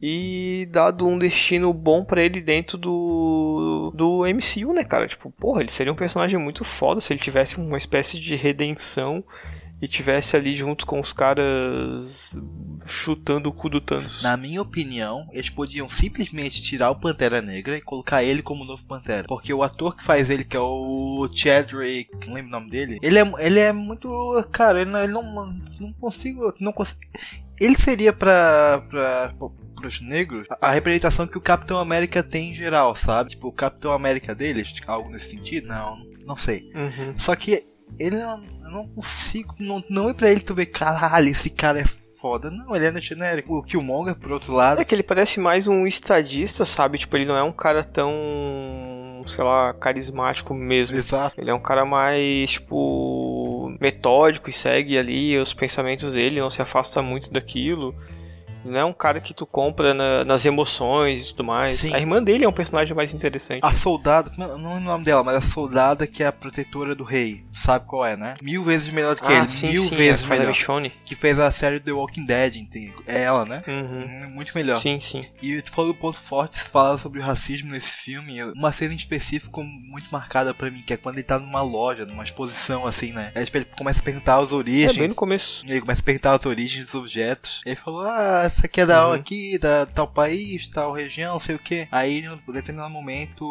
e 0.00 0.68
dado 0.70 1.06
um 1.06 1.18
destino 1.18 1.72
bom 1.72 2.04
pra 2.04 2.22
ele 2.22 2.40
dentro 2.40 2.76
do 2.76 3.92
do 3.94 4.24
MCU, 4.26 4.72
né, 4.72 4.84
cara? 4.84 5.06
Tipo, 5.08 5.30
porra, 5.30 5.60
ele 5.62 5.70
seria 5.70 5.92
um 5.92 5.96
personagem 5.96 6.38
muito 6.38 6.64
foda 6.64 7.00
se 7.00 7.12
ele 7.12 7.20
tivesse 7.20 7.56
uma 7.56 7.78
espécie 7.78 8.18
de 8.18 8.34
redenção 8.34 9.24
e 9.80 9.86
tivesse 9.86 10.36
ali 10.36 10.56
junto 10.56 10.86
com 10.86 10.98
os 10.98 11.12
caras 11.12 12.06
chutando 12.86 13.48
o 13.48 13.52
cu 13.52 13.68
do 13.68 13.80
Thanos. 13.80 14.22
Na 14.22 14.36
minha 14.36 14.62
opinião, 14.62 15.28
eles 15.32 15.50
podiam 15.50 15.88
simplesmente 15.90 16.62
tirar 16.62 16.90
o 16.90 16.98
Pantera 16.98 17.42
Negra 17.42 17.76
e 17.76 17.80
colocar 17.80 18.22
ele 18.22 18.42
como 18.42 18.64
novo 18.64 18.82
Pantera. 18.84 19.28
Porque 19.28 19.52
o 19.52 19.62
ator 19.62 19.94
que 19.94 20.04
faz 20.04 20.30
ele, 20.30 20.44
que 20.44 20.56
é 20.56 20.60
o 20.60 21.28
Chadwick, 21.32 22.10
não 22.26 22.34
lembro 22.34 22.48
o 22.48 22.52
nome 22.52 22.70
dele, 22.70 22.98
ele 23.02 23.18
é, 23.18 23.32
ele 23.38 23.58
é 23.58 23.72
muito. 23.72 24.08
Cara, 24.50 24.80
ele 24.80 24.90
não, 24.90 25.02
ele 25.02 25.12
não, 25.12 25.54
não 25.80 25.92
consigo. 25.92 26.54
Não 26.58 26.72
consigo. 26.72 27.00
Ele 27.60 27.76
seria 27.76 28.12
pra. 28.12 28.82
pra 28.88 29.32
pros 29.76 30.00
negros 30.00 30.46
a, 30.50 30.68
a 30.68 30.72
representação 30.72 31.26
que 31.26 31.36
o 31.36 31.40
Capitão 31.40 31.78
América 31.78 32.22
tem 32.22 32.50
em 32.50 32.54
geral, 32.54 32.96
sabe? 32.96 33.30
Tipo, 33.30 33.48
o 33.48 33.52
Capitão 33.52 33.92
América 33.92 34.34
deles, 34.34 34.72
algo 34.86 35.10
nesse 35.10 35.30
sentido? 35.30 35.68
Não, 35.68 35.98
não 36.24 36.36
sei. 36.36 36.70
Uhum. 36.74 37.14
Só 37.18 37.36
que 37.36 37.62
ele 37.98 38.18
não, 38.18 38.42
eu 38.64 38.70
não 38.70 38.88
consigo. 38.88 39.54
Não, 39.60 39.84
não 39.88 40.10
é 40.10 40.14
pra 40.14 40.30
ele 40.30 40.40
tu 40.40 40.54
ver, 40.54 40.66
caralho, 40.66 41.28
esse 41.28 41.50
cara 41.50 41.80
é 41.80 41.84
foda. 42.26 42.50
Não, 42.50 42.74
ele 42.74 42.86
é 42.86 43.00
genérico. 43.00 43.58
O 43.58 43.62
Killmonger, 43.62 44.16
por 44.16 44.32
outro 44.32 44.52
lado. 44.52 44.80
É 44.80 44.84
que 44.84 44.94
ele 44.94 45.02
parece 45.02 45.38
mais 45.38 45.68
um 45.68 45.86
estadista, 45.86 46.64
sabe? 46.64 46.98
Tipo, 46.98 47.16
ele 47.16 47.26
não 47.26 47.36
é 47.36 47.42
um 47.42 47.52
cara 47.52 47.84
tão, 47.84 49.22
sei 49.28 49.44
lá, 49.44 49.72
carismático 49.74 50.52
mesmo. 50.52 50.96
Exato. 50.96 51.40
Ele 51.40 51.50
é 51.50 51.54
um 51.54 51.60
cara 51.60 51.84
mais, 51.84 52.52
tipo, 52.52 53.25
metódico 53.80 54.50
e 54.50 54.52
segue 54.52 54.98
ali 54.98 55.38
os 55.38 55.52
pensamentos 55.54 56.12
dele, 56.12 56.40
não 56.40 56.50
se 56.50 56.62
afasta 56.62 57.02
muito 57.02 57.30
daquilo. 57.30 57.94
Não 58.70 58.78
é 58.78 58.84
um 58.84 58.92
cara 58.92 59.20
que 59.20 59.32
tu 59.34 59.46
compra 59.46 59.94
na- 59.94 60.24
nas 60.24 60.44
emoções 60.44 61.24
e 61.26 61.30
tudo 61.30 61.44
mais. 61.44 61.78
Sim. 61.78 61.94
A 61.94 61.98
irmã 62.00 62.22
dele 62.22 62.44
é 62.44 62.48
um 62.48 62.52
personagem 62.52 62.94
mais 62.94 63.14
interessante. 63.14 63.60
A 63.64 63.72
soldado, 63.72 64.30
como 64.30 64.42
é- 64.44 64.48
não 64.48 64.56
lembro 64.74 64.76
o 64.76 64.80
nome 64.80 65.04
dela, 65.04 65.22
mas 65.22 65.36
a 65.36 65.40
soldada 65.48 66.06
que 66.06 66.22
é 66.22 66.26
a 66.26 66.32
protetora 66.32 66.94
do 66.94 67.04
rei. 67.04 67.44
Sabe 67.54 67.86
qual 67.86 68.04
é, 68.04 68.16
né? 68.16 68.34
Mil 68.42 68.62
vezes 68.64 68.88
melhor 68.92 69.14
do 69.14 69.22
que 69.22 69.26
ah, 69.32 69.38
ele. 69.38 69.48
sim, 69.48 69.68
mil 69.70 69.82
sim, 69.84 69.96
vezes 69.96 70.24
a 70.24 70.28
melhor. 70.28 70.48
Michonne. 70.48 70.92
Que 71.04 71.14
fez 71.14 71.38
a 71.38 71.50
série 71.50 71.80
The 71.80 71.92
Walking 71.92 72.26
Dead, 72.26 72.56
entende? 72.56 72.94
É 73.06 73.22
ela, 73.22 73.44
né? 73.44 73.62
Uhum. 73.66 74.02
Hum, 74.26 74.30
Muito 74.36 74.52
melhor. 74.54 74.76
Sim, 74.76 75.00
sim. 75.00 75.24
E 75.42 75.62
tu 75.62 75.70
falou 75.72 75.92
do 75.92 75.98
ponto 75.98 76.18
forte, 76.20 76.60
fala 76.60 76.98
sobre 76.98 77.20
o 77.20 77.22
racismo 77.22 77.70
nesse 77.70 77.90
filme. 77.90 78.42
Uma 78.52 78.72
cena 78.72 78.92
em 78.92 78.96
específico 78.96 79.62
muito 79.62 80.08
marcada 80.10 80.52
pra 80.52 80.70
mim, 80.70 80.82
que 80.86 80.92
é 80.92 80.96
quando 80.96 81.16
ele 81.16 81.24
tá 81.24 81.38
numa 81.38 81.62
loja, 81.62 82.04
numa 82.04 82.22
exposição 82.24 82.86
assim, 82.86 83.12
né? 83.12 83.32
Aí 83.34 83.46
ele 83.54 83.64
começa 83.76 84.00
a 84.00 84.02
perguntar 84.02 84.36
as 84.38 84.50
É 84.50 84.54
origens. 84.54 84.96
bem 84.98 85.08
no 85.08 85.14
começo. 85.14 85.64
Ele 85.66 85.80
começa 85.80 86.00
a 86.00 86.04
perguntar 86.04 86.34
as 86.34 86.44
origens 86.46 86.84
dos 86.86 86.94
objetos. 86.94 87.60
Ele 87.64 87.76
falou: 87.76 88.02
Ah, 88.06 88.48
isso 88.56 88.66
aqui 88.66 88.80
é 88.80 88.86
da 88.86 89.06
Uhum. 89.08 89.12
aqui, 89.12 89.58
da 89.58 89.86
tal 89.86 90.08
país, 90.08 90.66
tal 90.68 90.92
região, 90.92 91.34
não 91.34 91.40
sei 91.40 91.54
o 91.54 91.58
que. 91.58 91.86
Aí, 91.92 92.22
no 92.22 92.52
determinado 92.52 92.92
momento, 92.92 93.44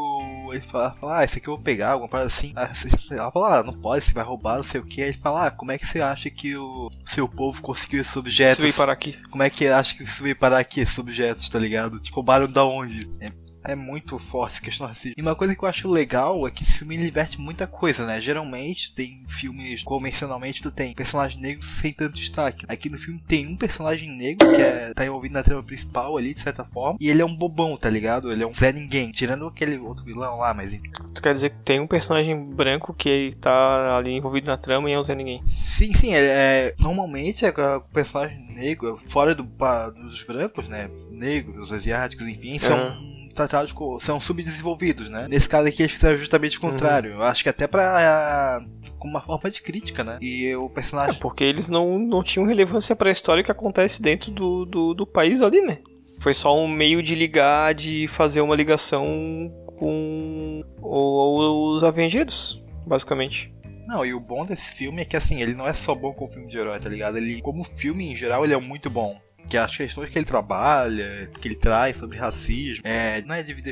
ele 0.52 0.62
fala, 0.72 0.92
fala: 1.00 1.20
Ah, 1.20 1.26
isso 1.26 1.38
aqui 1.38 1.48
eu 1.48 1.56
vou 1.56 1.64
pegar, 1.64 1.92
alguma 1.92 2.10
coisa 2.10 2.26
assim. 2.28 2.54
Ela 3.12 3.32
fala: 3.32 3.60
Ah, 3.60 3.64
não 3.64 3.74
pode, 3.80 4.04
você 4.04 4.12
vai 4.12 4.24
roubar, 4.24 4.58
não 4.58 4.64
sei 4.64 4.82
o 4.82 4.86
que. 4.86 5.02
Aí 5.02 5.10
ele 5.10 5.18
fala: 5.18 5.48
Ah, 5.48 5.52
como 5.52 5.72
é 5.72 5.78
que 5.78 5.86
você 5.88 6.02
acha 6.02 6.30
que 6.30 6.56
o 6.58 6.90
seu 7.06 7.28
povo 7.28 7.62
conseguiu 7.62 8.02
esses 8.02 8.16
objetos? 8.16 8.60
veio 8.60 8.74
parar 8.74 8.94
aqui. 8.94 9.14
Como 9.30 9.44
é 9.44 9.50
que 9.50 9.68
acha 9.68 9.96
que 9.96 10.04
isso 10.04 10.24
veio 10.24 10.36
parar 10.36 10.60
aqui, 10.60 10.82
esses 10.82 10.98
objetos, 10.98 11.48
tá 11.50 11.60
ligado? 11.60 12.00
Tipo, 12.00 12.16
roubaram 12.16 12.52
da 12.52 12.66
onde? 12.66 13.08
É, 13.22 13.30
é 13.68 13.76
muito 13.76 14.18
forte 14.18 14.56
essa 14.56 14.62
questão 14.62 14.88
racismo. 14.88 15.16
E 15.18 15.22
uma 15.22 15.36
coisa 15.36 15.56
que 15.56 15.64
eu 15.64 15.70
acho 15.70 15.90
legal 15.90 16.48
é 16.48 16.52
que 16.52 16.64
esse 16.64 16.74
filme 16.78 16.96
ele 16.96 17.08
inverte 17.08 17.40
muita 17.40 17.68
coisa, 17.68 18.06
né? 18.06 18.22
Geralmente 18.22 18.94
tem 18.94 19.24
filmes, 19.28 19.84
convencionalmente, 19.84 20.62
tu 20.62 20.72
tem 20.72 20.94
personagens 20.94 21.42
negros 21.42 21.72
sem 21.72 21.94
tanto 21.94 22.16
destaque. 22.16 22.66
Aqui 22.68 22.90
no 22.90 22.98
filme 22.98 23.22
tem 23.28 23.48
um 23.48 23.56
personagem 23.56 24.10
negro 24.10 24.50
que 24.56 24.62
é, 24.62 24.94
tá 24.94 25.06
envolvido 25.06 25.34
na 25.34 25.44
trama 25.44 25.64
principal 25.64 26.18
ali, 26.18 26.34
de 26.34 26.42
certa 26.42 26.64
forma. 26.64 26.98
E 27.00 27.10
ele 27.10 27.22
é 27.22 27.26
um 27.26 27.36
bobão, 27.36 27.76
tá 27.78 27.90
ligado? 27.90 28.32
Ele 28.32 28.44
é 28.44 28.48
um 28.48 28.54
Zé 28.54 28.72
Ninguém. 28.72 29.12
Tirando 29.12 29.48
aquele 29.48 29.78
outro 29.78 30.04
vilão 30.04 30.38
lá, 30.38 30.54
mas. 30.54 30.72
Tu 31.14 31.22
quer 31.22 31.34
dizer 31.34 31.50
que 31.52 31.58
tem 31.64 31.80
um 31.80 31.88
personagem 31.88 32.38
branco 32.54 32.94
que 32.94 33.36
tá 33.42 33.98
ali 33.98 34.12
envolvido 34.12 34.48
na 34.48 34.58
trama 34.58 34.90
e 34.90 34.94
é 34.94 35.00
o 35.00 35.04
Zé 35.04 35.16
Ninguém. 35.16 35.44
Sim, 35.48 35.94
sim, 35.94 36.14
é, 36.14 36.26
é- 36.26 36.76
normalmente 36.80 37.46
é 37.46 37.50
o 37.50 37.82
personagem 37.82 38.54
negro, 38.54 39.00
fora 39.10 39.34
do, 39.34 39.44
dos 39.44 40.24
brancos, 40.24 40.68
né? 40.68 40.90
Negros, 41.10 41.72
asiáticos, 41.72 42.28
enfim, 42.28 42.58
são 42.58 42.78
tratados 43.36 43.72
como. 43.72 44.00
são 44.02 44.20
subdesenvolvidos, 44.20 45.10
né? 45.10 45.28
Nesse 45.30 45.48
caso 45.50 45.68
aqui 45.68 45.84
eles 45.84 45.94
fizeram 45.94 46.18
justamente 46.18 46.58
o 46.58 46.62
contrário. 46.62 47.12
Eu 47.12 47.24
acho 47.24 47.44
que 47.44 47.50
até 47.50 47.68
pra. 47.68 48.60
como 48.98 49.14
uma 49.14 49.22
forma 49.22 49.50
de 49.52 49.62
crítica, 49.62 50.04
né? 50.04 50.18
E 50.22 50.56
o 50.56 50.66
É, 50.66 50.70
personagem. 50.70 51.20
porque 51.20 51.44
eles 51.44 51.68
não, 51.68 52.00
não 52.00 52.24
tinham 52.24 52.48
relevância 52.48 52.96
pra 52.96 53.12
história 53.12 53.44
que 53.44 53.52
acontece 53.52 54.02
dentro 54.02 54.32
do, 54.32 54.66
do, 54.66 54.94
do 54.94 55.06
país 55.06 55.42
ali, 55.42 55.62
né? 55.62 55.78
Foi 56.20 56.34
só 56.34 56.58
um 56.58 56.68
meio 56.68 57.04
de 57.04 57.14
ligar, 57.14 57.76
de 57.76 58.08
fazer 58.08 58.42
uma 58.42 58.56
ligação 58.56 59.52
com 59.78 60.64
os 60.82 61.84
Avengers, 61.84 62.60
basicamente. 62.88 63.54
Não, 63.88 64.04
e 64.06 64.14
o 64.14 64.20
bom 64.20 64.46
desse 64.46 64.66
filme 64.66 65.02
é 65.02 65.06
que 65.06 65.16
assim, 65.16 65.42
ele 65.42 65.54
não 65.54 65.68
é 65.68 65.74
só 65.74 65.94
bom 65.94 66.12
como 66.14 66.32
filme 66.32 66.50
de 66.50 66.58
herói, 66.58 66.80
tá 66.80 66.90
ligado? 66.90 67.18
Ele, 67.18 67.42
como 67.42 67.64
filme 67.76 68.12
em 68.12 68.16
geral, 68.16 68.44
ele 68.44 68.54
é 68.54 68.58
muito 68.58 68.90
bom. 68.90 69.16
Que 69.50 69.58
as 69.58 69.76
questões 69.76 70.10
que 70.10 70.18
ele 70.18 70.26
trabalha, 70.26 71.30
que 71.40 71.48
ele 71.48 71.56
traz 71.56 71.98
sobre 71.98 72.18
racismo, 72.18 72.82
é, 72.84 73.22
não 73.22 73.36
é 73.36 73.44
de 73.44 73.54
vida 73.54 73.72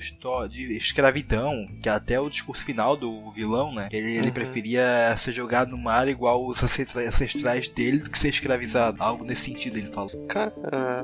de 0.50 0.78
escravidão, 0.78 1.68
que 1.82 1.90
até 1.90 2.20
o 2.20 2.30
discurso 2.30 2.64
final 2.64 2.96
do 2.96 3.32
vilão, 3.32 3.74
né? 3.74 3.88
Ele, 3.92 4.18
ele 4.18 4.28
Uhum. 4.28 4.34
preferia 4.34 5.16
ser 5.18 5.34
jogado 5.34 5.72
no 5.72 5.78
mar 5.78 6.08
igual 6.08 6.46
os 6.46 6.62
ancestra- 6.64 7.08
ancestrais 7.08 7.68
dele 7.70 7.98
do 8.00 8.10
que 8.10 8.20
ser 8.20 8.30
escravizado. 8.30 8.98
Algo 9.00 9.24
nesse 9.24 9.46
sentido, 9.46 9.78
ele 9.78 9.92
fala. 9.92 10.10
Cara, 10.30 10.52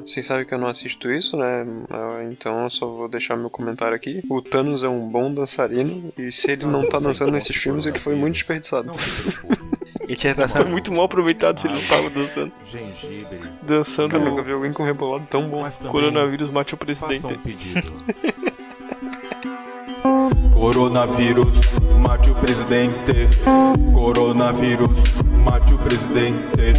vocês 0.06 0.26
sabem 0.26 0.46
que 0.46 0.54
eu 0.54 0.58
não 0.60 0.68
assisto 0.68 1.12
isso, 1.12 1.36
né? 1.38 1.66
Ah, 1.90 2.28
então 2.32 2.64
eu 2.64 2.70
só 2.70 2.86
vou 2.86 3.08
deixar 3.10 3.36
meu 3.36 3.50
comentário 3.50 3.96
aqui. 3.96 4.22
O 4.30 4.42
Thanos 4.42 4.84
é 4.84 4.90
um 4.90 5.10
bom 5.10 5.34
dançarino 5.34 6.14
e 6.18 6.32
se 6.32 6.52
ele 6.52 6.66
não 6.66 6.88
tá 6.88 7.00
dançando 7.00 7.32
nesses 7.32 7.56
filmes, 7.56 7.86
ele 7.86 8.00
foi 8.00 8.16
muito 8.16 8.34
desperdiçado. 8.34 8.88
Não. 8.88 8.96
Ele 10.10 10.16
tinha 10.16 10.34
Foi 10.36 10.66
muito 10.66 10.92
mal 10.92 11.06
aproveitado 11.06 11.60
se 11.60 11.68
ele 11.68 11.76
não 11.76 11.84
tava 11.84 12.10
dançando. 12.10 12.52
Gengibre. 12.68 13.42
Dançando 13.62 14.16
Eu 14.16 14.22
nunca 14.22 14.42
vi 14.42 14.52
alguém 14.52 14.74
com 14.74 14.82
rebolado 14.82 15.24
tão 15.30 15.48
bom. 15.48 15.70
Coronavírus 15.92 16.50
mate 16.50 16.74
o 16.74 16.78
presidente. 16.78 17.28
um 17.28 17.38
pedido. 17.38 17.94
Coronavírus, 20.52 21.56
mate 22.04 22.32
o 22.32 22.36
presidente. 22.36 23.30
Coronavírus, 23.94 24.98
mate 25.46 25.74
o 25.76 25.78
presidente. 25.78 26.74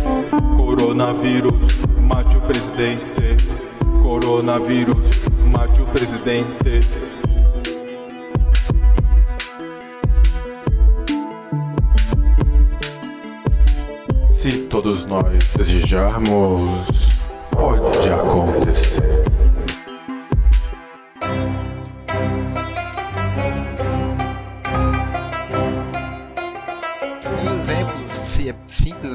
Coronavírus, 0.57 1.87
mate 2.11 2.37
o 2.37 2.41
presidente. 2.41 3.37
Coronavírus, 4.03 5.23
mate 5.53 5.81
o 5.81 5.87
presidente. 5.87 7.20
Todos 14.71 15.05
nós 15.05 15.53
desejarmos, 15.57 16.71
pode 17.51 18.09
acontecer. 18.09 19.20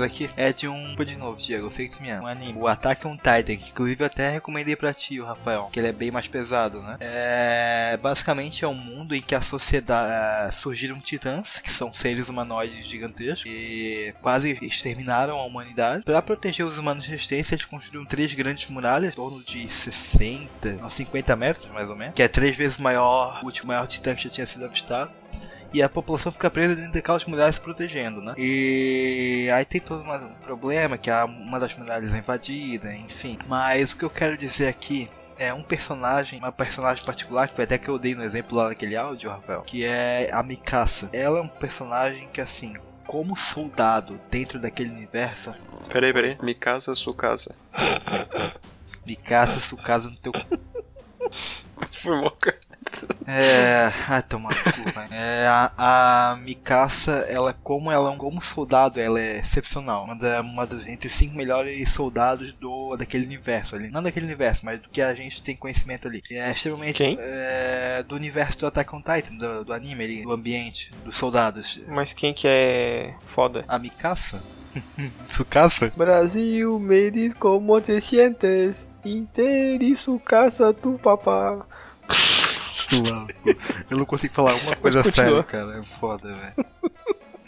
Aqui 0.05 0.29
é 0.37 0.51
de 0.53 0.67
um. 0.67 0.95
De 0.95 1.15
novo, 1.17 1.39
Diego, 1.39 1.67
eu 1.67 1.71
sei 1.71 1.87
que 1.87 1.97
tu 1.97 2.01
me 2.01 2.09
ama. 2.09 2.23
Um 2.23 2.27
anime. 2.27 2.59
O 2.59 2.67
Attack 2.67 3.05
on 3.05 3.15
Titan, 3.15 3.57
que 3.57 3.69
inclusive 3.69 4.01
eu 4.01 4.07
até 4.07 4.29
recomendei 4.29 4.75
pra 4.75 4.93
ti, 4.93 5.19
o 5.19 5.25
Rafael. 5.25 5.69
Que 5.71 5.79
ele 5.79 5.87
é 5.87 5.91
bem 5.91 6.11
mais 6.11 6.27
pesado, 6.27 6.81
né? 6.81 6.97
É. 6.99 7.97
Basicamente 8.01 8.63
é 8.63 8.67
um 8.67 8.73
mundo 8.73 9.15
em 9.15 9.21
que 9.21 9.35
a 9.35 9.41
sociedade. 9.41 10.55
surgiram 10.57 10.99
titãs, 10.99 11.59
que 11.59 11.71
são 11.71 11.93
seres 11.93 12.27
humanoides 12.27 12.85
gigantescos, 12.85 13.43
que 13.43 14.13
quase 14.21 14.57
exterminaram 14.61 15.37
a 15.37 15.45
humanidade. 15.45 16.03
Pra 16.03 16.21
proteger 16.21 16.65
os 16.65 16.77
humanos 16.77 17.05
resistentes, 17.05 17.51
eles 17.51 17.65
construíram 17.65 18.05
três 18.05 18.33
grandes 18.33 18.69
muralhas, 18.69 19.11
em 19.11 19.15
torno 19.15 19.43
de 19.43 19.67
60, 19.67 20.73
não, 20.73 20.89
50 20.89 21.35
metros 21.35 21.71
mais 21.71 21.89
ou 21.89 21.95
menos. 21.95 22.15
Que 22.15 22.23
é 22.23 22.27
três 22.27 22.55
vezes 22.55 22.77
maior, 22.77 23.39
o 23.41 23.45
último 23.45 23.67
maior 23.67 23.87
titã 23.87 24.15
que 24.15 24.23
já 24.23 24.29
tinha 24.29 24.47
sido 24.47 24.65
avistado 24.65 25.11
e 25.75 25.83
a 25.83 25.89
população 25.89 26.31
fica 26.31 26.49
presa 26.49 26.73
dentro 26.73 26.93
daquelas 26.93 27.25
muralhas 27.25 27.55
se 27.55 27.61
protegendo, 27.61 28.21
né? 28.21 28.33
E 28.37 29.49
aí 29.53 29.65
tem 29.65 29.81
todo 29.81 30.03
um 30.03 30.33
problema 30.35 30.97
que 30.97 31.11
uma 31.11 31.59
das 31.59 31.77
muralhas 31.77 32.13
é 32.13 32.17
invadida, 32.17 32.95
enfim. 32.95 33.37
Mas 33.45 33.91
o 33.91 33.97
que 33.97 34.05
eu 34.05 34.09
quero 34.09 34.37
dizer 34.37 34.69
aqui 34.69 35.09
é 35.37 35.53
um 35.53 35.61
personagem, 35.61 36.39
uma 36.39 36.51
personagem 36.51 37.03
particular, 37.03 37.49
que 37.49 37.55
foi 37.55 37.65
até 37.65 37.77
que 37.77 37.89
eu 37.89 37.99
dei 37.99 38.15
no 38.15 38.23
exemplo 38.23 38.55
lá 38.55 38.69
naquele 38.69 38.95
áudio, 38.95 39.29
Rafael, 39.29 39.63
que 39.63 39.83
é 39.83 40.29
a 40.31 40.41
Mikasa. 40.41 41.09
Ela 41.11 41.39
é 41.39 41.41
um 41.41 41.47
personagem 41.49 42.29
que 42.29 42.39
assim, 42.39 42.77
como 43.05 43.35
soldado 43.35 44.17
dentro 44.31 44.57
daquele 44.57 44.91
universo, 44.91 45.51
Peraí, 45.89 46.13
peraí. 46.13 46.37
Mikasa 46.41 46.95
Sukasa. 46.95 47.53
Mikasa 49.05 49.59
Sukasa 49.59 50.09
no 50.09 50.15
teu 50.15 50.31
Foi 51.91 52.15
mal. 52.21 52.37
É. 53.27 53.91
Ah, 54.07 54.21
toma 54.21 54.49
cu, 54.49 54.91
vai. 54.93 55.07
É, 55.11 55.47
a, 55.47 56.31
a 56.31 56.35
Mikasa, 56.37 57.25
ela, 57.27 57.53
como 57.63 57.91
ela 57.91 58.09
é 58.09 58.11
um 58.11 58.17
como 58.17 58.43
soldado, 58.43 58.99
ela 58.99 59.19
é 59.19 59.39
excepcional. 59.39 60.03
Uma, 60.03 60.15
da, 60.15 60.41
uma 60.41 60.65
dos 60.65 60.87
entre 60.87 61.07
os 61.07 61.13
cinco 61.15 61.35
melhores 61.35 61.89
soldados 61.89 62.53
do, 62.59 62.95
daquele 62.95 63.25
universo 63.25 63.75
ali. 63.75 63.89
Não 63.89 64.03
daquele 64.03 64.25
universo, 64.25 64.65
mas 64.65 64.79
do 64.79 64.89
que 64.89 65.01
a 65.01 65.13
gente 65.13 65.41
tem 65.41 65.55
conhecimento 65.55 66.07
ali. 66.07 66.21
É 66.29 66.51
extremamente. 66.51 66.97
Quem? 66.97 67.17
é, 67.19 68.03
do 68.07 68.15
universo 68.15 68.59
do 68.59 68.67
Attack 68.67 68.95
on 68.95 69.01
Titan, 69.01 69.35
do, 69.35 69.65
do 69.65 69.73
anime 69.73 70.03
ali, 70.03 70.23
do 70.23 70.31
ambiente, 70.31 70.91
dos 71.03 71.17
soldados. 71.17 71.79
Mas 71.87 72.13
quem 72.13 72.33
que 72.33 72.47
é 72.47 73.15
foda? 73.25 73.65
A 73.67 73.79
Mikasa? 73.79 74.41
Sucaça? 75.31 75.91
Brasil, 75.95 76.79
me 76.79 77.09
diz 77.11 77.33
como 77.33 77.79
te 77.81 78.01
sientes. 78.01 78.87
Inter 79.03 79.81
y 79.81 79.95
su 79.95 80.19
casa, 80.19 80.73
tu 80.73 80.97
papá. 80.97 81.65
Eu 83.89 83.97
não 83.97 84.05
consigo 84.05 84.33
falar 84.33 84.53
uma 84.55 84.75
coisa 84.75 85.03
séria, 85.03 85.43
cara. 85.43 85.79
É 85.79 85.83
foda, 85.99 86.33
velho. 86.33 86.67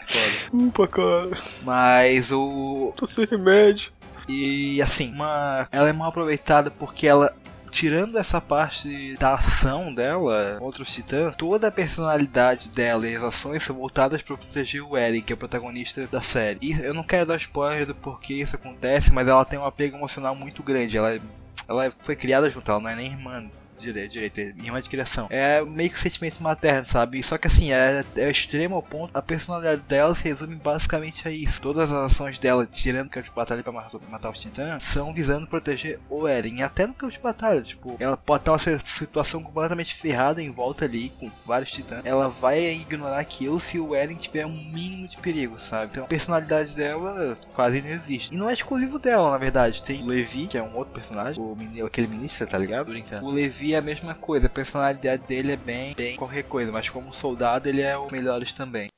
Foda. 0.08 0.64
Upa, 0.64 0.88
cara. 0.88 1.30
Mas 1.62 2.30
o. 2.32 2.92
Tô 2.96 3.06
sem 3.06 3.24
remédio. 3.26 3.92
E 4.28 4.80
assim, 4.82 5.12
uma. 5.12 5.66
Ela 5.72 5.88
é 5.88 5.92
mal 5.92 6.08
aproveitada 6.08 6.70
porque 6.70 7.06
ela. 7.06 7.32
Tirando 7.70 8.16
essa 8.16 8.40
parte 8.40 9.14
da 9.18 9.34
ação 9.34 9.92
dela 9.92 10.56
contra 10.58 10.82
os 10.82 10.90
titãs, 10.90 11.36
toda 11.36 11.68
a 11.68 11.70
personalidade 11.70 12.70
dela 12.70 13.06
e 13.06 13.14
as 13.14 13.22
ações 13.22 13.62
são 13.62 13.76
voltadas 13.76 14.22
para 14.22 14.38
proteger 14.38 14.82
o 14.82 14.96
Eren, 14.96 15.20
que 15.20 15.34
é 15.34 15.36
o 15.36 15.38
protagonista 15.38 16.06
da 16.06 16.22
série. 16.22 16.58
E 16.62 16.72
eu 16.72 16.94
não 16.94 17.02
quero 17.02 17.26
dar 17.26 17.36
spoiler 17.36 17.84
do 17.84 17.94
porquê 17.94 18.36
isso 18.36 18.56
acontece, 18.56 19.12
mas 19.12 19.28
ela 19.28 19.44
tem 19.44 19.58
um 19.58 19.66
apego 19.66 19.98
emocional 19.98 20.34
muito 20.34 20.62
grande. 20.62 20.96
Ela, 20.96 21.16
é- 21.16 21.20
ela 21.68 21.92
foi 22.04 22.16
criada 22.16 22.48
junto, 22.48 22.70
ela 22.70 22.80
não 22.80 22.88
é 22.88 22.96
nem 22.96 23.08
irmã 23.12 23.44
direito, 23.78 24.38
é 24.38 24.42
irmã 24.62 24.80
de 24.80 24.88
criação. 24.88 25.26
É 25.30 25.62
meio 25.64 25.90
que 25.90 26.00
sentimento 26.00 26.42
materno, 26.42 26.86
sabe? 26.86 27.22
Só 27.22 27.38
que 27.38 27.46
assim, 27.46 27.72
é, 27.72 28.04
é 28.16 28.30
extremo 28.30 28.76
ao 28.76 28.82
ponto. 28.82 29.10
A 29.16 29.22
personalidade 29.22 29.82
dela 29.82 30.14
se 30.14 30.22
resume 30.22 30.56
basicamente 30.56 31.26
a 31.26 31.30
isso. 31.30 31.60
Todas 31.60 31.90
as 31.92 32.12
ações 32.12 32.38
dela, 32.38 32.66
tirando 32.66 33.06
o 33.06 33.10
campo 33.10 33.28
de 33.28 33.34
batalha 33.34 33.62
pra 33.62 33.72
matar, 33.72 34.00
matar 34.08 34.30
os 34.30 34.40
titãs, 34.40 34.82
são 34.84 35.12
visando 35.12 35.46
proteger 35.46 35.98
o 36.08 36.26
Eren. 36.26 36.56
E 36.58 36.62
até 36.62 36.86
no 36.86 36.94
campo 36.94 37.12
de 37.12 37.18
batalha, 37.20 37.60
tipo, 37.62 37.96
ela 38.00 38.16
pode 38.16 38.42
estar 38.42 38.52
uma 38.52 38.58
si- 38.58 38.80
situação 38.84 39.42
completamente 39.42 39.94
ferrada 39.94 40.42
em 40.42 40.50
volta 40.50 40.84
ali, 40.84 41.10
com 41.18 41.30
vários 41.46 41.70
titãs. 41.70 42.04
Ela 42.04 42.28
vai 42.28 42.72
ignorar 42.72 43.18
aquilo 43.18 43.60
se 43.60 43.78
o 43.78 43.94
Eren 43.94 44.16
tiver 44.16 44.46
um 44.46 44.52
mínimo 44.72 45.08
de 45.08 45.16
perigo, 45.18 45.60
sabe? 45.60 45.90
Então 45.92 46.04
a 46.04 46.08
personalidade 46.08 46.74
dela 46.74 47.36
quase 47.54 47.80
não 47.80 47.90
existe. 47.90 48.34
E 48.34 48.36
não 48.36 48.48
é 48.48 48.52
exclusivo 48.52 48.98
dela, 48.98 49.30
na 49.30 49.38
verdade. 49.38 49.82
Tem 49.82 50.02
o 50.02 50.06
Levi, 50.06 50.46
que 50.46 50.58
é 50.58 50.62
um 50.62 50.76
outro 50.76 50.94
personagem, 50.94 51.40
o 51.40 51.56
aquele 51.86 52.06
ministro, 52.06 52.46
tá 52.46 52.58
ligado? 52.58 52.86
Brincando. 52.86 53.26
O 53.26 53.30
Levi 53.30 53.67
a 53.74 53.82
mesma 53.82 54.14
coisa, 54.14 54.46
a 54.46 54.50
personalidade 54.50 55.22
dele 55.26 55.52
é 55.52 55.56
bem, 55.56 55.94
bem 55.94 56.16
qualquer 56.16 56.44
coisa, 56.44 56.70
mas 56.72 56.88
como 56.88 57.12
soldado 57.12 57.68
ele 57.68 57.82
é 57.82 57.96
o 57.96 58.10
melhores 58.10 58.52
também. 58.52 58.88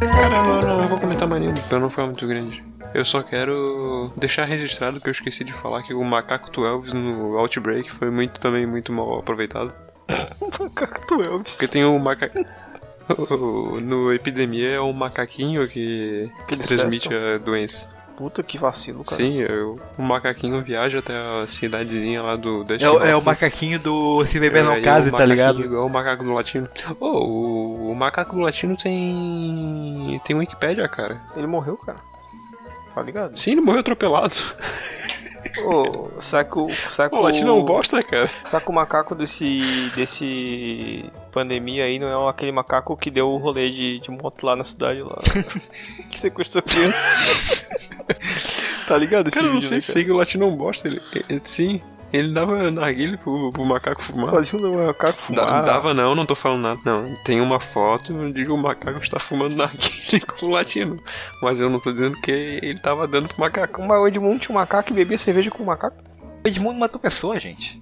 Cara, 0.00 0.42
não, 0.42 0.60
não, 0.60 0.78
não 0.78 0.88
vou 0.88 0.98
comentar 0.98 1.28
mais 1.28 1.42
nenhum, 1.42 1.54
porque 1.54 1.78
não 1.78 1.90
foi 1.90 2.04
muito 2.06 2.26
grande. 2.26 2.62
Eu 2.92 3.04
só 3.04 3.22
quero 3.22 4.12
deixar 4.16 4.44
registrado 4.44 5.00
que 5.00 5.08
eu 5.08 5.12
esqueci 5.12 5.44
de 5.44 5.52
falar 5.52 5.82
que 5.82 5.94
o 5.94 6.02
macaco 6.02 6.50
do 6.50 6.66
Elvis 6.66 6.92
no 6.92 7.38
Outbreak 7.38 7.90
foi 7.90 8.10
muito 8.10 8.40
também 8.40 8.66
muito 8.66 8.92
mal 8.92 9.18
aproveitado. 9.18 9.72
Macaco 10.58 11.06
do 11.06 11.22
Elvis. 11.22 11.52
Porque 11.52 11.68
tem 11.68 11.84
o 11.84 11.98
macaco. 11.98 12.38
No 13.82 14.12
Epidemia 14.14 14.70
é 14.70 14.80
um 14.80 14.92
macaquinho 14.92 15.66
que, 15.66 16.30
que 16.46 16.56
transmite 16.56 17.08
testam. 17.08 17.34
a 17.34 17.38
doença. 17.38 17.88
Puta 18.20 18.42
que 18.42 18.58
vacilo, 18.58 19.02
cara. 19.02 19.16
Sim, 19.16 19.38
eu- 19.38 19.80
o 19.96 20.02
macaquinho 20.02 20.60
viaja 20.62 20.98
até 20.98 21.14
a 21.16 21.46
cidadezinha 21.46 22.20
lá 22.20 22.36
do 22.36 22.66
É, 22.78 22.90
o- 22.90 23.02
é 23.02 23.16
o 23.16 23.22
macaquinho 23.22 23.78
do 23.78 24.26
Se 24.26 24.38
Beber 24.38 24.62
Não 24.62 24.74
É, 24.74 24.80
e 24.80 24.82
Case, 24.82 25.08
o 25.08 25.12
tá 25.16 25.24
ligado? 25.24 25.64
Igual 25.64 25.86
o 25.86 25.88
macaco 25.88 26.22
do 26.22 26.34
latino. 26.34 26.68
Ô, 27.00 27.06
o, 27.06 27.90
o 27.92 27.94
macaco 27.96 28.34
do 28.36 28.42
latino 28.42 28.76
tem. 28.76 30.20
tem 30.22 30.36
Wikipédia, 30.36 30.86
cara. 30.86 31.18
Ele 31.34 31.46
morreu, 31.46 31.78
cara. 31.78 31.96
Tá 32.94 33.00
ligado? 33.00 33.38
Sim, 33.38 33.52
ele 33.52 33.62
morreu 33.62 33.80
atropelado. 33.80 34.34
Ô, 35.64 36.10
será 36.20 36.44
que 36.44 36.58
o. 36.58 36.68
Será 36.68 37.08
que 37.08 37.16
O 37.16 37.20
latino 37.22 37.48
é 37.48 37.52
um 37.54 37.64
bosta, 37.64 38.02
cara. 38.02 38.28
Será 38.44 38.60
que 38.60 38.68
o 38.68 38.74
macaco 38.74 39.14
desse. 39.14 39.90
desse. 39.96 41.10
pandemia 41.32 41.84
aí 41.84 41.98
não 41.98 42.08
é 42.26 42.30
aquele 42.30 42.52
macaco 42.52 42.94
que 42.98 43.10
deu 43.10 43.28
o 43.28 43.38
rolê 43.38 43.70
de, 43.70 44.00
de 44.00 44.10
moto 44.10 44.44
lá 44.44 44.54
na 44.54 44.64
cidade 44.64 45.00
lá? 45.02 45.16
que 46.10 46.18
sequestrou 46.18 46.62
criança. 46.62 47.80
tá 48.88 48.96
ligado 48.96 49.28
esse 49.28 49.34
Cara, 49.34 49.46
eu 49.46 49.52
não 49.54 49.60
vídeo, 49.60 49.68
sei 49.80 50.02
né, 50.02 50.04
se 50.06 50.10
o 50.12 50.16
latino 50.16 50.44
é 50.44 50.48
um 50.48 50.56
bosta. 50.56 50.88
Ele, 50.88 51.00
ele- 51.28 51.40
sim, 51.42 51.80
ele 52.12 52.32
dava 52.32 52.70
narguilha 52.70 53.16
pro, 53.18 53.52
pro 53.52 53.64
macaco 53.64 54.02
fumar. 54.02 54.34
Fazia 54.34 54.58
um 54.58 54.86
macaco 54.86 55.12
Da- 55.12 55.42
fumar. 55.42 55.64
dava 55.64 55.94
não, 55.94 56.14
não 56.14 56.26
tô 56.26 56.34
falando 56.34 56.62
nada. 56.62 56.80
Não, 56.84 57.14
tem 57.24 57.40
uma 57.40 57.60
foto 57.60 58.12
onde 58.14 58.44
o 58.46 58.56
macaco 58.56 58.98
está 59.02 59.18
fumando 59.20 59.54
narguilha 59.56 60.20
com 60.26 60.46
o 60.46 60.50
latino. 60.50 61.00
Mas 61.42 61.60
eu 61.60 61.70
não 61.70 61.78
tô 61.80 61.92
dizendo 61.92 62.20
que 62.20 62.30
ele 62.30 62.78
tava 62.80 63.06
dando 63.06 63.28
pro 63.28 63.40
macaco. 63.40 63.80
Mas 63.82 63.98
o 64.00 64.08
Edmundo 64.08 64.38
tinha 64.40 64.54
um 64.56 64.58
macaco 64.58 64.90
e 64.90 64.94
bebia 64.94 65.18
cerveja 65.18 65.50
com 65.50 65.62
o 65.62 65.66
macaco. 65.66 65.96
O 66.44 66.48
Edmundo 66.48 66.78
matou 66.78 66.98
pessoas, 67.00 67.42
gente. 67.42 67.80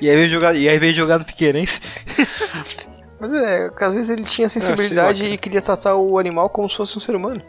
e 0.00 0.10
aí 0.10 0.16
veio 0.16 0.28
jogar, 0.28 0.54
e 0.56 0.68
aí 0.68 0.78
veio 0.78 0.92
jogar 0.94 1.18
no 1.18 1.24
Piqueirense. 1.24 1.80
Mas 3.20 3.32
é, 3.34 3.70
que 3.70 3.84
às 3.84 3.92
vezes 3.94 4.10
ele 4.10 4.24
tinha 4.24 4.48
sensibilidade 4.48 5.18
sei 5.20 5.26
lá, 5.28 5.28
cara. 5.30 5.34
e 5.34 5.38
queria 5.38 5.62
tratar 5.62 5.94
o 5.94 6.18
animal 6.18 6.50
como 6.50 6.68
se 6.68 6.76
fosse 6.76 6.96
um 6.96 7.00
ser 7.00 7.14
humano. 7.14 7.40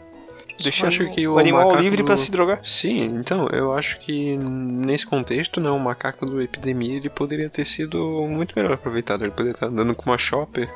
Deixando 0.62 0.88
acho 0.88 1.10
que 1.12 1.26
o, 1.26 1.34
o 1.34 1.38
animal 1.38 1.66
macaco 1.66 1.82
livre 1.82 1.98
do- 2.02 2.04
pra 2.06 2.16
se 2.16 2.30
drogar. 2.30 2.60
Sim, 2.64 3.04
então, 3.18 3.48
eu 3.48 3.72
acho 3.72 3.98
que 4.00 4.36
nesse 4.36 5.04
contexto, 5.06 5.60
né, 5.60 5.70
o 5.70 5.78
macaco 5.78 6.24
do 6.26 6.40
Epidemia, 6.40 6.96
ele 6.96 7.08
poderia 7.08 7.50
ter 7.50 7.64
sido 7.64 7.98
muito 8.28 8.52
melhor 8.56 8.72
aproveitado. 8.72 9.22
Ele 9.22 9.30
poderia 9.30 9.52
estar 9.52 9.66
andando 9.66 9.94
com 9.94 10.10
uma 10.10 10.18
shopper, 10.18 10.68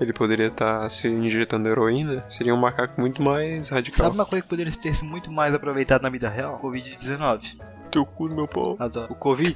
ele 0.00 0.12
poderia 0.12 0.46
estar 0.48 0.88
se 0.90 1.08
injetando 1.08 1.68
heroína. 1.68 2.24
Seria 2.28 2.54
um 2.54 2.58
macaco 2.58 3.00
muito 3.00 3.22
mais 3.22 3.68
radical. 3.68 4.06
Sabe 4.06 4.14
uma 4.16 4.26
coisa 4.26 4.42
que 4.42 4.48
poderia 4.48 4.72
ter 4.72 4.94
sido 4.94 5.08
muito 5.08 5.30
mais 5.30 5.54
aproveitado 5.54 6.02
na 6.02 6.08
vida 6.10 6.28
real? 6.28 6.58
Covid-19. 6.62 7.40
Teu 7.90 8.04
cu 8.04 8.28
no 8.28 8.34
meu 8.36 8.48
pau. 8.48 8.76
Adoro. 8.78 9.12
O 9.12 9.14
Covid. 9.14 9.54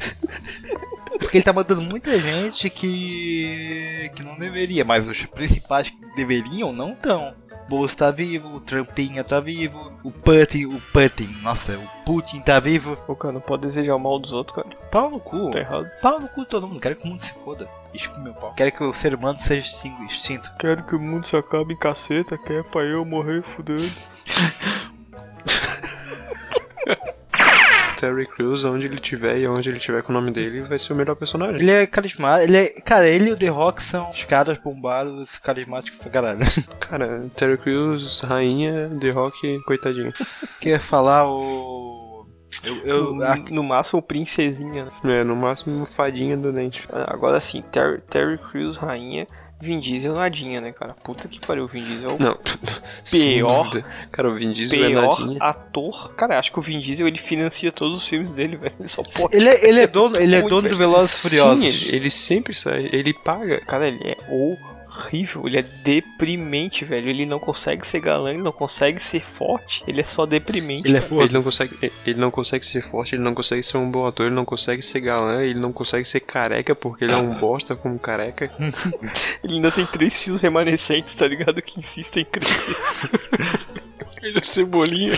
Porque 1.19 1.37
ele 1.37 1.45
tá 1.45 1.53
matando 1.53 1.83
muita 1.83 2.19
gente 2.19 2.71
que. 2.71 4.11
que 4.15 4.23
não 4.23 4.39
deveria, 4.39 4.85
mas 4.85 5.07
os 5.09 5.23
principais 5.27 5.91
que 5.91 5.97
deveriam 6.17 6.73
não 6.73 6.93
estão. 6.93 7.33
Bolso 7.71 7.97
tá 7.99 8.11
vivo, 8.11 8.57
o 8.57 8.61
Trampinha 8.61 9.23
tá 9.23 9.39
vivo, 9.39 9.93
o 10.03 10.11
Putin, 10.11 10.65
o 10.65 10.81
Putin, 10.93 11.29
nossa, 11.41 11.79
o 11.79 12.05
Putin 12.05 12.41
tá 12.41 12.59
vivo. 12.59 12.99
Ô, 13.07 13.15
cara, 13.15 13.33
não 13.33 13.41
pode 13.41 13.63
desejar 13.63 13.95
o 13.95 13.99
mal 13.99 14.19
dos 14.19 14.33
outros, 14.33 14.57
cara. 14.57 14.69
Pau 14.91 15.09
no 15.09 15.21
cu. 15.21 15.53
Tá 15.53 15.61
errado. 15.61 15.89
Pau 16.03 16.19
no 16.19 16.29
cu 16.31 16.45
todo 16.45 16.67
mundo, 16.67 16.81
quero 16.81 16.97
que 16.97 17.05
o 17.05 17.07
mundo 17.07 17.25
se 17.25 17.33
foda. 17.33 17.69
Escupe 17.95 18.23
meu 18.23 18.35
pau. 18.35 18.53
Quero 18.55 18.73
que 18.73 18.83
o 18.83 18.93
ser 18.93 19.15
humano 19.15 19.39
seja 19.41 19.69
extinto. 20.05 20.51
Quero 20.59 20.83
que 20.83 20.97
o 20.97 21.01
mundo 21.01 21.29
se 21.29 21.37
acabe 21.37 21.73
em 21.73 21.77
caceta, 21.77 22.37
que 22.37 22.55
é 22.55 22.63
pra 22.65 22.83
eu 22.83 23.05
morrer 23.05 23.41
fudendo. 23.43 23.89
Terry 28.01 28.27
Crews, 28.27 28.65
onde 28.65 28.87
ele 28.87 28.99
tiver 28.99 29.39
e 29.39 29.47
onde 29.47 29.69
ele 29.69 29.79
tiver 29.79 30.03
com 30.03 30.11
o 30.11 30.15
nome 30.15 30.31
dele, 30.31 30.63
vai 30.63 30.79
ser 30.79 30.93
o 30.93 30.97
melhor 30.97 31.15
personagem. 31.17 31.61
Ele 31.61 31.71
é 31.71 31.87
carismático, 31.87 32.49
ele 32.51 32.57
é. 32.57 32.69
Cara, 32.81 33.07
ele 33.09 33.29
e 33.31 33.33
o 33.33 33.37
The 33.37 33.49
Rock 33.49 33.83
são 33.83 34.11
os 34.11 34.25
caras 34.25 34.57
bombados, 34.59 35.29
carismáticos 35.43 35.99
pra 36.01 36.11
caralho. 36.11 36.41
Cara, 36.81 37.27
Terry 37.37 37.59
Crews, 37.59 38.21
rainha, 38.23 38.91
The 39.01 39.11
Rock, 39.11 39.61
coitadinho. 39.65 40.13
Quer 40.61 40.81
falar 40.81 41.29
o. 41.31 42.27
Eu. 42.65 42.77
eu 42.85 43.15
no, 43.15 43.23
a- 43.25 43.37
no 43.37 43.63
máximo, 43.63 44.03
princesinha. 44.03 44.87
né? 45.05 45.21
É, 45.21 45.25
no 45.25 45.37
máximo, 45.37 45.85
fadinha 45.87 46.37
do 46.37 46.53
dente. 46.53 46.83
Agora 46.93 47.39
sim, 47.41 47.63
Terry, 47.73 48.01
Terry 48.11 48.39
Crews, 48.39 48.77
rainha. 48.77 49.27
Vin 49.61 49.79
Diesel, 49.79 50.15
nadinha, 50.15 50.61
né, 50.61 50.73
cara? 50.73 50.95
Puta 51.05 51.29
que 51.29 51.39
pariu, 51.39 51.67
Vin 51.67 51.83
Diesel. 51.83 52.11
é 52.11 52.15
o 52.15 52.19
Não, 52.19 52.39
Pior-. 53.11 53.83
Cara, 54.11 54.31
o 54.31 54.35
Vin 54.35 54.53
Diesel 54.53 54.85
é 54.85 54.89
Pior 54.89 55.21
nadinha. 55.21 55.39
ator. 55.43 56.13
Cara, 56.15 56.39
acho 56.39 56.51
que 56.51 56.59
o 56.59 56.63
Vin 56.63 56.81
Diesel 56.81 57.07
ele 57.07 57.19
financia 57.19 57.71
todos 57.71 57.99
os 57.99 58.07
filmes 58.09 58.31
dele, 58.33 58.57
velho. 58.59 58.75
Ele 58.79 58.89
só 58.89 59.03
pode. 59.03 59.37
Ele 59.37 59.49
é, 59.49 59.69
ele 59.69 59.81
é 59.81 59.87
dono, 59.87 60.17
ele 60.19 60.35
é 60.35 60.43
dono 60.43 60.69
do. 60.69 60.77
Velozes 60.77 61.19
e 61.19 61.23
Furiosos. 61.29 61.59
Sim, 61.59 61.67
ele, 61.89 61.97
ele 61.97 62.11
sempre 62.11 62.55
sai, 62.55 62.89
ele 62.93 63.13
paga. 63.13 63.61
Cara, 63.67 63.89
ele 63.89 64.01
é 64.03 64.17
horrível. 65.01 65.47
Ele 65.47 65.59
é 65.59 65.63
deprimente, 65.63 66.85
velho. 66.85 67.09
Ele 67.09 67.27
não 67.27 67.39
consegue 67.39 67.87
ser 67.87 68.01
galã, 68.01 68.31
ele 68.31 68.43
não 68.43 68.53
consegue 68.53 69.01
ser 69.01 69.25
forte. 69.25 69.83
Ele 69.87 70.01
é 70.01 70.05
só 70.05 70.27
deprimente. 70.27 70.89
Ele 70.89 70.99
é. 70.99 71.03
Ele 71.11 71.33
não 71.33 71.43
consegue, 71.43 71.93
ele 72.07 72.21
não 72.21 72.31
consegue 72.31 72.65
ser 72.65 72.83
forte, 72.83 73.15
ele 73.15 73.23
não 73.23 73.35
consegue 73.35 73.63
ser 73.63 73.77
um 73.79 73.91
bom 73.91 74.07
ator, 74.07 74.27
ele 74.27 74.35
não 74.35 74.45
consegue 74.45 74.83
ser 74.83 75.01
galã, 75.01 75.43
ele 75.43 75.59
não 75.59 75.73
consegue 75.73 76.05
ser 76.05 76.21
careca 76.21 76.75
porque 76.75 77.05
ele 77.05 77.13
é 77.13 77.17
um 77.17 77.35
bosta 77.41 77.75
como 77.75 77.99
careca. 77.99 78.51
Ele 79.43 79.55
ainda 79.55 79.71
tem 79.71 79.87
três 79.87 80.23
fios 80.23 80.41
remanescentes, 80.41 81.15
tá 81.15 81.27
ligado? 81.27 81.63
Que 81.63 81.79
insistem 81.81 82.23
em 82.23 82.27
crescer. 82.27 82.77
Ele 84.23 84.39
é 84.39 84.43
cebolinha. 84.43 85.15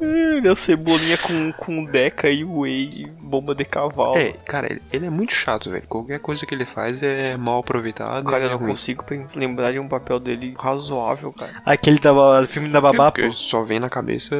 Ele 0.00 0.46
é 0.46 0.50
o 0.50 0.56
cebolinha 0.56 1.16
com, 1.16 1.52
com 1.52 1.84
deca 1.84 2.28
e 2.28 2.44
whey 2.44 2.90
e 3.02 3.06
bomba 3.06 3.54
de 3.54 3.64
cavalo. 3.64 4.16
É, 4.16 4.32
cara, 4.44 4.70
ele, 4.70 4.82
ele 4.92 5.06
é 5.06 5.10
muito 5.10 5.32
chato, 5.32 5.70
velho. 5.70 5.84
Qualquer 5.88 6.20
coisa 6.20 6.44
que 6.44 6.54
ele 6.54 6.64
faz 6.66 7.02
é 7.02 7.36
mal 7.36 7.60
aproveitado. 7.60 8.24
Cara, 8.28 8.44
é 8.44 8.46
eu 8.46 8.50
não 8.50 8.58
ruim. 8.58 8.70
consigo 8.70 9.04
lembrar 9.34 9.72
de 9.72 9.78
um 9.78 9.88
papel 9.88 10.18
dele 10.20 10.54
razoável, 10.58 11.32
cara. 11.32 11.52
Aquele 11.64 11.98
da, 11.98 12.40
do 12.40 12.46
filme 12.46 12.68
da 12.68 12.80
Babá, 12.80 13.10
Porque 13.10 13.26
pô. 13.26 13.32
só 13.32 13.62
vem 13.62 13.80
na 13.80 13.88
cabeça. 13.88 14.36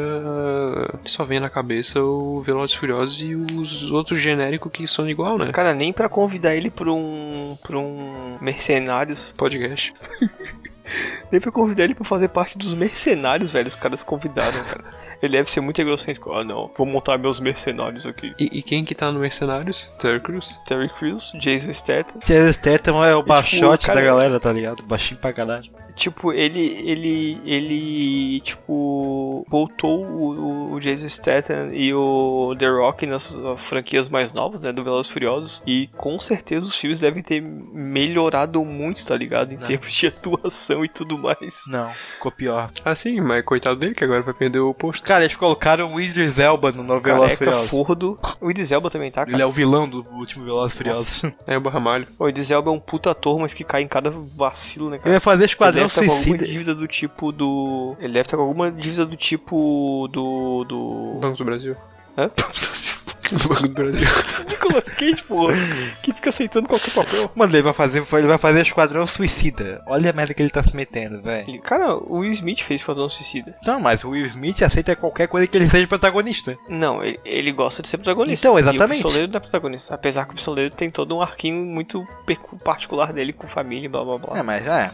Só 1.07 1.25
vem 1.25 1.41
na 1.41 1.49
cabeça 1.49 2.01
o 2.03 2.43
Velozes 2.43 2.77
Furiosos 2.77 3.21
e 3.23 3.35
os 3.35 3.91
outros 3.91 4.19
genéricos 4.21 4.71
que 4.71 4.87
são 4.87 5.09
igual, 5.09 5.39
né? 5.39 5.53
Cara, 5.53 5.73
nem 5.73 5.93
pra 5.93 6.09
convidar 6.09 6.55
ele 6.55 6.71
pra 6.71 6.93
um. 6.93 7.57
pra 7.63 7.79
um. 7.79 8.37
Mercenários. 8.41 9.33
Podcast. 9.37 9.95
Nem 11.33 11.41
pra 11.41 11.51
convidar 11.51 11.83
ele 11.83 11.97
pra 11.97 12.05
fazer 12.05 12.29
parte 12.29 12.57
dos 12.57 12.73
mercenários, 12.73 13.51
velho. 13.51 13.67
Os 13.67 13.75
caras 13.75 14.05
convidaram, 14.05 14.63
cara. 14.63 14.85
Ele 15.23 15.33
deve 15.33 15.51
ser 15.51 15.61
muito 15.61 15.81
egocêntrico. 15.81 16.33
Ah, 16.33 16.45
não, 16.45 16.71
vou 16.77 16.87
montar 16.87 17.17
meus 17.19 17.41
mercenários 17.41 18.05
aqui. 18.07 18.35
E, 18.39 18.59
e 18.59 18.63
quem 18.63 18.85
que 18.85 18.95
tá 18.95 19.11
no 19.11 19.19
Mercenários? 19.21 19.93
Terry 19.99 20.21
Crews? 20.21 20.61
Terry 20.67 20.89
Crews, 20.91 21.33
Jason 21.41 21.73
Statham. 21.73 22.21
Jason 22.25 22.53
Statham 22.53 23.05
é 23.05 23.15
o 23.15 23.19
tipo, 23.19 23.29
baixote 23.29 23.87
cara- 23.87 24.01
da 24.01 24.07
galera, 24.07 24.41
tá 24.41 24.53
ligado? 24.53 24.83
Baixinho 24.83 25.19
pra 25.21 25.33
caralho. 25.33 25.71
Tipo, 25.97 26.31
ele, 26.33 26.61
ele, 26.61 27.41
ele, 27.45 28.41
tipo, 28.41 29.47
voltou 29.49 30.05
o, 30.05 30.75
o- 30.75 30.81
Jason 30.81 31.09
Statham 31.09 31.71
e 31.73 31.93
o 31.95 32.55
The 32.59 32.69
Rock 32.69 33.07
nas 33.07 33.37
franquias 33.57 34.07
mais 34.09 34.31
novas, 34.33 34.61
né, 34.61 34.73
do 34.73 34.85
Velozes 34.85 35.11
e 35.11 35.13
Furiosos, 35.15 35.63
e 35.67 35.87
com 35.97 36.21
certeza 36.21 36.67
os 36.67 36.77
filmes 36.77 37.01
devem 37.01 37.23
ter 37.23 37.41
melhorado 37.41 38.63
muito, 38.65 39.05
tá 39.07 39.17
ligado, 39.17 39.53
em 39.53 39.57
termos 39.57 39.91
de 39.93 40.07
atuação 40.09 40.85
e 40.85 40.89
tudo 40.89 41.17
mais. 41.17 41.65
Não, 41.69 41.91
ficou 42.15 42.31
pior. 42.31 42.71
Ah, 42.85 42.95
sim, 42.95 43.21
mas 43.21 43.43
coitado 43.45 43.77
dele 43.81 43.95
que 43.95 44.05
agora 44.05 44.21
vai 44.23 44.35
perder 44.35 44.59
o 44.59 44.75
posto. 44.75 45.03
Cara, 45.03 45.25
eles 45.25 45.35
colocaram 45.37 45.95
o 45.95 46.01
Idris 46.01 46.39
Elba 46.39 46.73
no 46.73 46.83
novo 46.83 47.01
Velozes 47.01 47.33
e 47.33 47.37
Furiosos. 47.37 47.71
Fordo. 47.71 48.19
O 48.41 48.51
Idris 48.51 48.71
Elba 48.71 48.91
também 48.91 49.11
tá, 49.11 49.23
Ele 49.23 49.31
cara. 49.33 49.43
é 49.43 49.47
o 49.47 49.51
vilão 49.53 49.89
do 49.89 50.07
último 50.13 50.45
Velozes 50.45 50.75
e 50.75 50.77
Furiosos. 50.77 51.23
É 51.47 51.57
o 51.57 51.61
Barramalho. 51.61 52.07
O 52.19 52.29
Idris 52.29 52.51
Elba 52.51 52.71
é 52.71 52.75
um 52.75 52.81
puta 52.81 53.11
ator, 53.13 53.39
mas 53.39 53.55
que 53.55 53.65
cai 53.65 53.81
em 53.83 53.89
cada 53.89 54.11
vacilo, 54.11 54.91
né, 54.91 54.99
cara? 54.99 55.09
Ele 55.09 55.15
vai 55.15 55.21
fazer 55.21 55.45
Ele 55.45 55.53
Esquadrão 55.53 55.86
deve 55.89 56.07
estar 56.07 56.07
com 56.07 56.19
alguma 56.19 56.39
dívida 56.39 56.75
do 56.75 56.87
tipo 56.89 57.33
do. 57.33 57.97
Ele 57.99 58.13
deve 58.13 58.21
estar 58.27 58.37
com 58.37 58.43
alguma 58.43 58.71
dívida 58.71 59.07
do 59.07 59.17
tipo 59.17 60.09
do. 60.13 60.65
do. 60.65 61.19
Banco 61.21 61.39
do 61.39 61.45
Brasil. 61.45 61.77
Hã? 62.17 62.31
Banco 63.49 63.63
do 63.63 63.75
Brasil. 63.75 64.07
Nicolas 64.49 64.85
Cage, 64.85 65.23
porra, 65.25 65.55
que 66.03 66.13
fica 66.13 66.31
aceitando 66.31 66.69
qualquer 66.69 66.93
papel. 66.93 67.31
Mano, 67.35 67.53
ele 67.53 67.63
vai 67.63 67.73
fazer, 67.73 67.99
ele 68.13 68.27
vai 68.27 68.39
fazer 68.39 68.61
Esquadrão 68.61 69.07
Suicida. 69.07 69.81
Olha 69.89 70.11
a 70.11 70.13
merda 70.13 70.33
que 70.33 70.41
ele 70.43 70.51
tá 70.51 70.63
se 70.63 70.75
metendo, 70.77 71.21
velho. 71.23 71.61
Cara, 71.63 71.97
o 71.97 72.19
Will 72.19 72.31
Smith 72.31 72.61
fez 72.63 72.81
Esquadrão 72.83 73.09
Suicida. 73.09 73.57
Não, 73.67 73.81
mas 73.81 74.05
o 74.05 74.11
Will 74.11 74.27
Smith 74.27 74.63
aceita 74.63 74.95
qualquer 74.95 75.27
coisa 75.27 75.47
que 75.47 75.57
ele 75.57 75.69
seja 75.69 75.87
protagonista. 75.89 76.57
Não, 76.69 77.03
ele, 77.03 77.19
ele 77.25 77.51
gosta 77.53 77.83
de 77.83 77.89
ser 77.89 77.99
protagonista. 77.99 78.47
Então, 78.47 78.57
E 78.59 78.63
exatamente. 78.63 79.01
o 79.01 79.03
Pistoleiro 79.03 79.29
não 79.29 79.37
é 79.39 79.41
protagonista. 79.41 79.95
Apesar 79.95 80.25
que 80.25 80.33
o 80.33 80.37
Pistoleiro 80.37 80.75
tem 80.75 80.91
todo 80.91 81.17
um 81.17 81.23
arquinho 81.23 81.65
muito 81.65 82.07
particular 82.63 83.13
dele 83.13 83.33
com 83.33 83.49
família 83.49 83.87
e 83.87 83.89
blá 83.89 84.05
blá 84.05 84.19
blá. 84.19 84.39
É, 84.39 84.43
mas 84.43 84.65
é. 84.67 84.93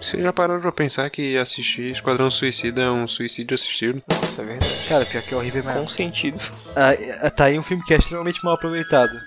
Você 0.00 0.22
já 0.22 0.32
parou 0.32 0.60
pra 0.60 0.70
pensar 0.70 1.08
que 1.10 1.36
assistir 1.36 1.90
Esquadrão 1.90 2.30
Suicida 2.30 2.82
é 2.82 2.90
um 2.90 3.08
suicídio 3.08 3.54
assistido? 3.54 4.02
Nossa, 4.08 4.42
é 4.42 4.44
verdade. 4.44 4.86
Cara, 4.88 5.04
pior 5.04 5.22
que 5.22 5.34
é 5.34 5.36
horrível 5.36 5.64
mesmo. 5.64 5.80
Com 5.80 5.88
sentido. 5.88 6.38
Ah, 6.76 7.30
tá 7.30 7.46
aí 7.46 7.58
um 7.58 7.62
filme 7.62 7.82
que 7.84 7.94
é 7.94 7.98
extremamente 7.98 8.44
mal 8.44 8.54
aproveitado. 8.54 9.18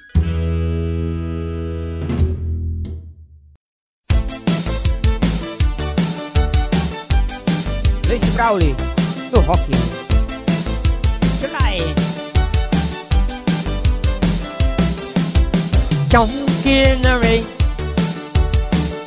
Tracy 8.04 8.32
Crowley, 8.36 8.76
no 9.34 9.40
rock. 9.42 9.62
Tonight. 11.42 11.96
John 16.10 16.28
Kinnery, 16.64 17.46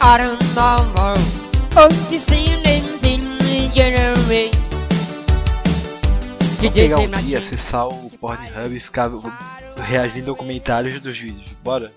Autumn 0.00 0.38
Number, 0.54 1.14
onde 1.76 2.18
se 2.18 2.34
in. 2.36 2.52
Vou 6.62 6.70
DJ 6.70 6.88
pegar 6.88 6.98
um 7.00 7.22
dia, 7.22 7.38
acessar 7.38 7.88
o 7.88 8.08
Pornhub 8.20 8.76
e 8.76 8.78
ficar 8.80 9.10
reagindo 9.84 10.30
a 10.32 10.36
comentários 10.36 11.00
dos 11.00 11.18
vídeos. 11.18 11.50
Bora? 11.62 11.92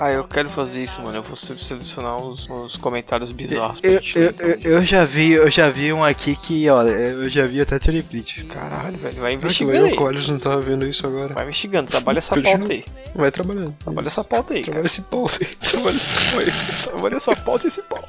Ah, 0.00 0.10
eu 0.12 0.24
quero 0.24 0.50
fazer 0.50 0.82
isso, 0.84 1.00
mano. 1.00 1.16
Eu 1.18 1.22
vou 1.22 1.36
se- 1.36 1.56
selecionar 1.58 2.16
os, 2.18 2.46
os 2.50 2.76
comentários 2.76 3.30
bizarros 3.32 3.80
pra 3.80 3.88
Eu, 3.90 4.00
gente 4.02 4.18
eu, 4.18 4.34
eu, 4.38 4.58
eu 4.72 4.84
já 4.84 5.04
vi, 5.04 5.30
eu 5.30 5.50
já 5.50 5.70
vi 5.70 5.92
um 5.92 6.02
aqui 6.04 6.34
que, 6.36 6.68
olha, 6.68 6.90
eu 6.90 7.28
já 7.30 7.46
vi 7.46 7.60
até 7.60 7.78
tirei 7.78 8.02
print. 8.02 8.44
Caralho, 8.44 8.98
velho. 8.98 9.20
Vai 9.20 9.32
investigando 9.34 9.94
o 10.02 10.06
Alisson 10.06 10.32
não 10.32 10.38
tava 10.40 10.60
vendo 10.60 10.86
isso 10.86 11.06
agora. 11.06 11.32
Vai 11.34 11.44
investigando. 11.44 11.88
Trabalha 11.88 12.18
essa 12.18 12.34
Continua. 12.34 12.58
pauta 12.58 12.72
aí. 12.72 12.84
Vai 13.14 13.30
trabalhando. 13.30 13.72
Trabalha 13.78 14.08
essa 14.08 14.24
pauta 14.24 14.54
aí, 14.54 14.62
cara. 14.62 14.72
Trabalha 14.82 14.86
esse 14.86 15.00
pau 15.02 15.26
aí. 15.40 15.46
Trabalha 15.70 15.96
esse 15.96 16.08
pau 16.08 16.38
aí. 16.40 16.82
Trabalha 16.82 17.16
essa 17.16 17.36
pauta 17.36 17.64
e 17.66 17.68
esse 17.68 17.82
pau. 17.82 18.04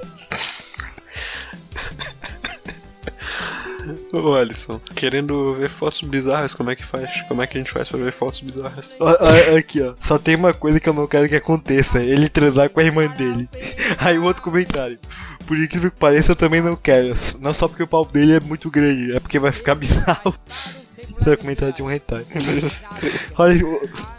Ô 4.14 4.34
Alisson, 4.36 4.80
querendo 4.95 5.53
ver 5.55 5.68
fotos 5.68 6.01
bizarras, 6.01 6.53
como 6.53 6.72
é 6.72 6.76
que 6.76 6.86
faz? 6.86 7.22
Como 7.28 7.41
é 7.41 7.47
que 7.47 7.58
a 7.58 7.62
gente 7.62 7.72
faz 7.72 7.89
pra 7.89 7.97
ver 7.99 8.12
fotos 8.12 8.39
bizarras? 8.39 8.95
Aqui, 9.58 9.82
ó. 9.82 9.93
Só 10.05 10.18
tem 10.18 10.36
uma 10.36 10.53
coisa 10.53 10.80
que 10.80 10.88
eu 10.88 10.93
não 10.93 11.08
quero 11.08 11.28
que 11.28 11.36
aconteça: 11.36 12.01
ele 12.01 12.30
transar 12.30 12.70
com 12.70 12.80
a 12.80 12.84
irmã 12.84 13.08
dele. 13.08 13.49
Aí 13.99 14.18
o 14.18 14.24
outro 14.24 14.41
comentário. 14.41 14.97
Por 15.45 15.58
incrível 15.58 15.91
que 15.91 15.97
pareça, 15.97 16.32
eu 16.32 16.36
também 16.36 16.62
não 16.62 16.76
quero. 16.76 17.18
Não 17.39 17.53
só 17.53 17.68
porque 17.68 17.84
o 17.84 17.88
pau 17.88 18.05
dele 18.05 18.34
é 18.34 18.39
muito 18.39 18.70
grande, 18.70 19.14
é 19.16 19.20
porque 19.20 19.39
vai 19.39 19.51
ficar 19.51 19.76
bizarro. 19.76 20.34
Esse 21.20 21.30
é 21.30 21.34
o 21.34 21.38
comentário 21.38 21.74
de 21.74 21.82
um 21.84 21.91
hentai. 21.91 22.26
Olha, 23.38 23.60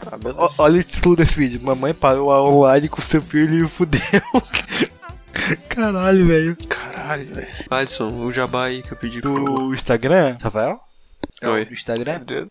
Tá, 0.08 0.18
olha 0.56 0.80
o 0.80 0.84
título 0.84 1.16
desse 1.16 1.38
vídeo: 1.38 1.60
Mamãe 1.62 1.92
parou 1.92 2.32
a 2.32 2.42
online 2.42 2.88
com 2.88 3.02
seu 3.02 3.20
filho 3.20 3.54
e 3.54 3.62
o 3.62 3.68
fudeu. 3.68 4.00
Caralho, 5.68 6.26
velho. 6.26 6.56
Caralho, 6.68 7.26
velho. 7.34 7.48
Alisson, 7.70 8.08
o 8.08 8.32
jabá 8.32 8.64
aí 8.66 8.82
que 8.82 8.92
eu 8.92 8.96
pedi 8.96 9.20
pro 9.20 9.44
Do 9.44 9.74
Instagram, 9.74 10.36
Rafael? 10.40 10.80
Oi. 11.42 11.64
Do 11.64 11.72
Instagram? 11.72 12.14
Adriano. 12.16 12.50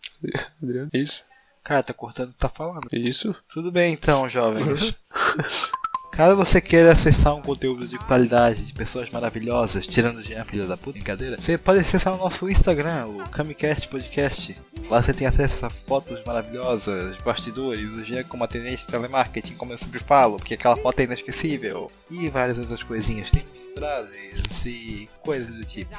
Isso, 0.92 1.22
Cara, 1.64 1.82
tá 1.82 1.92
cortando 1.92 2.30
o 2.30 2.32
que 2.32 2.38
tá 2.38 2.48
falando. 2.48 2.88
isso. 2.92 3.34
Tudo 3.52 3.70
bem 3.70 3.92
então, 3.92 4.28
jovens. 4.28 4.94
Caso 6.10 6.36
você 6.36 6.60
queira 6.60 6.92
acessar 6.92 7.34
um 7.34 7.42
conteúdo 7.42 7.86
de 7.86 7.96
qualidade 7.98 8.64
de 8.64 8.72
pessoas 8.72 9.08
maravilhosas, 9.10 9.86
tirando 9.86 10.22
de 10.22 10.34
filha 10.44 10.66
da 10.66 10.76
puta, 10.76 10.92
brincadeira, 10.92 11.36
você 11.38 11.56
pode 11.56 11.80
acessar 11.80 12.14
o 12.14 12.18
nosso 12.18 12.48
Instagram, 12.48 13.06
o 13.06 13.28
Camicast 13.30 13.86
Podcast. 13.88 14.56
Lá 14.90 15.02
você 15.02 15.12
tem 15.12 15.26
acesso 15.26 15.66
a 15.66 15.70
fotos 15.70 16.20
maravilhosas, 16.24 17.16
bastidores, 17.18 17.88
o 17.90 18.04
Jean 18.04 18.24
como 18.24 18.42
atendente 18.42 18.84
de 18.84 18.88
telemarketing, 18.88 19.54
como 19.54 19.72
eu 19.72 19.78
sempre 19.78 20.00
falo, 20.00 20.38
porque 20.38 20.54
aquela 20.54 20.76
foto 20.76 21.00
é 21.00 21.04
inesquecível. 21.04 21.88
E 22.10 22.28
várias 22.28 22.58
outras 22.58 22.82
coisinhas. 22.82 23.30
Frases 23.78 24.66
e 24.66 25.08
coisas 25.22 25.54
do 25.54 25.64
tipo. 25.64 25.94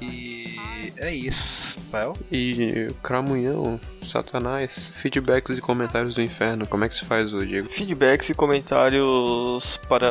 E 0.00 0.56
é 0.96 1.14
isso, 1.14 1.78
Rafael. 1.84 2.16
E 2.32 2.88
Cramunhão, 3.02 3.78
Satanás, 4.02 4.90
feedbacks 4.96 5.56
e 5.56 5.60
comentários 5.60 6.12
do 6.12 6.22
inferno. 6.22 6.66
Como 6.66 6.84
é 6.84 6.88
que 6.88 6.94
se 6.94 7.04
faz, 7.04 7.32
ô 7.32 7.38
Diego? 7.38 7.68
Feedbacks 7.68 8.30
e 8.30 8.34
comentários 8.34 9.78
para 9.88 10.08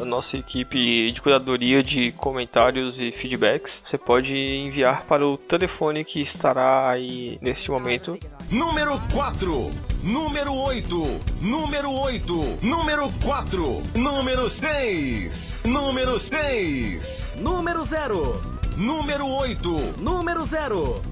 a 0.00 0.04
nossa 0.04 0.36
equipe 0.36 1.12
de 1.12 1.20
curadoria 1.20 1.82
de 1.84 2.10
comentários 2.12 2.98
e 2.98 3.12
feedbacks. 3.12 3.82
Você 3.84 3.96
pode 3.96 4.34
enviar 4.34 5.04
para 5.04 5.24
o 5.24 5.36
telefone 5.36 6.04
que 6.04 6.20
estará 6.20 6.88
aí 6.88 7.38
neste 7.40 7.70
momento. 7.70 8.18
Número 8.50 9.00
4, 9.12 9.70
número 10.02 10.54
8, 10.54 11.20
número 11.40 11.92
8, 11.92 12.58
número 12.62 13.10
4, 13.22 13.82
número 13.94 14.48
6, 14.48 15.62
número 15.66 16.18
6, 16.18 17.36
Número 17.40 17.86
0, 17.86 18.42
número 18.76 19.26
8, 19.26 19.70
número 19.98 20.46
0. 20.46 21.02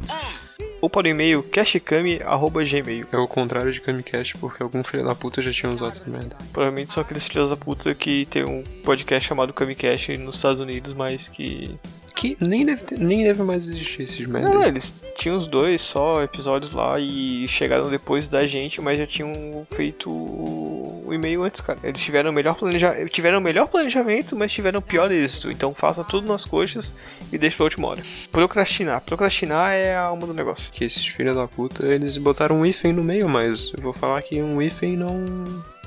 Ou 0.80 0.88
para 0.88 1.06
o 1.06 1.10
e-mail 1.10 1.42
cashcam.gmail. 1.42 3.06
É 3.10 3.16
o 3.16 3.26
contrário 3.26 3.72
de 3.72 3.80
Camicast, 3.80 4.38
porque 4.38 4.62
algum 4.62 4.84
filho 4.84 5.04
da 5.04 5.14
puta 5.14 5.42
já 5.42 5.52
tinha 5.52 5.72
usado 5.72 5.90
essa 5.90 6.08
merda. 6.08 6.36
Provavelmente 6.52 6.92
são 6.92 7.02
aqueles 7.02 7.24
filhos 7.24 7.50
da 7.50 7.56
puta 7.56 7.92
que 7.94 8.26
tem 8.26 8.44
um 8.44 8.62
podcast 8.84 9.28
chamado 9.28 9.52
Camicast 9.52 10.16
nos 10.18 10.36
Estados 10.36 10.60
Unidos, 10.60 10.94
mas 10.94 11.26
que 11.26 11.76
Que 12.18 12.36
nem 12.40 12.66
deve, 12.66 12.82
ter- 12.82 12.98
nem 12.98 13.22
deve 13.22 13.44
mais 13.44 13.68
existir 13.68 14.02
esses 14.02 14.26
merda. 14.26 14.48
Não, 14.48 14.54
não, 14.56 14.64
eles 14.64 14.92
tinham 15.16 15.36
os 15.38 15.46
dois 15.46 15.80
só 15.80 16.20
episódios 16.20 16.72
lá 16.72 16.98
e 16.98 17.46
chegaram 17.46 17.88
depois 17.88 18.26
da 18.26 18.44
gente, 18.44 18.80
mas 18.80 18.98
já 18.98 19.06
tinham 19.06 19.64
feito 19.70 20.10
o 20.10 21.08
e-mail 21.12 21.44
antes, 21.44 21.60
cara. 21.60 21.78
Eles 21.84 22.00
tiveram 22.00 22.32
o 22.32 22.34
melhor 22.34 22.56
planejamento, 22.56 23.08
tiveram 23.12 23.40
melhor 23.40 23.68
planejamento, 23.68 24.34
mas 24.34 24.50
tiveram 24.52 24.80
o 24.80 24.82
pior 24.82 25.12
êxito. 25.12 25.48
Então 25.48 25.72
faça 25.72 26.02
tudo 26.02 26.26
nas 26.26 26.44
coxas 26.44 26.92
e 27.32 27.38
deixe 27.38 27.54
pra 27.56 27.64
última 27.64 27.86
hora. 27.86 28.02
Procrastinar. 28.32 29.00
Procrastinar 29.02 29.72
é 29.74 29.94
a 29.94 30.06
alma 30.06 30.26
do 30.26 30.34
negócio. 30.34 30.72
Que 30.72 30.84
esses 30.86 31.06
filhos 31.06 31.36
da 31.36 31.46
puta, 31.46 31.86
eles 31.86 32.18
botaram 32.18 32.56
um 32.60 32.66
hífen 32.66 32.92
no 32.92 33.04
meio, 33.04 33.28
mas 33.28 33.72
eu 33.76 33.80
vou 33.80 33.92
falar 33.92 34.20
que 34.22 34.42
um 34.42 34.60
hífen 34.60 34.96
não. 34.96 35.24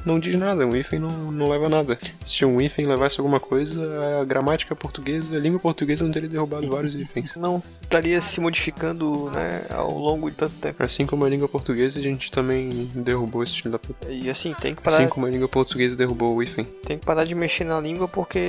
Não 0.06 0.20
diz 0.20 0.38
nada, 0.40 0.66
um 0.66 0.76
hífen 0.76 1.00
não, 1.00 1.32
não 1.32 1.48
leva 1.50 1.68
a 1.68 1.70
nada. 1.70 1.98
Se 2.26 2.44
um 2.46 2.60
hífen 2.60 2.86
levasse 2.86 3.20
alguma 3.20 3.40
coisa, 3.40 4.20
a 4.22 4.26
gramática 4.26 4.76
portuguesa, 4.76 5.36
a 5.38 5.40
língua 5.40 5.60
portuguesa 5.60 6.04
não 6.04 6.12
teria 6.12 6.30
derrubado 6.30 6.68
vários 6.70 6.96
hífens. 6.96 7.36
Não 7.36 7.62
estaria 7.82 8.20
se 8.22 8.40
modificando, 8.40 9.30
né, 9.32 9.64
ao 9.70 9.98
longo 9.98 10.30
de 10.30 10.38
tanto 10.38 10.54
tempo. 10.56 10.84
Assim 10.84 11.06
como 11.06 11.26
a 11.26 11.30
língua 11.30 11.48
portuguesa, 11.48 12.00
a 12.00 12.02
gente 12.02 12.32
também 12.32 12.90
derrubou 12.96 13.44
esse 13.44 13.54
filho 13.58 13.72
da 13.72 13.80
puta. 13.80 14.12
E 14.12 14.30
assim, 14.30 14.54
tem 14.54 14.74
que 14.74 14.82
parar, 14.82 14.98
Assim 14.98 15.08
como 15.08 15.26
a 15.26 15.30
língua 15.30 15.48
portuguesa 15.48 15.96
derrubou 15.96 16.36
o 16.36 16.42
hífen. 16.44 16.66
tem 16.86 16.98
que 16.98 17.06
parar 17.06 17.26
de 17.26 17.36
mexer 17.36 17.64
na 17.64 17.80
língua 17.80 18.08
porque 18.08 18.40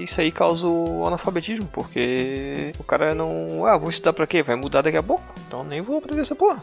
isso 0.00 0.20
aí 0.20 0.30
causa 0.32 0.66
o 0.66 1.06
analfabetismo. 1.06 1.66
Porque 1.66 2.72
o 2.78 2.84
cara 2.84 3.14
não. 3.14 3.66
Ah, 3.66 3.76
vou 3.76 3.90
estudar 3.90 4.12
pra 4.12 4.26
quê? 4.26 4.42
Vai 4.42 4.56
mudar 4.56 4.82
daqui 4.82 4.96
a 4.96 5.02
pouco. 5.02 5.24
Então 5.46 5.64
nem 5.64 5.80
vou 5.80 5.98
aprender 5.98 6.22
essa 6.22 6.34
porra. 6.34 6.62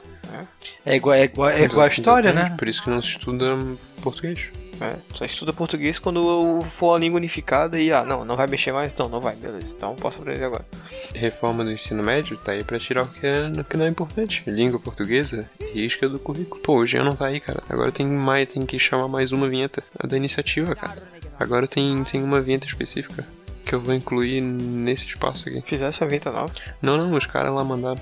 É 0.85 0.95
igual, 0.95 1.13
é 1.15 1.25
igual, 1.25 1.49
é 1.49 1.63
igual 1.63 1.85
a 1.85 1.89
história, 1.89 2.31
né? 2.31 2.55
Por 2.57 2.67
isso 2.67 2.81
que 2.81 2.89
não 2.89 3.01
se 3.01 3.09
estuda 3.09 3.57
português. 4.02 4.49
É, 4.82 4.95
só 5.14 5.26
estuda 5.26 5.54
português 5.54 5.99
quando 5.99 6.60
for 6.64 6.95
a 6.95 6.97
língua 6.97 7.18
unificada 7.18 7.80
e, 7.80 7.93
ah, 7.93 8.04
não, 8.04 8.26
não 8.26 8.36
vai 8.36 8.47
mexer 8.47 8.72
mais? 8.72 8.91
Então, 8.91 9.08
não 9.08 9.22
vai, 9.22 9.36
beleza. 9.36 9.74
Então 9.76 9.95
posso 9.95 10.20
aprender 10.20 10.43
agora. 10.43 10.66
Reforma 11.14 11.64
do 11.64 11.72
ensino 11.72 12.02
médio 12.02 12.36
tá 12.38 12.54
aí 12.54 12.64
pra 12.64 12.80
tirar 12.80 13.04
o 13.04 13.08
que, 13.08 13.28
é, 13.28 13.47
o 13.47 13.64
que 13.64 13.78
não 13.78 13.86
é 13.86 13.89
importante. 13.89 14.43
Língua 14.47 14.80
portuguesa, 14.80 15.47
risca 15.72 16.10
do 16.10 16.18
currículo. 16.18 16.62
Pô, 16.62 16.78
o 16.78 16.88
Jean 16.88 17.04
não 17.04 17.16
tá 17.16 17.28
aí, 17.28 17.39
cara. 17.39 17.62
Agora 17.70 17.91
tem 17.91 18.08
mais, 18.08 18.52
tem 18.52 18.66
que 18.66 18.80
chamar 18.80 19.08
mais 19.08 19.32
uma 19.32 19.47
vinheta. 19.47 19.84
A 19.99 20.08
da 20.08 20.18
iniciativa, 20.18 20.74
cara. 20.74 21.02
Agora 21.39 21.68
tem, 21.68 22.04
tem 22.04 22.24
uma 22.24 22.41
vinheta 22.41 22.66
específica 22.66 23.24
que 23.64 23.76
eu 23.76 23.80
vou 23.80 23.93
incluir 23.93 24.41
nesse 24.41 25.06
espaço 25.06 25.47
aqui. 25.47 25.62
Fizesse 25.62 26.04
a 26.04 26.08
vinheta 26.08 26.32
nova. 26.32 26.52
Não, 26.82 26.97
não, 26.97 27.16
os 27.16 27.26
caras 27.26 27.54
lá 27.54 27.64
mandaram. 27.64 28.02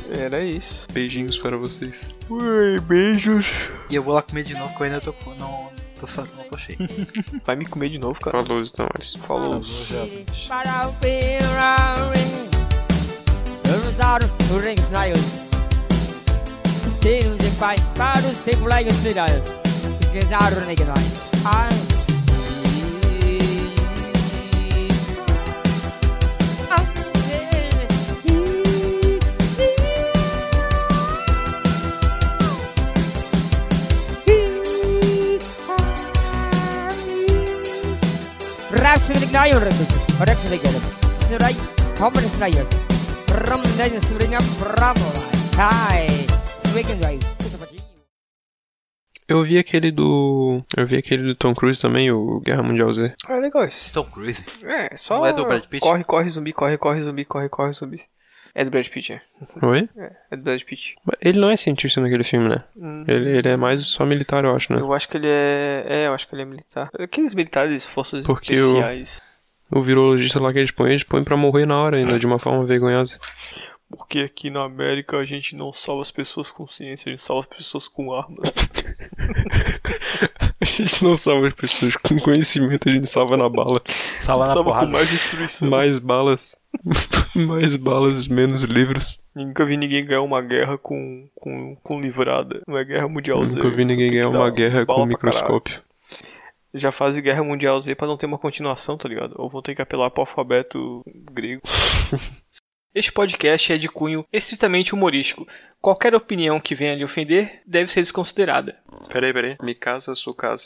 Era 0.11 0.43
isso. 0.43 0.85
Beijinhos 0.91 1.37
para 1.37 1.55
vocês. 1.55 2.13
Ui, 2.29 2.79
beijos. 2.81 3.45
E 3.89 3.95
eu 3.95 4.03
vou 4.03 4.13
lá 4.13 4.21
comer 4.21 4.43
de 4.43 4.53
novo, 4.53 4.75
que 4.75 4.81
eu 4.81 4.85
ainda 4.85 4.99
tô 4.99 5.13
com. 5.13 5.33
Não, 5.35 5.69
tô, 5.99 6.07
não 6.21 6.43
tô 6.49 6.57
cheio. 6.57 6.77
Vai 7.45 7.55
me 7.55 7.65
comer 7.65 7.89
de 7.89 7.97
novo, 7.97 8.19
cara. 8.19 8.43
Falou, 8.43 8.61
então, 8.63 8.87
Alisson. 8.93 9.17
Falou. 9.19 9.63
O 14.53 14.59
ring. 14.59 14.79
Snails. 14.81 15.41
E 17.03 17.51
pai 17.57 17.77
para 17.95 18.19
os. 18.27 18.47
Ah. 21.45 22.20
Rakselig 38.91 39.31
na 39.31 39.47
yun 39.47 39.63
rin. 39.63 39.77
Rakselig 40.19 40.59
yun. 40.67 40.75
Siray, 41.23 41.55
common 41.95 42.27
players. 42.35 42.67
Ram 43.47 43.63
na 43.79 43.87
yun, 43.87 44.03
siray 44.03 44.27
nga, 44.27 44.43
bravo. 44.59 45.07
Hi, 45.55 46.11
swing 46.59 46.91
and 46.91 46.99
right. 46.99 47.23
Eu 49.29 49.47
vi 49.47 49.57
aquele 49.57 49.95
do. 49.95 50.59
Eu 50.75 50.85
vi 50.85 50.97
aquele 50.97 51.23
do 51.23 51.35
Tom 51.35 51.55
Cruise 51.55 51.79
também, 51.79 52.11
o 52.11 52.41
Guerra 52.41 52.63
Mundial 52.63 52.91
Z. 52.91 53.15
Ah, 53.23 53.39
legal 53.39 53.63
esse. 53.63 53.93
Tom 53.93 54.03
Cruise. 54.11 54.43
É, 54.61 54.93
só. 54.97 55.19
Não 55.19 55.25
é 55.25 55.31
do 55.31 55.45
Brad 55.45 55.63
Pitt? 55.67 55.79
Corre, 55.79 56.03
corre, 56.03 56.27
zumbi, 56.27 56.51
corre, 56.51 56.77
corre, 56.77 56.99
zumbi, 56.99 57.23
corre, 57.23 57.47
corre, 57.47 57.71
zumbi. 57.71 58.01
É 58.53 58.65
do 58.65 58.71
Brad 58.71 58.87
Pitt, 58.87 59.13
é. 59.13 59.21
Oi? 59.65 59.87
É, 59.97 60.11
é 60.31 60.35
do 60.35 60.43
Brad 60.43 60.61
Pitt. 60.63 60.95
Ele 61.21 61.39
não 61.39 61.49
é 61.49 61.55
cientista 61.55 62.01
naquele 62.01 62.23
filme, 62.23 62.49
né? 62.49 62.63
Hum. 62.77 63.05
Ele, 63.07 63.37
ele 63.37 63.47
é 63.49 63.55
mais 63.55 63.85
só 63.87 64.05
militar, 64.05 64.43
eu 64.43 64.53
acho, 64.55 64.73
né? 64.73 64.79
Eu 64.81 64.91
acho 64.93 65.07
que 65.07 65.17
ele 65.17 65.27
é. 65.27 65.85
É, 65.87 66.07
eu 66.07 66.13
acho 66.13 66.27
que 66.27 66.35
ele 66.35 66.41
é 66.41 66.45
militar. 66.45 66.89
Aqueles 66.99 67.33
militares, 67.33 67.85
forças 67.85 68.25
Porque 68.25 68.53
o- 68.53 68.67
especiais. 68.67 69.21
O 69.73 69.81
virologista 69.81 70.37
lá 70.37 70.51
que 70.51 70.59
eles 70.59 70.69
põem, 70.71 70.89
eles 70.91 71.03
põem 71.03 71.23
pra 71.23 71.37
morrer 71.37 71.65
na 71.65 71.81
hora 71.81 71.95
ainda, 71.95 72.19
de 72.19 72.25
uma 72.25 72.37
forma 72.37 72.65
vergonhosa. 72.65 73.17
Porque 73.91 74.19
aqui 74.19 74.49
na 74.49 74.63
América 74.63 75.17
a 75.17 75.25
gente 75.25 75.55
não 75.55 75.73
salva 75.73 76.01
as 76.01 76.11
pessoas 76.11 76.49
com 76.49 76.67
ciência, 76.67 77.09
a 77.09 77.11
gente 77.11 77.21
salva 77.21 77.47
as 77.49 77.57
pessoas 77.57 77.87
com 77.87 78.13
armas. 78.13 78.55
A 80.61 80.65
gente 80.65 81.03
não 81.03 81.15
salva 81.15 81.47
as 81.47 81.55
pessoas 81.55 81.95
com 81.95 82.19
conhecimento, 82.19 82.87
a 82.87 82.93
gente 82.93 83.07
salva 83.07 83.35
na 83.35 83.49
bala. 83.49 83.81
Salva 84.21 84.45
na 84.45 84.53
salva 84.53 84.79
com 84.79 84.85
mais 84.85 85.09
destruição. 85.09 85.67
Mais 85.67 85.97
balas. 85.97 86.55
mais 87.35 87.75
balas, 87.75 88.27
menos 88.27 88.61
livros. 88.61 89.19
Nunca 89.33 89.65
vi 89.65 89.75
ninguém 89.75 90.05
ganhar 90.05 90.21
uma 90.21 90.39
guerra 90.39 90.77
com, 90.77 91.27
com, 91.33 91.75
com 91.77 91.99
livrada. 91.99 92.61
Não 92.67 92.77
é 92.77 92.83
guerra 92.83 93.07
mundial 93.07 93.43
Z. 93.43 93.55
nunca 93.55 93.75
vi 93.75 93.85
ninguém 93.85 94.11
ganhar 94.11 94.29
uma 94.29 94.51
guerra 94.51 94.85
com 94.85 95.03
microscópio. 95.03 95.81
Já 96.75 96.91
faz 96.91 97.17
guerra 97.17 97.43
mundial 97.43 97.81
Z 97.81 97.95
pra 97.95 98.07
não 98.07 98.15
ter 98.15 98.27
uma 98.27 98.37
continuação, 98.37 98.97
tá 98.97 99.09
ligado? 99.09 99.33
Ou 99.37 99.49
vão 99.49 99.63
ter 99.63 99.73
que 99.73 99.81
apelar 99.81 100.11
pro 100.11 100.21
alfabeto 100.21 101.03
grego. 101.31 101.63
Este 102.93 103.09
podcast 103.09 103.71
é 103.71 103.77
de 103.77 103.87
cunho 103.87 104.27
estritamente 104.33 104.93
humorístico. 104.93 105.47
Qualquer 105.79 106.13
opinião 106.13 106.59
que 106.59 106.75
venha 106.75 106.93
lhe 106.93 107.05
ofender 107.05 107.61
deve 107.65 107.89
ser 107.89 108.01
desconsiderada. 108.01 108.77
Peraí, 109.07 109.31
peraí. 109.31 109.57
Me 109.61 109.73
casa, 109.73 110.13
sua 110.13 110.35
casa. 110.35 110.65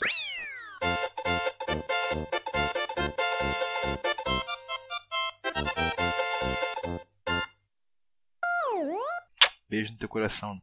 Beijo 9.70 9.92
no 9.92 9.98
teu 9.98 10.08
coração. 10.08 10.52